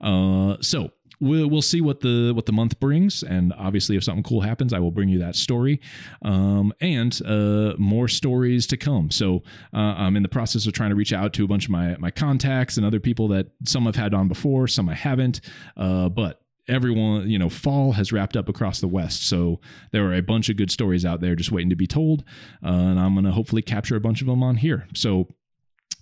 Uh, 0.00 0.56
so 0.60 0.90
we'll, 1.20 1.48
we'll 1.48 1.62
see 1.62 1.80
what 1.80 2.00
the 2.00 2.32
what 2.34 2.46
the 2.46 2.52
month 2.52 2.78
brings, 2.80 3.22
and 3.22 3.52
obviously, 3.56 3.96
if 3.96 4.04
something 4.04 4.22
cool 4.22 4.40
happens, 4.40 4.72
I 4.72 4.78
will 4.78 4.90
bring 4.90 5.08
you 5.08 5.18
that 5.20 5.36
story, 5.36 5.80
um, 6.22 6.72
and 6.80 7.18
uh, 7.24 7.74
more 7.78 8.08
stories 8.08 8.66
to 8.68 8.76
come. 8.76 9.10
So 9.10 9.42
uh, 9.72 9.78
I'm 9.78 10.16
in 10.16 10.22
the 10.22 10.28
process 10.28 10.66
of 10.66 10.72
trying 10.72 10.90
to 10.90 10.96
reach 10.96 11.12
out 11.12 11.32
to 11.34 11.44
a 11.44 11.48
bunch 11.48 11.64
of 11.64 11.70
my 11.70 11.96
my 11.96 12.10
contacts 12.10 12.76
and 12.76 12.86
other 12.86 13.00
people 13.00 13.28
that 13.28 13.48
some 13.64 13.86
I've 13.86 13.96
had 13.96 14.14
on 14.14 14.28
before, 14.28 14.68
some 14.68 14.88
I 14.88 14.94
haven't, 14.94 15.40
uh, 15.76 16.08
but 16.08 16.43
everyone, 16.68 17.28
you 17.28 17.38
know, 17.38 17.48
fall 17.48 17.92
has 17.92 18.12
wrapped 18.12 18.36
up 18.36 18.48
across 18.48 18.80
the 18.80 18.88
West. 18.88 19.28
So 19.28 19.60
there 19.92 20.04
are 20.06 20.14
a 20.14 20.22
bunch 20.22 20.48
of 20.48 20.56
good 20.56 20.70
stories 20.70 21.04
out 21.04 21.20
there 21.20 21.34
just 21.34 21.52
waiting 21.52 21.70
to 21.70 21.76
be 21.76 21.86
told. 21.86 22.24
Uh, 22.64 22.68
and 22.68 22.98
I'm 22.98 23.14
going 23.14 23.24
to 23.24 23.32
hopefully 23.32 23.62
capture 23.62 23.96
a 23.96 24.00
bunch 24.00 24.20
of 24.20 24.26
them 24.26 24.42
on 24.42 24.56
here. 24.56 24.86
So 24.94 25.28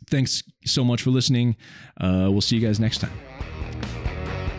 thanks 0.08 0.42
so 0.64 0.84
much 0.84 1.02
for 1.02 1.10
listening. 1.10 1.56
Uh, 2.00 2.28
we'll 2.30 2.40
see 2.40 2.56
you 2.56 2.66
guys 2.66 2.80
next 2.80 2.98
time. 2.98 3.12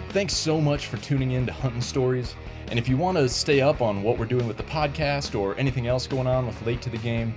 Thanks 0.09 0.33
so 0.33 0.61
much 0.61 0.87
for 0.87 0.97
tuning 0.97 1.31
in 1.31 1.45
to 1.47 1.53
Hunting 1.53 1.81
Stories. 1.81 2.35
And 2.67 2.77
if 2.77 2.87
you 2.87 2.97
want 2.97 3.17
to 3.17 3.27
stay 3.27 3.61
up 3.61 3.81
on 3.81 4.03
what 4.03 4.17
we're 4.17 4.25
doing 4.25 4.47
with 4.47 4.57
the 4.57 4.63
podcast 4.63 5.39
or 5.39 5.57
anything 5.57 5.87
else 5.87 6.07
going 6.07 6.27
on 6.27 6.45
with 6.45 6.61
Late 6.65 6.81
to 6.83 6.89
the 6.89 6.97
Game, 6.97 7.33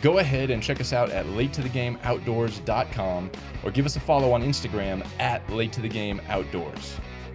go 0.00 0.18
ahead 0.18 0.50
and 0.50 0.62
check 0.62 0.80
us 0.80 0.92
out 0.92 1.10
at 1.10 1.26
latetothegameoutdoors.com 1.26 3.30
or 3.64 3.70
give 3.70 3.86
us 3.86 3.96
a 3.96 4.00
follow 4.00 4.32
on 4.32 4.42
Instagram 4.42 5.06
at 5.18 5.48
Late 5.50 5.72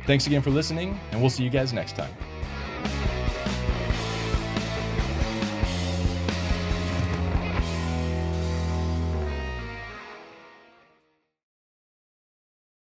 Thanks 0.08 0.26
again 0.26 0.42
for 0.42 0.52
listening, 0.52 0.98
and 1.12 1.20
we'll 1.20 1.30
see 1.30 1.44
you 1.44 1.50
guys 1.50 1.74
next 1.74 1.98
time. 1.98 2.12